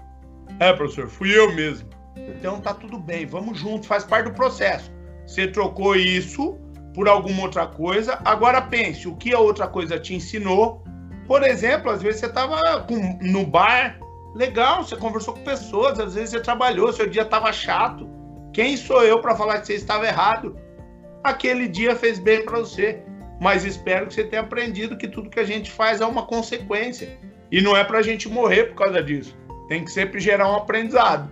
É, 0.59 0.73
professor, 0.73 1.07
fui 1.07 1.33
eu 1.33 1.55
mesmo. 1.55 1.87
Então 2.17 2.59
tá 2.59 2.73
tudo 2.73 2.99
bem, 2.99 3.25
vamos 3.25 3.59
junto, 3.59 3.87
faz 3.87 4.03
parte 4.03 4.25
do 4.25 4.33
processo. 4.33 4.91
Você 5.25 5.47
trocou 5.47 5.95
isso 5.95 6.57
por 6.93 7.07
alguma 7.07 7.43
outra 7.43 7.65
coisa, 7.65 8.19
agora 8.25 8.61
pense, 8.61 9.07
o 9.07 9.15
que 9.15 9.33
a 9.33 9.39
outra 9.39 9.69
coisa 9.69 9.97
te 9.97 10.13
ensinou? 10.13 10.83
Por 11.27 11.43
exemplo, 11.43 11.91
às 11.91 12.01
vezes 12.01 12.21
você 12.21 12.27
estava 12.27 12.85
no 13.21 13.45
bar, 13.45 13.99
legal, 14.33 14.83
você 14.83 14.95
conversou 14.95 15.33
com 15.33 15.43
pessoas, 15.43 15.99
às 15.99 16.15
vezes 16.15 16.31
você 16.31 16.39
trabalhou, 16.39 16.93
seu 16.93 17.07
dia 17.07 17.23
estava 17.23 17.51
chato. 17.51 18.07
Quem 18.53 18.77
sou 18.77 19.03
eu 19.03 19.21
para 19.21 19.35
falar 19.35 19.59
que 19.59 19.67
você 19.67 19.73
estava 19.73 20.07
errado? 20.07 20.57
Aquele 21.23 21.67
dia 21.67 21.95
fez 21.95 22.17
bem 22.17 22.45
para 22.45 22.59
você, 22.59 23.01
mas 23.41 23.65
espero 23.65 24.07
que 24.07 24.13
você 24.13 24.23
tenha 24.23 24.41
aprendido 24.41 24.97
que 24.97 25.07
tudo 25.07 25.29
que 25.29 25.39
a 25.39 25.43
gente 25.43 25.69
faz 25.69 25.99
é 25.99 26.05
uma 26.05 26.25
consequência. 26.25 27.19
E 27.51 27.61
não 27.61 27.75
é 27.75 27.83
para 27.83 27.99
a 27.99 28.01
gente 28.01 28.29
morrer 28.29 28.65
por 28.65 28.75
causa 28.75 29.03
disso. 29.03 29.37
Tem 29.67 29.83
que 29.83 29.91
sempre 29.91 30.19
gerar 30.19 30.49
um 30.49 30.55
aprendizado 30.55 31.29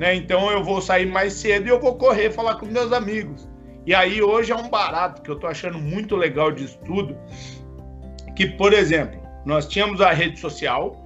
né? 0.00 0.14
Então 0.14 0.50
eu 0.50 0.64
vou 0.64 0.80
sair 0.80 1.04
mais 1.04 1.34
cedo 1.34 1.66
e 1.66 1.68
eu 1.68 1.78
vou 1.78 1.94
correr 1.96 2.30
falar 2.30 2.54
com 2.54 2.64
meus 2.64 2.90
amigos. 2.90 3.46
E 3.86 3.94
aí 3.94 4.22
hoje 4.22 4.50
é 4.50 4.56
um 4.56 4.70
barato 4.70 5.20
que 5.20 5.30
eu 5.30 5.38
tô 5.38 5.46
achando 5.46 5.78
muito 5.78 6.16
legal 6.16 6.50
de 6.50 6.64
estudo, 6.64 7.14
que 8.34 8.46
por 8.46 8.72
exemplo, 8.72 9.19
nós 9.44 9.66
tínhamos 9.66 10.00
a 10.00 10.12
rede 10.12 10.38
social 10.38 11.04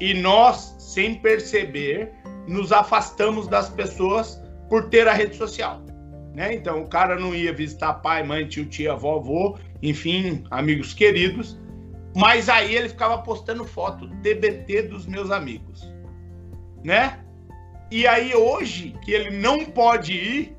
e 0.00 0.14
nós, 0.14 0.74
sem 0.78 1.14
perceber, 1.14 2.12
nos 2.46 2.72
afastamos 2.72 3.46
das 3.46 3.68
pessoas 3.70 4.42
por 4.68 4.88
ter 4.88 5.06
a 5.06 5.12
rede 5.12 5.36
social. 5.36 5.80
Né? 6.34 6.54
Então 6.54 6.82
o 6.82 6.88
cara 6.88 7.18
não 7.18 7.34
ia 7.34 7.52
visitar 7.52 7.94
pai, 7.94 8.22
mãe, 8.22 8.46
tio, 8.46 8.64
tia, 8.66 8.94
vovô, 8.94 9.58
enfim, 9.82 10.44
amigos 10.50 10.94
queridos, 10.94 11.58
mas 12.16 12.48
aí 12.48 12.74
ele 12.74 12.88
ficava 12.88 13.18
postando 13.18 13.64
foto 13.64 14.08
TBT 14.22 14.82
dos 14.82 15.06
meus 15.06 15.30
amigos, 15.30 15.92
né? 16.82 17.18
E 17.90 18.06
aí 18.06 18.34
hoje, 18.34 18.96
que 19.04 19.12
ele 19.12 19.30
não 19.30 19.66
pode 19.66 20.12
ir, 20.12 20.56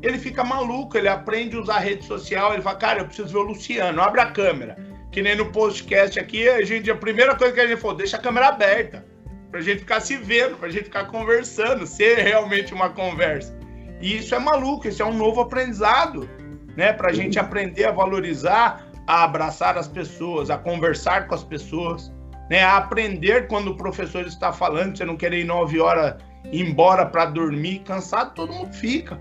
ele 0.00 0.18
fica 0.18 0.44
maluco, 0.44 0.96
ele 0.96 1.08
aprende 1.08 1.56
a 1.56 1.60
usar 1.60 1.76
a 1.76 1.80
rede 1.80 2.04
social, 2.04 2.52
ele 2.52 2.62
fala, 2.62 2.76
cara, 2.76 3.00
eu 3.00 3.06
preciso 3.06 3.28
ver 3.28 3.38
o 3.38 3.42
Luciano, 3.42 4.00
abre 4.00 4.20
a 4.20 4.30
câmera. 4.30 4.76
Que 5.12 5.22
nem 5.22 5.36
no 5.36 5.52
podcast 5.52 6.18
aqui, 6.18 6.48
a 6.48 6.64
gente, 6.64 6.90
a 6.90 6.96
primeira 6.96 7.36
coisa 7.36 7.52
que 7.52 7.60
a 7.60 7.66
gente 7.66 7.80
falou, 7.80 7.96
deixa 7.96 8.16
a 8.16 8.20
câmera 8.20 8.48
aberta, 8.48 9.04
pra 9.50 9.60
gente 9.60 9.80
ficar 9.80 10.00
se 10.00 10.16
vendo, 10.16 10.56
pra 10.56 10.70
gente 10.70 10.84
ficar 10.84 11.04
conversando, 11.04 11.86
ser 11.86 12.16
realmente 12.18 12.72
uma 12.72 12.88
conversa. 12.88 13.54
E 14.00 14.16
isso 14.16 14.34
é 14.34 14.38
maluco, 14.38 14.88
isso 14.88 15.02
é 15.02 15.06
um 15.06 15.12
novo 15.12 15.42
aprendizado, 15.42 16.28
né? 16.76 16.94
Pra 16.94 17.12
gente 17.12 17.38
aprender 17.38 17.84
a 17.84 17.92
valorizar, 17.92 18.90
a 19.06 19.22
abraçar 19.22 19.76
as 19.76 19.86
pessoas, 19.86 20.48
a 20.48 20.56
conversar 20.56 21.28
com 21.28 21.34
as 21.34 21.44
pessoas, 21.44 22.10
né? 22.50 22.64
A 22.64 22.78
aprender 22.78 23.46
quando 23.48 23.68
o 23.68 23.76
professor 23.76 24.26
está 24.26 24.50
falando, 24.50 24.96
você 24.96 25.04
não 25.04 25.16
quer 25.16 25.32
ir 25.34 25.44
nove 25.44 25.78
horas 25.78 26.16
embora 26.50 27.06
para 27.06 27.26
dormir, 27.26 27.80
cansado, 27.80 28.34
todo 28.34 28.52
mundo 28.52 28.72
fica. 28.72 29.20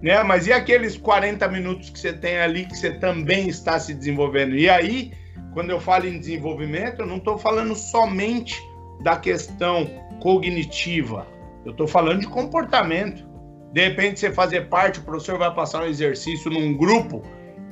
Né? 0.00 0.22
Mas 0.22 0.46
e 0.46 0.52
aqueles 0.52 0.96
40 0.96 1.48
minutos 1.48 1.90
que 1.90 1.98
você 1.98 2.12
tem 2.12 2.38
ali 2.38 2.66
que 2.66 2.76
você 2.76 2.92
também 2.92 3.48
está 3.48 3.78
se 3.80 3.94
desenvolvendo? 3.94 4.54
E 4.54 4.68
aí, 4.68 5.12
quando 5.52 5.70
eu 5.70 5.80
falo 5.80 6.06
em 6.06 6.18
desenvolvimento, 6.18 7.00
eu 7.00 7.06
não 7.06 7.16
estou 7.16 7.38
falando 7.38 7.74
somente 7.74 8.60
da 9.02 9.16
questão 9.16 9.88
cognitiva, 10.20 11.26
eu 11.64 11.72
estou 11.72 11.86
falando 11.86 12.20
de 12.20 12.26
comportamento. 12.26 13.26
De 13.72 13.80
repente, 13.80 14.20
você 14.20 14.30
fazer 14.30 14.68
parte, 14.68 15.00
o 15.00 15.02
professor 15.02 15.38
vai 15.38 15.52
passar 15.52 15.82
um 15.82 15.86
exercício 15.86 16.50
num 16.50 16.76
grupo 16.76 17.22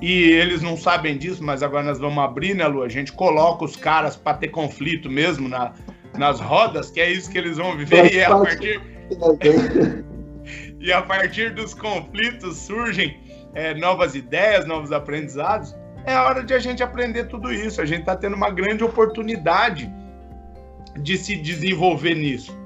e 0.03 0.33
eles 0.33 0.61
não 0.61 0.77
sabem 0.77 1.17
disso, 1.17 1.45
mas 1.45 1.63
agora 1.63 1.85
nós 1.85 2.01
vamos 2.01 2.19
abrir, 2.25 2.55
né, 2.55 2.67
Lu? 2.67 2.83
A 2.83 2.89
gente 2.89 3.13
coloca 3.13 3.65
os 3.65 3.77
caras 3.77 4.17
para 4.17 4.37
ter 4.37 4.49
conflito 4.49 5.09
mesmo 5.09 5.49
na, 5.49 5.75
nas 6.19 6.41
rodas, 6.41 6.91
que 6.91 7.01
é 7.01 7.09
isso 7.09 7.31
que 7.31 7.39
eles 7.39 7.57
vão 7.57 7.77
viver, 7.77 8.13
e 8.13 8.25
a 8.25 8.37
partir. 8.37 8.83
e 10.81 10.93
a 10.93 11.03
partir 11.03 11.55
dos 11.55 11.73
conflitos 11.73 12.57
surgem 12.57 13.17
é, 13.55 13.75
novas 13.75 14.17
ideias, 14.17 14.67
novos 14.67 14.91
aprendizados. 14.91 15.73
É 16.05 16.15
a 16.15 16.25
hora 16.25 16.43
de 16.43 16.53
a 16.53 16.59
gente 16.59 16.83
aprender 16.83 17.25
tudo 17.25 17.53
isso. 17.53 17.81
A 17.81 17.85
gente 17.85 18.01
está 18.01 18.17
tendo 18.17 18.37
uma 18.37 18.51
grande 18.51 18.83
oportunidade 18.83 19.93
de 21.01 21.17
se 21.17 21.37
desenvolver 21.37 22.15
nisso. 22.15 22.57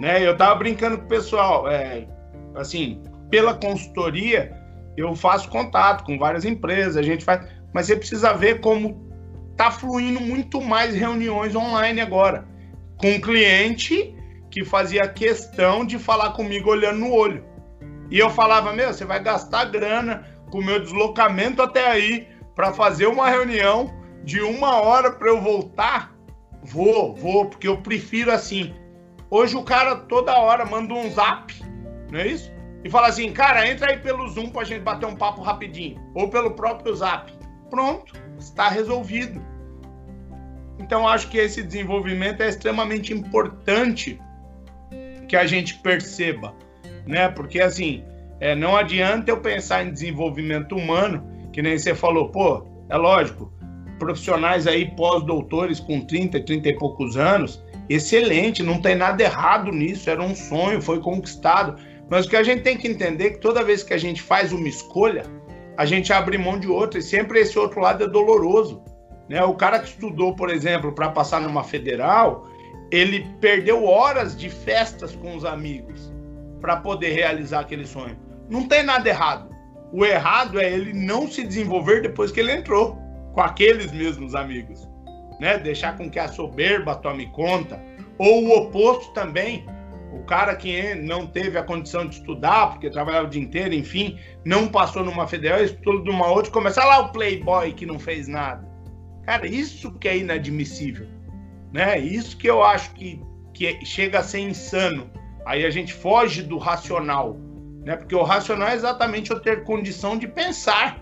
Né? 0.00 0.26
Eu 0.26 0.32
estava 0.32 0.54
brincando 0.54 0.98
com 0.98 1.04
o 1.04 1.08
pessoal, 1.08 1.68
é, 1.68 2.06
assim, 2.54 3.02
pela 3.30 3.54
consultoria, 3.54 4.52
eu 4.96 5.14
faço 5.14 5.48
contato 5.48 6.04
com 6.04 6.18
várias 6.18 6.44
empresas, 6.44 6.96
a 6.96 7.02
gente 7.02 7.24
faz, 7.24 7.46
mas 7.72 7.86
você 7.86 7.96
precisa 7.96 8.32
ver 8.32 8.60
como 8.60 9.06
tá 9.56 9.70
fluindo 9.70 10.20
muito 10.20 10.60
mais 10.60 10.94
reuniões 10.94 11.54
online 11.54 12.00
agora 12.00 12.46
com 12.96 13.10
um 13.10 13.20
cliente 13.20 14.14
que 14.50 14.64
fazia 14.64 15.06
questão 15.08 15.84
de 15.84 15.98
falar 15.98 16.30
comigo 16.32 16.70
olhando 16.70 17.00
no 17.00 17.12
olho. 17.12 17.44
E 18.10 18.18
eu 18.18 18.30
falava, 18.30 18.72
meu, 18.72 18.92
você 18.92 19.04
vai 19.04 19.22
gastar 19.22 19.66
grana 19.66 20.24
com 20.50 20.58
o 20.58 20.64
meu 20.64 20.80
deslocamento 20.80 21.60
até 21.60 21.90
aí 21.90 22.28
para 22.56 22.72
fazer 22.72 23.06
uma 23.06 23.30
reunião 23.30 23.94
de 24.24 24.40
uma 24.40 24.80
hora 24.80 25.12
para 25.12 25.28
eu 25.28 25.40
voltar? 25.40 26.12
Vou, 26.64 27.14
vou, 27.14 27.46
porque 27.46 27.68
eu 27.68 27.76
prefiro 27.76 28.32
assim. 28.32 28.74
Hoje 29.30 29.56
o 29.56 29.62
cara 29.62 29.94
toda 29.94 30.36
hora 30.36 30.64
manda 30.64 30.92
um 30.92 31.08
zap, 31.08 31.54
não 32.10 32.18
é 32.18 32.26
isso? 32.26 32.50
E 32.82 32.90
fala 32.90 33.06
assim, 33.06 33.32
cara, 33.32 33.68
entra 33.68 33.92
aí 33.92 33.98
pelo 33.98 34.28
Zoom 34.28 34.50
pra 34.50 34.64
gente 34.64 34.82
bater 34.82 35.06
um 35.06 35.14
papo 35.14 35.42
rapidinho. 35.42 36.00
Ou 36.14 36.28
pelo 36.28 36.52
próprio 36.52 36.94
zap. 36.94 37.32
Pronto 37.70 38.26
está 38.38 38.68
resolvido. 38.68 39.40
Então, 40.78 41.08
acho 41.08 41.28
que 41.28 41.38
esse 41.38 41.62
desenvolvimento 41.62 42.42
é 42.42 42.48
extremamente 42.48 43.12
importante 43.12 44.20
que 45.28 45.36
a 45.36 45.46
gente 45.46 45.74
perceba, 45.78 46.54
né? 47.06 47.28
Porque 47.28 47.60
assim, 47.60 48.04
é, 48.38 48.54
não 48.54 48.76
adianta 48.76 49.30
eu 49.30 49.40
pensar 49.40 49.84
em 49.84 49.90
desenvolvimento 49.90 50.76
humano, 50.76 51.26
que 51.56 51.62
nem 51.62 51.78
você 51.78 51.94
falou, 51.94 52.28
pô, 52.28 52.66
é 52.90 52.98
lógico, 52.98 53.50
profissionais 53.98 54.66
aí 54.66 54.94
pós-doutores 54.94 55.80
com 55.80 56.02
30, 56.02 56.40
30 56.40 56.68
e 56.68 56.76
poucos 56.76 57.16
anos, 57.16 57.64
excelente, 57.88 58.62
não 58.62 58.78
tem 58.78 58.94
nada 58.94 59.22
errado 59.22 59.72
nisso, 59.72 60.10
era 60.10 60.22
um 60.22 60.34
sonho, 60.34 60.82
foi 60.82 61.00
conquistado. 61.00 61.76
Mas 62.10 62.26
o 62.26 62.28
que 62.28 62.36
a 62.36 62.42
gente 62.42 62.60
tem 62.60 62.76
que 62.76 62.86
entender 62.86 63.24
é 63.24 63.30
que 63.30 63.40
toda 63.40 63.64
vez 63.64 63.82
que 63.82 63.94
a 63.94 63.96
gente 63.96 64.20
faz 64.20 64.52
uma 64.52 64.68
escolha, 64.68 65.22
a 65.78 65.86
gente 65.86 66.12
abre 66.12 66.36
mão 66.36 66.60
de 66.60 66.68
outra, 66.68 67.00
e 67.00 67.02
sempre 67.02 67.40
esse 67.40 67.58
outro 67.58 67.80
lado 67.80 68.04
é 68.04 68.06
doloroso. 68.06 68.82
Né? 69.26 69.42
O 69.42 69.54
cara 69.54 69.78
que 69.78 69.88
estudou, 69.88 70.36
por 70.36 70.50
exemplo, 70.50 70.92
para 70.92 71.08
passar 71.08 71.40
numa 71.40 71.64
federal, 71.64 72.50
ele 72.90 73.26
perdeu 73.40 73.82
horas 73.86 74.36
de 74.36 74.50
festas 74.50 75.16
com 75.16 75.34
os 75.34 75.46
amigos 75.46 76.12
para 76.60 76.76
poder 76.76 77.14
realizar 77.14 77.60
aquele 77.60 77.86
sonho. 77.86 78.18
Não 78.46 78.68
tem 78.68 78.82
nada 78.82 79.08
errado. 79.08 79.55
O 79.96 80.04
errado 80.04 80.60
é 80.60 80.70
ele 80.70 80.92
não 80.92 81.26
se 81.26 81.42
desenvolver 81.42 82.02
depois 82.02 82.30
que 82.30 82.40
ele 82.40 82.52
entrou 82.52 82.98
com 83.32 83.40
aqueles 83.40 83.90
mesmos 83.92 84.34
amigos, 84.34 84.86
né? 85.40 85.58
Deixar 85.58 85.96
com 85.96 86.10
que 86.10 86.18
a 86.18 86.28
soberba 86.28 86.94
tome 86.94 87.26
conta 87.30 87.80
ou 88.18 88.44
o 88.44 88.56
oposto 88.58 89.12
também. 89.14 89.64
O 90.12 90.22
cara 90.24 90.54
que 90.54 90.94
não 90.94 91.26
teve 91.26 91.56
a 91.56 91.62
condição 91.62 92.06
de 92.06 92.16
estudar, 92.16 92.70
porque 92.70 92.90
trabalhava 92.90 93.26
o 93.26 93.30
dia 93.30 93.42
inteiro, 93.42 93.74
enfim, 93.74 94.18
não 94.44 94.68
passou 94.68 95.02
numa 95.02 95.26
federal, 95.26 95.62
estudou 95.62 96.04
numa 96.04 96.26
outra, 96.26 96.52
começa 96.52 96.84
lá 96.84 97.00
o 97.00 97.12
playboy 97.12 97.72
que 97.72 97.86
não 97.86 97.98
fez 97.98 98.28
nada. 98.28 98.68
Cara, 99.24 99.46
isso 99.46 99.92
que 99.98 100.08
é 100.08 100.18
inadmissível 100.18 101.16
né? 101.76 101.98
Isso 101.98 102.36
que 102.36 102.48
eu 102.48 102.62
acho 102.62 102.92
que, 102.94 103.20
que 103.52 103.84
chega 103.84 104.20
a 104.20 104.22
ser 104.22 104.40
insano. 104.40 105.10
Aí 105.44 105.64
a 105.64 105.70
gente 105.70 105.92
foge 105.92 106.42
do 106.42 106.56
racional, 106.58 107.36
né? 107.86 107.96
Porque 107.96 108.16
o 108.16 108.24
racional 108.24 108.68
é 108.68 108.74
exatamente 108.74 109.30
eu 109.30 109.38
ter 109.38 109.62
condição 109.62 110.18
de 110.18 110.26
pensar, 110.26 111.00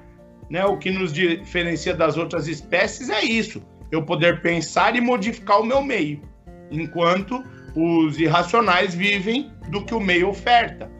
né? 0.50 0.64
O 0.66 0.76
que 0.76 0.90
nos 0.90 1.14
diferencia 1.14 1.94
das 1.94 2.18
outras 2.18 2.46
espécies 2.46 3.08
é 3.08 3.24
isso, 3.24 3.62
eu 3.90 4.04
poder 4.04 4.42
pensar 4.42 4.94
e 4.94 5.00
modificar 5.00 5.60
o 5.60 5.64
meu 5.64 5.82
meio, 5.82 6.20
enquanto 6.70 7.42
os 7.74 8.20
irracionais 8.20 8.94
vivem 8.94 9.50
do 9.70 9.82
que 9.82 9.94
o 9.94 10.00
meio 10.00 10.28
oferta. 10.28 10.92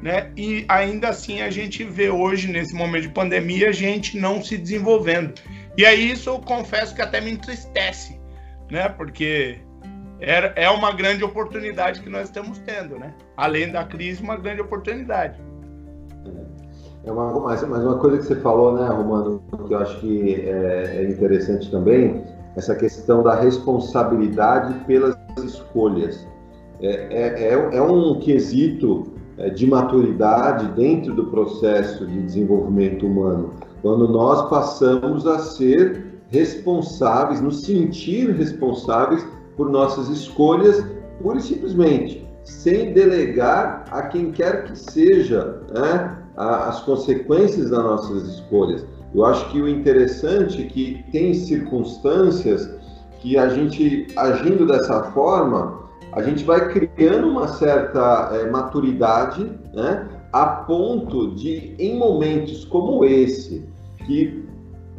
Né? 0.00 0.32
E 0.36 0.64
ainda 0.68 1.10
assim 1.10 1.42
a 1.42 1.50
gente 1.50 1.84
vê 1.84 2.08
hoje, 2.08 2.48
nesse 2.48 2.74
momento 2.74 3.02
de 3.02 3.08
pandemia, 3.10 3.68
a 3.68 3.72
gente 3.72 4.18
não 4.18 4.42
se 4.42 4.56
desenvolvendo. 4.56 5.34
E 5.76 5.84
aí 5.84 6.10
isso 6.10 6.30
eu 6.30 6.38
confesso 6.40 6.94
que 6.94 7.02
até 7.02 7.20
me 7.20 7.30
entristece, 7.30 8.20
né? 8.70 8.88
Porque 8.88 9.60
é, 10.22 10.64
é 10.64 10.70
uma 10.70 10.92
grande 10.92 11.24
oportunidade 11.24 12.00
que 12.00 12.08
nós 12.08 12.24
estamos 12.24 12.58
tendo, 12.58 12.98
né? 12.98 13.12
Além 13.36 13.70
da 13.70 13.84
crise, 13.84 14.22
uma 14.22 14.36
grande 14.36 14.60
oportunidade. 14.60 15.40
É 17.04 17.10
uma, 17.10 17.40
mas, 17.40 17.62
uma 17.64 17.98
coisa 17.98 18.18
que 18.18 18.24
você 18.24 18.36
falou, 18.36 18.74
né, 18.74 18.86
Romano, 18.86 19.42
que 19.66 19.74
eu 19.74 19.78
acho 19.78 19.98
que 19.98 20.34
é, 20.46 20.98
é 20.98 21.10
interessante 21.10 21.68
também, 21.70 22.24
essa 22.54 22.76
questão 22.76 23.22
da 23.22 23.34
responsabilidade 23.34 24.74
pelas 24.86 25.16
escolhas. 25.38 26.24
É, 26.80 26.88
é, 26.88 27.48
é, 27.48 27.76
é 27.76 27.82
um 27.82 28.20
quesito 28.20 29.12
é, 29.38 29.50
de 29.50 29.66
maturidade 29.66 30.66
dentro 30.72 31.14
do 31.14 31.26
processo 31.26 32.06
de 32.06 32.22
desenvolvimento 32.22 33.06
humano, 33.06 33.54
quando 33.80 34.08
nós 34.08 34.48
passamos 34.48 35.26
a 35.26 35.40
ser 35.40 36.12
responsáveis, 36.28 37.40
nos 37.40 37.64
sentir 37.64 38.30
responsáveis 38.30 39.26
por 39.56 39.70
nossas 39.70 40.08
escolhas, 40.08 40.84
pura 41.20 41.38
e 41.38 41.42
simplesmente, 41.42 42.26
sem 42.44 42.92
delegar 42.92 43.84
a 43.90 44.02
quem 44.02 44.32
quer 44.32 44.64
que 44.64 44.78
seja 44.78 45.60
né, 45.72 46.18
as 46.36 46.80
consequências 46.82 47.70
das 47.70 47.82
nossas 47.82 48.22
escolhas. 48.28 48.84
Eu 49.14 49.24
acho 49.26 49.48
que 49.50 49.60
o 49.60 49.68
interessante 49.68 50.62
é 50.62 50.66
que 50.66 51.04
tem 51.12 51.34
circunstâncias 51.34 52.68
que 53.20 53.36
a 53.36 53.48
gente, 53.48 54.06
agindo 54.16 54.66
dessa 54.66 55.04
forma, 55.12 55.82
a 56.12 56.22
gente 56.22 56.44
vai 56.44 56.68
criando 56.68 57.28
uma 57.28 57.48
certa 57.48 58.30
é, 58.32 58.50
maturidade, 58.50 59.44
né, 59.72 60.08
a 60.32 60.46
ponto 60.46 61.34
de, 61.34 61.74
em 61.78 61.96
momentos 61.96 62.64
como 62.64 63.04
esse, 63.04 63.64
que 64.06 64.42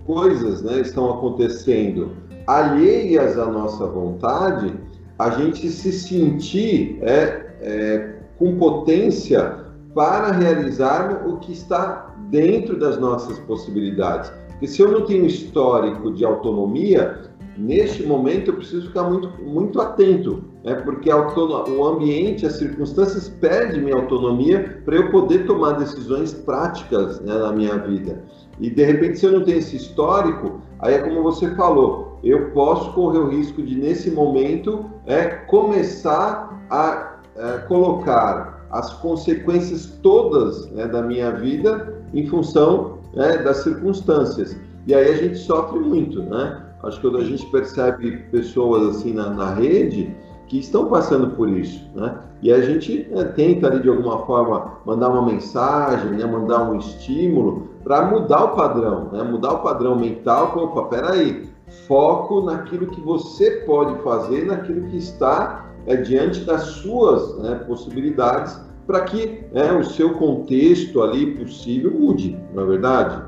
coisas 0.06 0.62
né, 0.62 0.80
estão 0.80 1.12
acontecendo 1.12 2.12
alheias 2.48 3.38
à 3.38 3.46
nossa 3.46 3.86
vontade, 3.86 4.74
a 5.18 5.30
gente 5.32 5.70
se 5.70 5.92
sentir 5.92 7.00
é, 7.02 7.46
é, 7.62 8.16
com 8.38 8.58
potência 8.58 9.64
para 9.94 10.32
realizar 10.32 11.26
o 11.28 11.38
que 11.38 11.52
está 11.52 12.14
dentro 12.30 12.78
das 12.78 12.98
nossas 12.98 13.38
possibilidades. 13.40 14.32
Porque 14.50 14.68
se 14.68 14.82
eu 14.82 14.92
não 14.92 15.06
tenho 15.06 15.26
histórico 15.26 16.12
de 16.12 16.26
autonomia, 16.26 17.22
neste 17.58 18.04
momento 18.04 18.50
eu 18.50 18.56
preciso 18.56 18.88
ficar 18.88 19.04
muito, 19.04 19.30
muito 19.44 19.80
atento, 19.80 20.44
né? 20.64 20.76
porque 20.76 21.12
o 21.12 21.86
ambiente, 21.86 22.46
as 22.46 22.54
circunstâncias 22.54 23.30
pedem 23.30 23.82
minha 23.82 23.96
autonomia 23.96 24.82
para 24.84 24.96
eu 24.96 25.12
poder 25.12 25.46
tomar 25.46 25.74
decisões 25.74 26.34
práticas 26.34 27.22
né, 27.22 27.34
na 27.38 27.52
minha 27.52 27.78
vida. 27.78 28.24
E 28.64 28.70
de 28.70 28.82
repente, 28.86 29.20
se 29.20 29.26
eu 29.26 29.34
não 29.34 29.44
tenho 29.44 29.58
esse 29.58 29.76
histórico, 29.76 30.62
aí 30.80 30.94
é 30.94 31.00
como 31.00 31.22
você 31.22 31.54
falou, 31.54 32.18
eu 32.24 32.52
posso 32.52 32.94
correr 32.94 33.20
o 33.20 33.28
risco 33.28 33.62
de, 33.62 33.76
nesse 33.76 34.10
momento, 34.10 34.90
é, 35.06 35.26
começar 35.26 36.66
a 36.70 37.18
é, 37.36 37.58
colocar 37.68 38.66
as 38.72 38.94
consequências 38.94 40.00
todas 40.02 40.72
né, 40.72 40.88
da 40.88 41.02
minha 41.02 41.32
vida 41.32 42.02
em 42.14 42.26
função 42.26 43.00
né, 43.14 43.40
das 43.40 43.58
circunstâncias. 43.58 44.56
E 44.88 44.96
aí 44.96 45.12
a 45.12 45.18
gente 45.18 45.40
sofre 45.40 45.80
muito, 45.80 46.24
né? 46.24 46.62
Acho 46.84 47.02
que 47.02 47.10
quando 47.10 47.18
a 47.18 47.26
gente 47.26 47.46
percebe 47.48 48.18
pessoas 48.32 48.96
assim 48.96 49.14
na, 49.14 49.30
na 49.30 49.54
rede, 49.54 50.16
que 50.54 50.60
estão 50.60 50.88
passando 50.88 51.32
por 51.32 51.50
isso, 51.50 51.84
né? 51.96 52.16
E 52.40 52.54
a 52.54 52.62
gente 52.62 53.08
né, 53.10 53.24
tenta 53.36 53.66
ali 53.66 53.82
de 53.82 53.90
alguma 53.90 54.24
forma 54.24 54.78
mandar 54.86 55.10
uma 55.10 55.26
mensagem, 55.26 56.12
né, 56.12 56.26
mandar 56.26 56.70
um 56.70 56.78
estímulo 56.78 57.70
para 57.84 58.06
mudar 58.06 58.44
o 58.44 58.56
padrão, 58.56 59.10
né? 59.12 59.24
Mudar 59.24 59.54
o 59.54 59.64
padrão 59.64 59.96
mental. 59.96 60.56
Opa, 60.56 60.84
peraí, 60.90 61.50
foco 61.88 62.42
naquilo 62.42 62.86
que 62.86 63.02
você 63.02 63.64
pode 63.66 64.00
fazer, 64.04 64.46
naquilo 64.46 64.88
que 64.90 64.98
está 64.98 65.66
é, 65.88 65.96
diante 65.96 66.42
das 66.42 66.62
suas 66.62 67.36
né, 67.40 67.56
possibilidades, 67.66 68.62
para 68.86 69.02
que 69.02 69.46
é, 69.56 69.74
o 69.74 69.84
seu 69.84 70.14
contexto 70.14 71.02
ali 71.02 71.36
possível 71.36 71.90
mude, 71.90 72.38
não 72.54 72.62
é 72.62 72.66
verdade? 72.68 73.24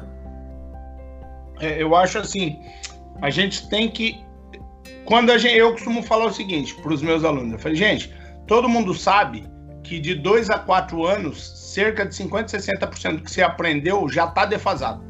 É, 1.59 1.81
eu 1.81 1.95
acho 1.95 2.19
assim, 2.19 2.59
a 3.19 3.31
gente 3.31 3.67
tem 3.67 3.89
que 3.89 4.24
quando 5.05 5.31
a 5.31 5.37
gente, 5.37 5.55
eu 5.55 5.71
costumo 5.71 6.01
falar 6.01 6.25
o 6.25 6.33
seguinte 6.33 6.73
para 6.75 6.93
os 6.93 7.01
meus 7.01 7.23
alunos, 7.23 7.53
eu 7.53 7.59
falei, 7.59 7.77
gente, 7.77 8.13
todo 8.47 8.67
mundo 8.67 8.93
sabe 8.93 9.47
que 9.83 9.99
de 9.99 10.15
2 10.15 10.49
a 10.49 10.57
4 10.57 11.05
anos, 11.05 11.71
cerca 11.73 12.05
de 12.05 12.15
50, 12.15 12.57
60% 12.57 13.17
do 13.17 13.21
que 13.21 13.31
você 13.31 13.43
aprendeu 13.43 14.09
já 14.09 14.25
está 14.25 14.45
defasado. 14.45 15.03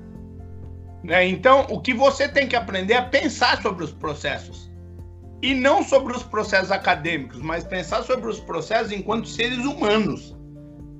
Né? 1.01 1.27
Então, 1.27 1.65
o 1.69 1.79
que 1.79 1.93
você 1.93 2.27
tem 2.27 2.47
que 2.47 2.55
aprender 2.55 2.95
é 2.95 3.01
pensar 3.01 3.61
sobre 3.61 3.83
os 3.83 3.91
processos. 3.91 4.69
E 5.41 5.53
não 5.53 5.83
sobre 5.83 6.13
os 6.13 6.23
processos 6.23 6.71
acadêmicos, 6.71 7.39
mas 7.41 7.63
pensar 7.63 8.03
sobre 8.03 8.29
os 8.29 8.39
processos 8.39 8.91
enquanto 8.91 9.27
seres 9.27 9.59
humanos. 9.59 10.35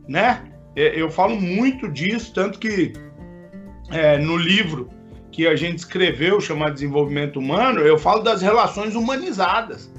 Né? 0.08 0.52
Eu 0.76 1.10
falo 1.10 1.36
muito 1.36 1.92
disso, 1.92 2.34
tanto 2.34 2.60
que 2.60 2.94
é, 3.92 4.18
no 4.18 4.38
livro 4.38 4.90
que 5.36 5.46
a 5.46 5.56
gente 5.56 5.80
escreveu, 5.80 6.40
chamado 6.40 6.76
Desenvolvimento 6.76 7.40
Humano, 7.40 7.82
eu 7.82 8.00
falo 8.00 8.22
das 8.22 8.42
relações 8.42 8.96
humanizadas. 8.96 9.92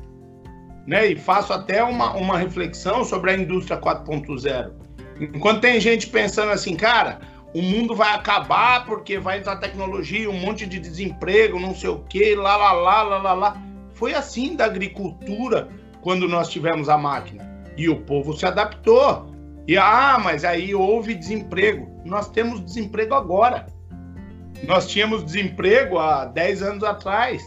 Né? 0.86 1.08
E 1.08 1.16
faço 1.16 1.52
até 1.52 1.84
uma, 1.84 2.14
uma 2.14 2.38
reflexão 2.38 3.04
sobre 3.04 3.32
a 3.32 3.36
indústria 3.36 3.78
4.0. 3.78 4.72
Enquanto 5.20 5.60
tem 5.60 5.78
gente 5.78 6.06
pensando 6.06 6.52
assim, 6.52 6.74
cara, 6.74 7.20
o 7.54 7.60
mundo 7.60 7.94
vai 7.94 8.14
acabar 8.14 8.86
porque 8.86 9.18
vai 9.18 9.38
entrar 9.38 9.56
tecnologia, 9.56 10.30
um 10.30 10.40
monte 10.40 10.64
de 10.64 10.80
desemprego, 10.80 11.60
não 11.60 11.74
sei 11.74 11.90
o 11.90 11.98
quê, 12.08 12.34
lá, 12.34 12.56
lá, 12.56 12.72
lá, 12.72 13.02
lá, 13.02 13.18
lá, 13.18 13.32
lá. 13.34 13.62
Foi 13.92 14.14
assim 14.14 14.56
da 14.56 14.64
agricultura 14.64 15.68
quando 16.00 16.26
nós 16.26 16.48
tivemos 16.48 16.88
a 16.88 16.96
máquina. 16.96 17.46
E 17.76 17.90
o 17.90 18.00
povo 18.00 18.34
se 18.34 18.46
adaptou. 18.46 19.26
E, 19.68 19.76
ah, 19.76 20.18
mas 20.18 20.46
aí 20.46 20.74
houve 20.74 21.14
desemprego. 21.14 22.00
Nós 22.06 22.30
temos 22.30 22.64
desemprego 22.64 23.12
agora. 23.12 23.66
Nós 24.64 24.86
tínhamos 24.86 25.24
desemprego 25.24 25.98
há 25.98 26.24
10 26.24 26.62
anos 26.62 26.84
atrás, 26.84 27.42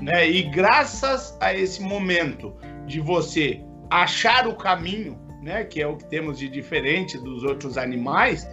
né? 0.00 0.28
E 0.28 0.42
graças 0.42 1.36
a 1.40 1.54
esse 1.54 1.82
momento 1.82 2.54
de 2.86 3.00
você 3.00 3.62
achar 3.90 4.46
o 4.46 4.54
caminho, 4.54 5.18
né, 5.42 5.64
que 5.64 5.80
é 5.80 5.86
o 5.86 5.96
que 5.96 6.04
temos 6.04 6.38
de 6.38 6.48
diferente 6.48 7.18
dos 7.18 7.42
outros 7.42 7.78
animais, 7.78 8.48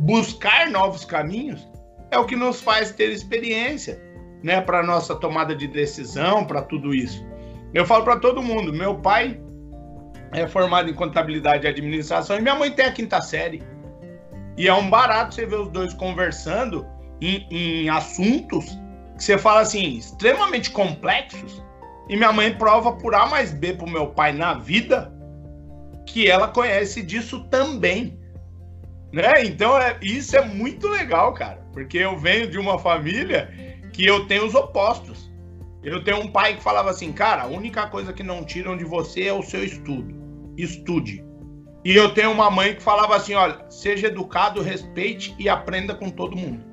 buscar 0.00 0.70
novos 0.70 1.04
caminhos, 1.04 1.68
é 2.10 2.18
o 2.18 2.24
que 2.24 2.36
nos 2.36 2.60
faz 2.60 2.92
ter 2.92 3.10
experiência, 3.10 4.00
né, 4.42 4.60
para 4.60 4.82
nossa 4.82 5.14
tomada 5.14 5.54
de 5.54 5.66
decisão, 5.66 6.44
para 6.44 6.62
tudo 6.62 6.94
isso. 6.94 7.26
Eu 7.72 7.86
falo 7.86 8.04
para 8.04 8.18
todo 8.18 8.42
mundo, 8.42 8.72
meu 8.72 8.96
pai 8.96 9.40
é 10.32 10.46
formado 10.46 10.90
em 10.90 10.94
contabilidade 10.94 11.64
e 11.64 11.68
administração 11.68 12.36
e 12.36 12.42
minha 12.42 12.54
mãe 12.54 12.70
tem 12.70 12.86
a 12.86 12.92
quinta 12.92 13.20
série. 13.20 13.62
E 14.56 14.68
é 14.68 14.74
um 14.74 14.88
barato 14.88 15.34
você 15.34 15.46
ver 15.46 15.56
os 15.56 15.68
dois 15.68 15.92
conversando 15.94 16.86
em, 17.20 17.46
em 17.50 17.88
assuntos 17.88 18.66
que 19.16 19.24
você 19.24 19.38
fala 19.38 19.60
assim, 19.60 19.96
extremamente 19.96 20.70
complexos. 20.70 21.62
E 22.08 22.16
minha 22.16 22.32
mãe 22.32 22.54
prova 22.54 22.92
por 22.92 23.14
A 23.14 23.26
mais 23.26 23.52
B 23.52 23.74
pro 23.74 23.88
meu 23.88 24.08
pai 24.08 24.32
na 24.32 24.54
vida 24.54 25.12
que 26.06 26.28
ela 26.28 26.48
conhece 26.48 27.02
disso 27.02 27.44
também. 27.44 28.18
Né? 29.12 29.44
Então, 29.44 29.78
é, 29.78 29.98
isso 30.02 30.36
é 30.36 30.44
muito 30.44 30.88
legal, 30.88 31.32
cara. 31.32 31.64
Porque 31.72 31.98
eu 31.98 32.18
venho 32.18 32.50
de 32.50 32.58
uma 32.58 32.78
família 32.78 33.50
que 33.92 34.04
eu 34.04 34.26
tenho 34.26 34.44
os 34.44 34.54
opostos. 34.54 35.32
Eu 35.82 36.02
tenho 36.02 36.18
um 36.18 36.28
pai 36.28 36.56
que 36.56 36.62
falava 36.62 36.90
assim, 36.90 37.12
cara, 37.12 37.42
a 37.42 37.46
única 37.46 37.86
coisa 37.88 38.12
que 38.12 38.22
não 38.22 38.44
tiram 38.44 38.76
de 38.76 38.84
você 38.84 39.24
é 39.24 39.32
o 39.32 39.42
seu 39.42 39.62
estudo. 39.62 40.14
Estude. 40.56 41.24
E 41.84 41.94
eu 41.94 42.14
tenho 42.14 42.32
uma 42.32 42.50
mãe 42.50 42.74
que 42.74 42.82
falava 42.82 43.14
assim, 43.14 43.34
olha, 43.34 43.66
seja 43.68 44.06
educado, 44.06 44.62
respeite 44.62 45.34
e 45.38 45.48
aprenda 45.48 45.94
com 45.94 46.08
todo 46.08 46.36
mundo. 46.36 46.64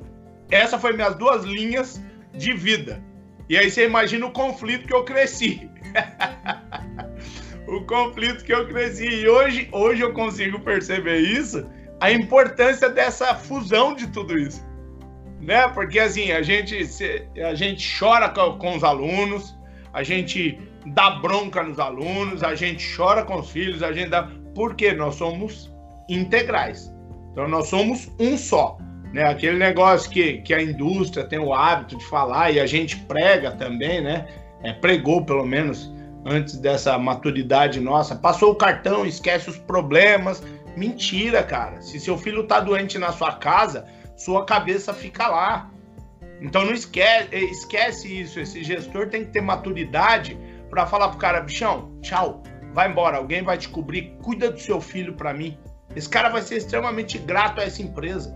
Essa 0.52 0.78
foi 0.78 0.94
minhas 0.94 1.16
duas 1.16 1.44
linhas 1.44 2.04
de 2.34 2.54
vida. 2.54 3.02
E 3.50 3.58
aí 3.58 3.70
você 3.70 3.86
imagina 3.86 4.26
o 4.26 4.32
conflito 4.32 4.88
que 4.88 4.94
eu 4.94 5.04
cresci. 5.04 5.70
o 7.68 7.82
conflito 7.86 8.44
que 8.44 8.54
eu 8.54 8.68
cresci. 8.68 9.08
E 9.08 9.28
hoje, 9.28 9.70
hoje 9.72 10.02
eu 10.02 10.14
consigo 10.14 10.60
perceber 10.60 11.20
isso, 11.20 11.66
a 12.00 12.12
importância 12.12 12.90
dessa 12.90 13.34
fusão 13.36 13.96
de 13.96 14.08
tudo 14.08 14.38
isso. 14.38 14.66
Né? 15.40 15.68
Porque 15.70 16.00
assim, 16.00 16.32
a 16.32 16.42
gente, 16.42 16.78
a 17.44 17.56
gente 17.56 17.98
chora 17.98 18.30
com 18.30 18.76
os 18.76 18.84
alunos, 18.84 19.58
a 19.94 20.04
gente 20.04 20.60
dá 20.88 21.12
bronca 21.12 21.64
nos 21.64 21.80
alunos, 21.80 22.44
a 22.44 22.56
gente 22.56 22.96
chora 22.96 23.24
com 23.24 23.40
os 23.40 23.50
filhos, 23.50 23.82
a 23.82 23.92
gente 23.92 24.10
dá. 24.10 24.30
Porque 24.54 24.92
nós 24.94 25.16
somos 25.16 25.74
integrais. 26.10 26.94
Então 27.32 27.48
nós 27.48 27.68
somos 27.68 28.12
um 28.20 28.38
só. 28.38 28.78
Né? 29.14 29.24
Aquele 29.24 29.58
negócio 29.58 30.10
que, 30.10 30.40
que 30.40 30.54
a 30.54 30.62
indústria 30.62 31.26
tem 31.26 31.40
o 31.40 31.54
hábito 31.54 31.98
de 31.98 32.06
falar 32.06 32.52
e 32.52 32.60
a 32.60 32.66
gente 32.66 32.96
prega 32.98 33.52
também, 33.52 34.02
né? 34.02 34.28
É, 34.64 34.72
pregou 34.74 35.26
pelo 35.26 35.46
menos 35.46 35.92
antes 36.26 36.58
dessa 36.58 36.98
maturidade 36.98 37.80
nossa. 37.80 38.16
Passou 38.16 38.52
o 38.52 38.56
cartão, 38.56 39.06
esquece 39.06 39.50
os 39.50 39.58
problemas. 39.58 40.44
Mentira, 40.78 41.44
cara. 41.44 41.82
Se 41.82 42.00
seu 42.00 42.18
filho 42.18 42.46
tá 42.46 42.60
doente 42.60 42.98
na 42.98 43.12
sua 43.12 43.34
casa, 43.34 43.86
sua 44.16 44.46
cabeça 44.46 44.94
fica 44.94 45.28
lá. 45.28 45.70
Então 46.42 46.66
não 46.66 46.74
esquece, 46.74 47.36
esquece 47.36 48.22
isso. 48.22 48.40
Esse 48.40 48.64
gestor 48.64 49.10
tem 49.10 49.26
que 49.26 49.32
ter 49.32 49.42
maturidade 49.42 50.38
para 50.70 50.86
falar 50.86 51.10
pro 51.10 51.18
cara, 51.18 51.42
bichão, 51.42 51.92
tchau, 52.02 52.42
vai 52.74 52.90
embora, 52.90 53.18
alguém 53.18 53.44
vai 53.44 53.58
te 53.58 53.68
cobrir, 53.68 54.16
cuida 54.24 54.50
do 54.50 54.60
seu 54.60 54.80
filho 54.80 55.14
para 55.14 55.34
mim. 55.34 55.58
Esse 55.96 56.08
cara 56.08 56.30
vai 56.30 56.42
ser 56.42 56.56
extremamente 56.56 57.18
grato 57.18 57.60
a 57.60 57.64
essa 57.66 57.82
empresa. 57.82 58.34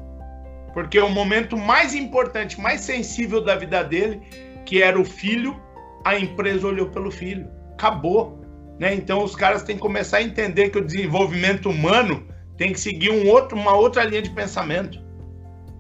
Porque 0.76 1.00
o 1.00 1.10
momento 1.10 1.56
mais 1.56 1.96
importante, 1.96 2.60
mais 2.60 2.82
sensível 2.82 3.42
da 3.42 3.56
vida 3.56 3.82
dele, 3.82 4.22
que 4.66 4.84
era 4.84 5.00
o 5.00 5.06
filho, 5.06 5.58
a 6.04 6.20
empresa 6.20 6.68
olhou 6.68 6.90
pelo 6.90 7.10
filho. 7.10 7.48
Acabou. 7.72 8.42
Né? 8.78 8.94
Então 8.94 9.24
os 9.24 9.38
caras 9.38 9.64
têm 9.64 9.78
que 9.78 9.82
começar 9.82 10.18
a 10.18 10.22
entender 10.22 10.72
que 10.72 10.78
o 10.78 10.86
desenvolvimento 10.86 11.70
humano 11.70 12.28
tem 12.58 12.74
que 12.74 12.80
seguir 12.80 13.10
um 13.10 13.30
outro, 13.30 13.58
uma 13.58 13.74
outra 13.74 14.04
linha 14.04 14.22
de 14.22 14.30
pensamento. 14.32 15.00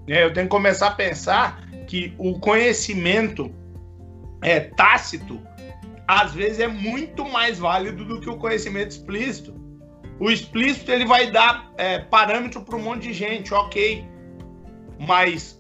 Né? 0.08 0.24
Eu 0.24 0.32
tenho 0.32 0.46
que 0.48 0.52
começar 0.52 0.88
a 0.88 0.92
pensar 0.92 1.68
que 1.88 2.14
o 2.18 2.40
conhecimento 2.40 3.54
é, 4.42 4.62
tácito 4.62 5.42
às 6.08 6.34
vezes 6.34 6.62
é 6.62 6.70
muito 6.70 7.28
mais 7.28 7.60
válido 7.60 8.06
do 8.06 8.22
que 8.22 8.30
o 8.30 8.38
conhecimento 8.38 8.92
explícito. 8.92 9.54
O 10.22 10.32
explícito 10.32 10.90
ele 10.90 11.06
vai 11.06 11.30
dar 11.32 11.70
é, 11.78 12.00
parâmetro 12.00 12.62
para 12.62 12.78
um 12.78 12.82
monte 12.82 13.10
de 13.10 13.14
gente, 13.14 13.54
ok 13.54 14.15
mas 15.00 15.60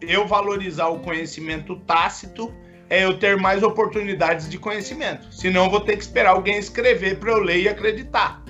eu 0.00 0.26
valorizar 0.26 0.88
o 0.88 1.00
conhecimento 1.00 1.76
tácito 1.80 2.52
é 2.90 3.04
eu 3.04 3.18
ter 3.18 3.36
mais 3.36 3.62
oportunidades 3.62 4.48
de 4.48 4.58
conhecimento. 4.58 5.32
Senão 5.32 5.64
eu 5.64 5.70
vou 5.70 5.80
ter 5.80 5.96
que 5.96 6.02
esperar 6.02 6.30
alguém 6.30 6.58
escrever 6.58 7.18
para 7.18 7.32
eu 7.32 7.40
ler 7.40 7.62
e 7.62 7.68
acreditar. 7.68 8.42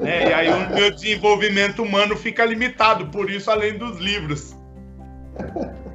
É, 0.00 0.28
e 0.28 0.32
aí 0.32 0.48
o 0.48 0.74
meu 0.74 0.90
desenvolvimento 0.92 1.82
humano 1.82 2.16
fica 2.16 2.44
limitado, 2.44 3.06
por 3.06 3.30
isso, 3.30 3.50
além 3.50 3.76
dos 3.76 3.98
livros. 3.98 4.56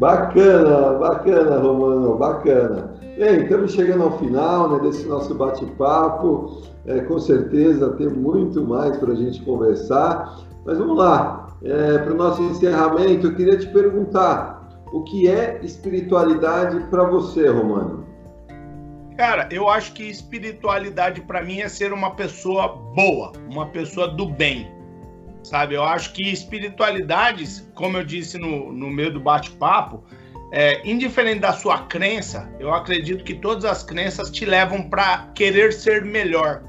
Bacana, 0.00 0.98
bacana, 0.98 1.58
Romano, 1.58 2.16
bacana. 2.16 2.90
Bem, 3.18 3.42
estamos 3.42 3.72
chegando 3.72 4.04
ao 4.04 4.18
final 4.18 4.70
né, 4.70 4.78
desse 4.78 5.06
nosso 5.06 5.34
bate-papo. 5.34 6.62
É, 6.86 7.00
com 7.00 7.18
certeza 7.18 7.90
tem 7.98 8.08
muito 8.08 8.64
mais 8.64 8.96
para 8.96 9.12
a 9.12 9.14
gente 9.14 9.42
conversar. 9.42 10.38
Mas 10.64 10.78
vamos 10.78 10.96
lá, 10.96 11.39
é, 11.62 11.98
para 11.98 12.12
o 12.12 12.16
nosso 12.16 12.42
encerramento, 12.42 13.26
eu 13.26 13.34
queria 13.34 13.58
te 13.58 13.66
perguntar: 13.66 14.68
o 14.92 15.02
que 15.02 15.28
é 15.28 15.60
espiritualidade 15.62 16.80
para 16.90 17.04
você, 17.04 17.48
Romano? 17.48 18.06
Cara, 19.16 19.48
eu 19.50 19.68
acho 19.68 19.92
que 19.92 20.04
espiritualidade 20.04 21.20
para 21.20 21.42
mim 21.42 21.60
é 21.60 21.68
ser 21.68 21.92
uma 21.92 22.14
pessoa 22.14 22.68
boa, 22.68 23.32
uma 23.50 23.66
pessoa 23.66 24.08
do 24.08 24.26
bem. 24.26 24.72
Sabe? 25.42 25.74
Eu 25.74 25.84
acho 25.84 26.12
que 26.12 26.22
espiritualidade, 26.22 27.44
como 27.74 27.96
eu 27.98 28.04
disse 28.04 28.38
no, 28.38 28.72
no 28.72 28.90
meio 28.90 29.12
do 29.12 29.20
bate-papo, 29.20 30.04
é, 30.52 30.86
indiferente 30.88 31.40
da 31.40 31.52
sua 31.52 31.80
crença, 31.86 32.50
eu 32.58 32.72
acredito 32.72 33.22
que 33.22 33.34
todas 33.34 33.64
as 33.64 33.82
crenças 33.82 34.30
te 34.30 34.44
levam 34.44 34.88
para 34.88 35.30
querer 35.34 35.72
ser 35.72 36.04
melhor, 36.04 36.62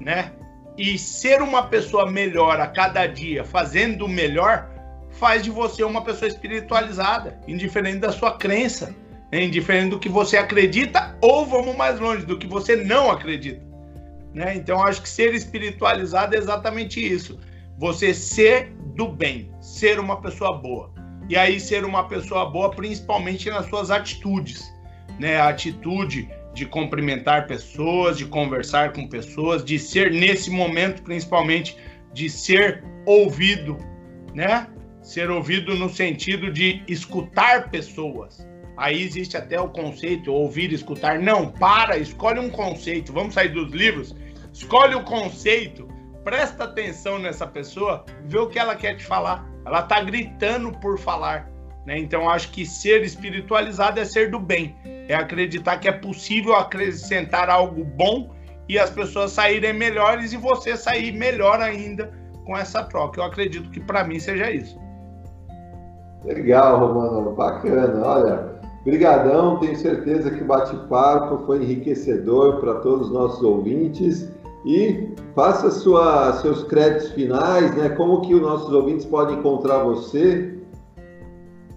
né? 0.00 0.32
E 0.80 0.96
ser 0.96 1.42
uma 1.42 1.64
pessoa 1.64 2.10
melhor 2.10 2.58
a 2.58 2.66
cada 2.66 3.06
dia, 3.06 3.44
fazendo 3.44 4.06
o 4.06 4.08
melhor, 4.08 4.66
faz 5.10 5.42
de 5.42 5.50
você 5.50 5.84
uma 5.84 6.02
pessoa 6.02 6.26
espiritualizada, 6.26 7.38
indiferente 7.46 7.98
da 7.98 8.10
sua 8.10 8.38
crença, 8.38 8.96
né? 9.30 9.44
indiferente 9.44 9.90
do 9.90 9.98
que 9.98 10.08
você 10.08 10.38
acredita, 10.38 11.14
ou 11.20 11.44
vamos 11.44 11.76
mais 11.76 12.00
longe, 12.00 12.24
do 12.24 12.38
que 12.38 12.46
você 12.46 12.76
não 12.76 13.10
acredita. 13.10 13.62
Né? 14.32 14.54
Então, 14.56 14.82
acho 14.82 15.02
que 15.02 15.08
ser 15.10 15.34
espiritualizado 15.34 16.34
é 16.34 16.38
exatamente 16.38 16.98
isso. 16.98 17.38
Você 17.76 18.14
ser 18.14 18.72
do 18.96 19.06
bem, 19.06 19.52
ser 19.60 20.00
uma 20.00 20.22
pessoa 20.22 20.56
boa. 20.56 20.94
E 21.28 21.36
aí, 21.36 21.60
ser 21.60 21.84
uma 21.84 22.08
pessoa 22.08 22.48
boa, 22.48 22.70
principalmente 22.70 23.50
nas 23.50 23.66
suas 23.66 23.90
atitudes. 23.90 24.72
Né? 25.18 25.38
A 25.38 25.50
atitude 25.50 26.26
de 26.52 26.66
cumprimentar 26.66 27.46
pessoas, 27.46 28.18
de 28.18 28.26
conversar 28.26 28.92
com 28.92 29.08
pessoas, 29.08 29.64
de 29.64 29.78
ser 29.78 30.10
nesse 30.10 30.50
momento 30.50 31.02
principalmente 31.02 31.76
de 32.12 32.28
ser 32.28 32.84
ouvido, 33.06 33.76
né? 34.34 34.66
Ser 35.02 35.30
ouvido 35.30 35.74
no 35.76 35.88
sentido 35.88 36.52
de 36.52 36.82
escutar 36.88 37.70
pessoas. 37.70 38.46
Aí 38.76 39.02
existe 39.02 39.36
até 39.36 39.60
o 39.60 39.68
conceito 39.68 40.32
ouvir, 40.32 40.72
escutar. 40.72 41.18
Não, 41.18 41.50
para, 41.50 41.98
escolhe 41.98 42.40
um 42.40 42.50
conceito. 42.50 43.12
Vamos 43.12 43.34
sair 43.34 43.50
dos 43.50 43.72
livros. 43.72 44.14
Escolhe 44.52 44.94
o 44.94 45.04
conceito, 45.04 45.86
presta 46.24 46.64
atenção 46.64 47.18
nessa 47.18 47.46
pessoa, 47.46 48.04
vê 48.24 48.38
o 48.38 48.48
que 48.48 48.58
ela 48.58 48.74
quer 48.74 48.96
te 48.96 49.04
falar. 49.04 49.48
Ela 49.64 49.80
está 49.80 50.00
gritando 50.02 50.72
por 50.80 50.98
falar. 50.98 51.48
Né? 51.86 51.98
Então, 51.98 52.28
acho 52.28 52.50
que 52.50 52.66
ser 52.66 53.02
espiritualizado 53.02 53.98
é 53.98 54.04
ser 54.04 54.30
do 54.30 54.38
bem, 54.38 54.74
é 55.08 55.14
acreditar 55.14 55.78
que 55.78 55.88
é 55.88 55.92
possível 55.92 56.54
acrescentar 56.54 57.48
algo 57.48 57.84
bom 57.84 58.30
e 58.68 58.78
as 58.78 58.90
pessoas 58.90 59.32
saírem 59.32 59.72
melhores 59.72 60.32
e 60.32 60.36
você 60.36 60.76
sair 60.76 61.12
melhor 61.12 61.60
ainda 61.60 62.12
com 62.44 62.56
essa 62.56 62.84
troca. 62.84 63.20
Eu 63.20 63.24
acredito 63.24 63.70
que 63.70 63.80
para 63.80 64.04
mim 64.04 64.20
seja 64.20 64.50
isso. 64.50 64.78
Legal, 66.24 66.78
Romano, 66.78 67.32
bacana. 67.34 68.06
Olha, 68.06 68.60
brigadão, 68.84 69.58
tenho 69.58 69.76
certeza 69.76 70.30
que 70.30 70.42
o 70.42 70.46
bate-papo 70.46 71.38
foi 71.46 71.62
enriquecedor 71.62 72.60
para 72.60 72.74
todos 72.76 73.08
os 73.08 73.12
nossos 73.12 73.42
ouvintes. 73.42 74.30
E 74.64 75.08
faça 75.34 75.70
sua, 75.70 76.34
seus 76.34 76.64
créditos 76.64 77.10
finais, 77.12 77.74
né? 77.74 77.88
Como 77.90 78.20
que 78.20 78.34
os 78.34 78.42
nossos 78.42 78.70
ouvintes 78.72 79.06
podem 79.06 79.38
encontrar 79.38 79.78
você 79.78 80.49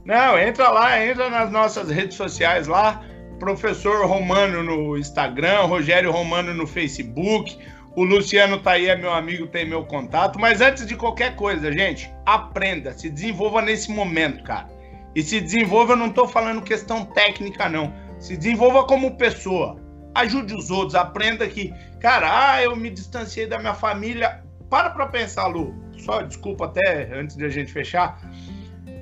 não, 0.06 0.38
entra 0.38 0.70
lá, 0.70 1.06
entra 1.06 1.30
nas 1.30 1.50
nossas 1.50 1.90
redes 1.90 2.18
sociais 2.18 2.68
lá, 2.68 3.02
professor 3.40 4.06
Romano 4.06 4.62
no 4.62 4.98
Instagram, 4.98 5.62
Rogério 5.62 6.12
Romano 6.12 6.54
no 6.54 6.68
Facebook. 6.68 7.58
O 7.96 8.04
Luciano 8.04 8.60
tá 8.60 8.72
aí, 8.72 8.90
é 8.90 8.98
meu 8.98 9.14
amigo, 9.14 9.48
tem 9.48 9.66
meu 9.66 9.86
contato. 9.86 10.40
Mas 10.40 10.60
antes 10.60 10.86
de 10.86 10.96
qualquer 10.96 11.36
coisa, 11.36 11.72
gente, 11.72 12.12
aprenda, 12.26 12.92
se 12.92 13.10
desenvolva 13.10 13.62
nesse 13.62 13.92
momento, 13.92 14.44
cara. 14.44 14.68
E 15.16 15.22
se 15.22 15.40
desenvolva, 15.40 15.94
eu 15.94 15.98
não 15.98 16.10
tô 16.10 16.28
falando 16.28 16.62
questão 16.62 17.06
técnica, 17.06 17.70
não. 17.70 17.94
Se 18.20 18.36
desenvolva 18.36 18.86
como 18.86 19.16
pessoa. 19.16 19.78
Ajude 20.16 20.54
os 20.54 20.70
outros, 20.70 20.96
aprenda 20.96 21.48
que, 21.48 21.74
cara, 22.00 22.56
ah, 22.56 22.64
eu 22.64 22.76
me 22.76 22.90
distanciei 22.90 23.48
da 23.48 23.60
minha 23.60 23.76
família. 23.76 24.44
Para 24.70 24.90
pra 24.90 25.06
pensar, 25.06 25.48
Lu. 25.48 25.74
Só 25.98 26.24
desculpa 26.24 26.66
até 26.66 27.14
antes 27.14 27.38
de 27.38 27.46
a 27.46 27.50
gente 27.50 27.72
fechar 27.72 28.20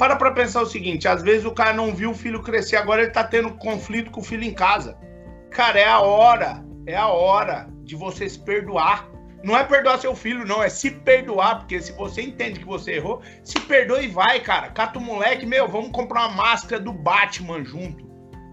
para 0.02 0.16
para 0.16 0.32
pensar 0.32 0.64
o 0.64 0.66
seguinte: 0.66 1.08
às 1.08 1.22
vezes 1.22 1.46
o 1.46 1.52
cara 1.52 1.74
não 1.74 1.94
viu 1.94 2.10
o 2.10 2.16
filho 2.16 2.42
crescer, 2.42 2.76
agora 2.76 3.04
ele 3.04 3.12
tá 3.12 3.24
tendo 3.24 3.52
conflito 3.52 4.10
com 4.10 4.22
o 4.22 4.24
filho 4.24 4.44
em 4.44 4.52
casa. 4.52 4.98
Cara, 5.52 5.80
é 5.80 5.88
a 5.88 6.00
hora, 6.00 6.66
é 6.88 6.96
a 6.96 7.08
hora 7.08 7.70
de 7.84 7.96
você 7.96 8.28
se 8.28 8.40
perdoar. 8.40 9.08
Não 9.44 9.56
é 9.56 9.64
perdoar 9.64 10.00
seu 10.00 10.16
filho, 10.16 10.44
não, 10.44 10.64
é 10.64 10.70
se 10.70 10.90
perdoar, 10.90 11.60
porque 11.60 11.80
se 11.80 11.92
você 11.92 12.24
entende 12.24 12.60
que 12.60 12.66
você 12.66 12.94
errou, 12.94 13.22
se 13.44 13.60
perdoa 13.60 14.02
e 14.02 14.08
vai, 14.08 14.40
cara. 14.40 14.70
Cata 14.70 14.98
o 14.98 15.02
moleque, 15.02 15.46
meu, 15.46 15.68
vamos 15.68 15.92
comprar 15.92 16.28
uma 16.28 16.36
máscara 16.36 16.82
do 16.82 16.92
Batman 16.92 17.64
junto, 17.64 18.04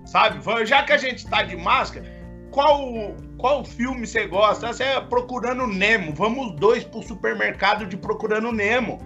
sabe? 0.05 0.40
Já 0.66 0.82
que 0.82 0.92
a 0.92 0.99
gente 0.99 1.26
tá 1.26 1.42
de 1.42 1.57
máscara, 1.57 2.07
qual, 2.51 3.14
qual 3.38 3.64
filme 3.64 4.07
você 4.07 4.26
gosta? 4.26 4.66
Você 4.66 4.84
é 4.84 5.01
Procurando 5.01 5.66
Nemo. 5.66 6.14
Vamos 6.14 6.57
dois 6.57 6.84
pro 6.84 7.03
supermercado 7.03 7.86
de 7.86 7.96
Procurando 7.96 8.53
Nemo. 8.53 9.01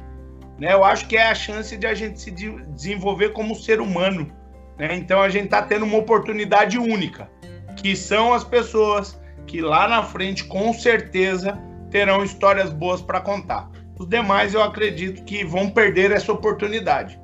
Né? 0.62 0.72
Eu 0.72 0.84
acho 0.84 1.08
que 1.08 1.16
é 1.16 1.28
a 1.28 1.34
chance 1.34 1.76
de 1.76 1.84
a 1.88 1.92
gente 1.92 2.20
se 2.20 2.30
de 2.30 2.48
desenvolver 2.66 3.30
como 3.30 3.56
ser 3.56 3.80
humano. 3.80 4.30
Né? 4.78 4.94
Então 4.94 5.20
a 5.20 5.28
gente 5.28 5.48
tá 5.48 5.60
tendo 5.60 5.84
uma 5.84 5.98
oportunidade 5.98 6.78
única, 6.78 7.28
que 7.74 7.96
são 7.96 8.32
as 8.32 8.44
pessoas 8.44 9.20
que 9.44 9.60
lá 9.60 9.88
na 9.88 10.04
frente, 10.04 10.44
com 10.44 10.72
certeza, 10.72 11.58
terão 11.90 12.22
histórias 12.22 12.70
boas 12.70 13.02
para 13.02 13.20
contar. 13.20 13.68
Os 13.98 14.06
demais 14.06 14.54
eu 14.54 14.62
acredito 14.62 15.24
que 15.24 15.44
vão 15.44 15.68
perder 15.68 16.12
essa 16.12 16.32
oportunidade. 16.32 17.20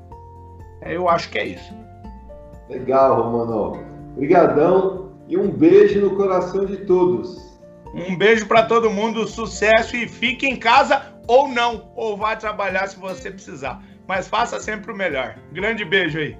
É, 0.83 0.97
eu 0.97 1.09
acho 1.09 1.31
que 1.31 1.39
é 1.39 1.47
isso. 1.47 1.73
Legal, 2.69 3.23
Romano. 3.23 3.85
Obrigadão 4.17 5.13
e 5.29 5.37
um 5.37 5.49
beijo 5.49 6.01
no 6.01 6.17
coração 6.17 6.67
de 6.67 6.79
todos. 6.79 7.57
Um 7.95 8.17
beijo 8.17 8.47
para 8.47 8.65
todo 8.65 8.91
mundo, 8.91 9.29
sucesso 9.29 9.95
e 9.95 10.09
fique 10.09 10.45
em 10.45 10.57
casa 10.57 11.17
ou 11.29 11.47
não, 11.47 11.93
ou 11.95 12.17
vá 12.17 12.35
trabalhar 12.35 12.89
se 12.89 12.99
você 12.99 13.31
precisar. 13.31 13.81
Mas 14.09 14.27
faça 14.27 14.59
sempre 14.59 14.91
o 14.91 14.97
melhor. 14.97 15.39
Grande 15.53 15.85
beijo 15.85 16.19
aí. 16.19 16.37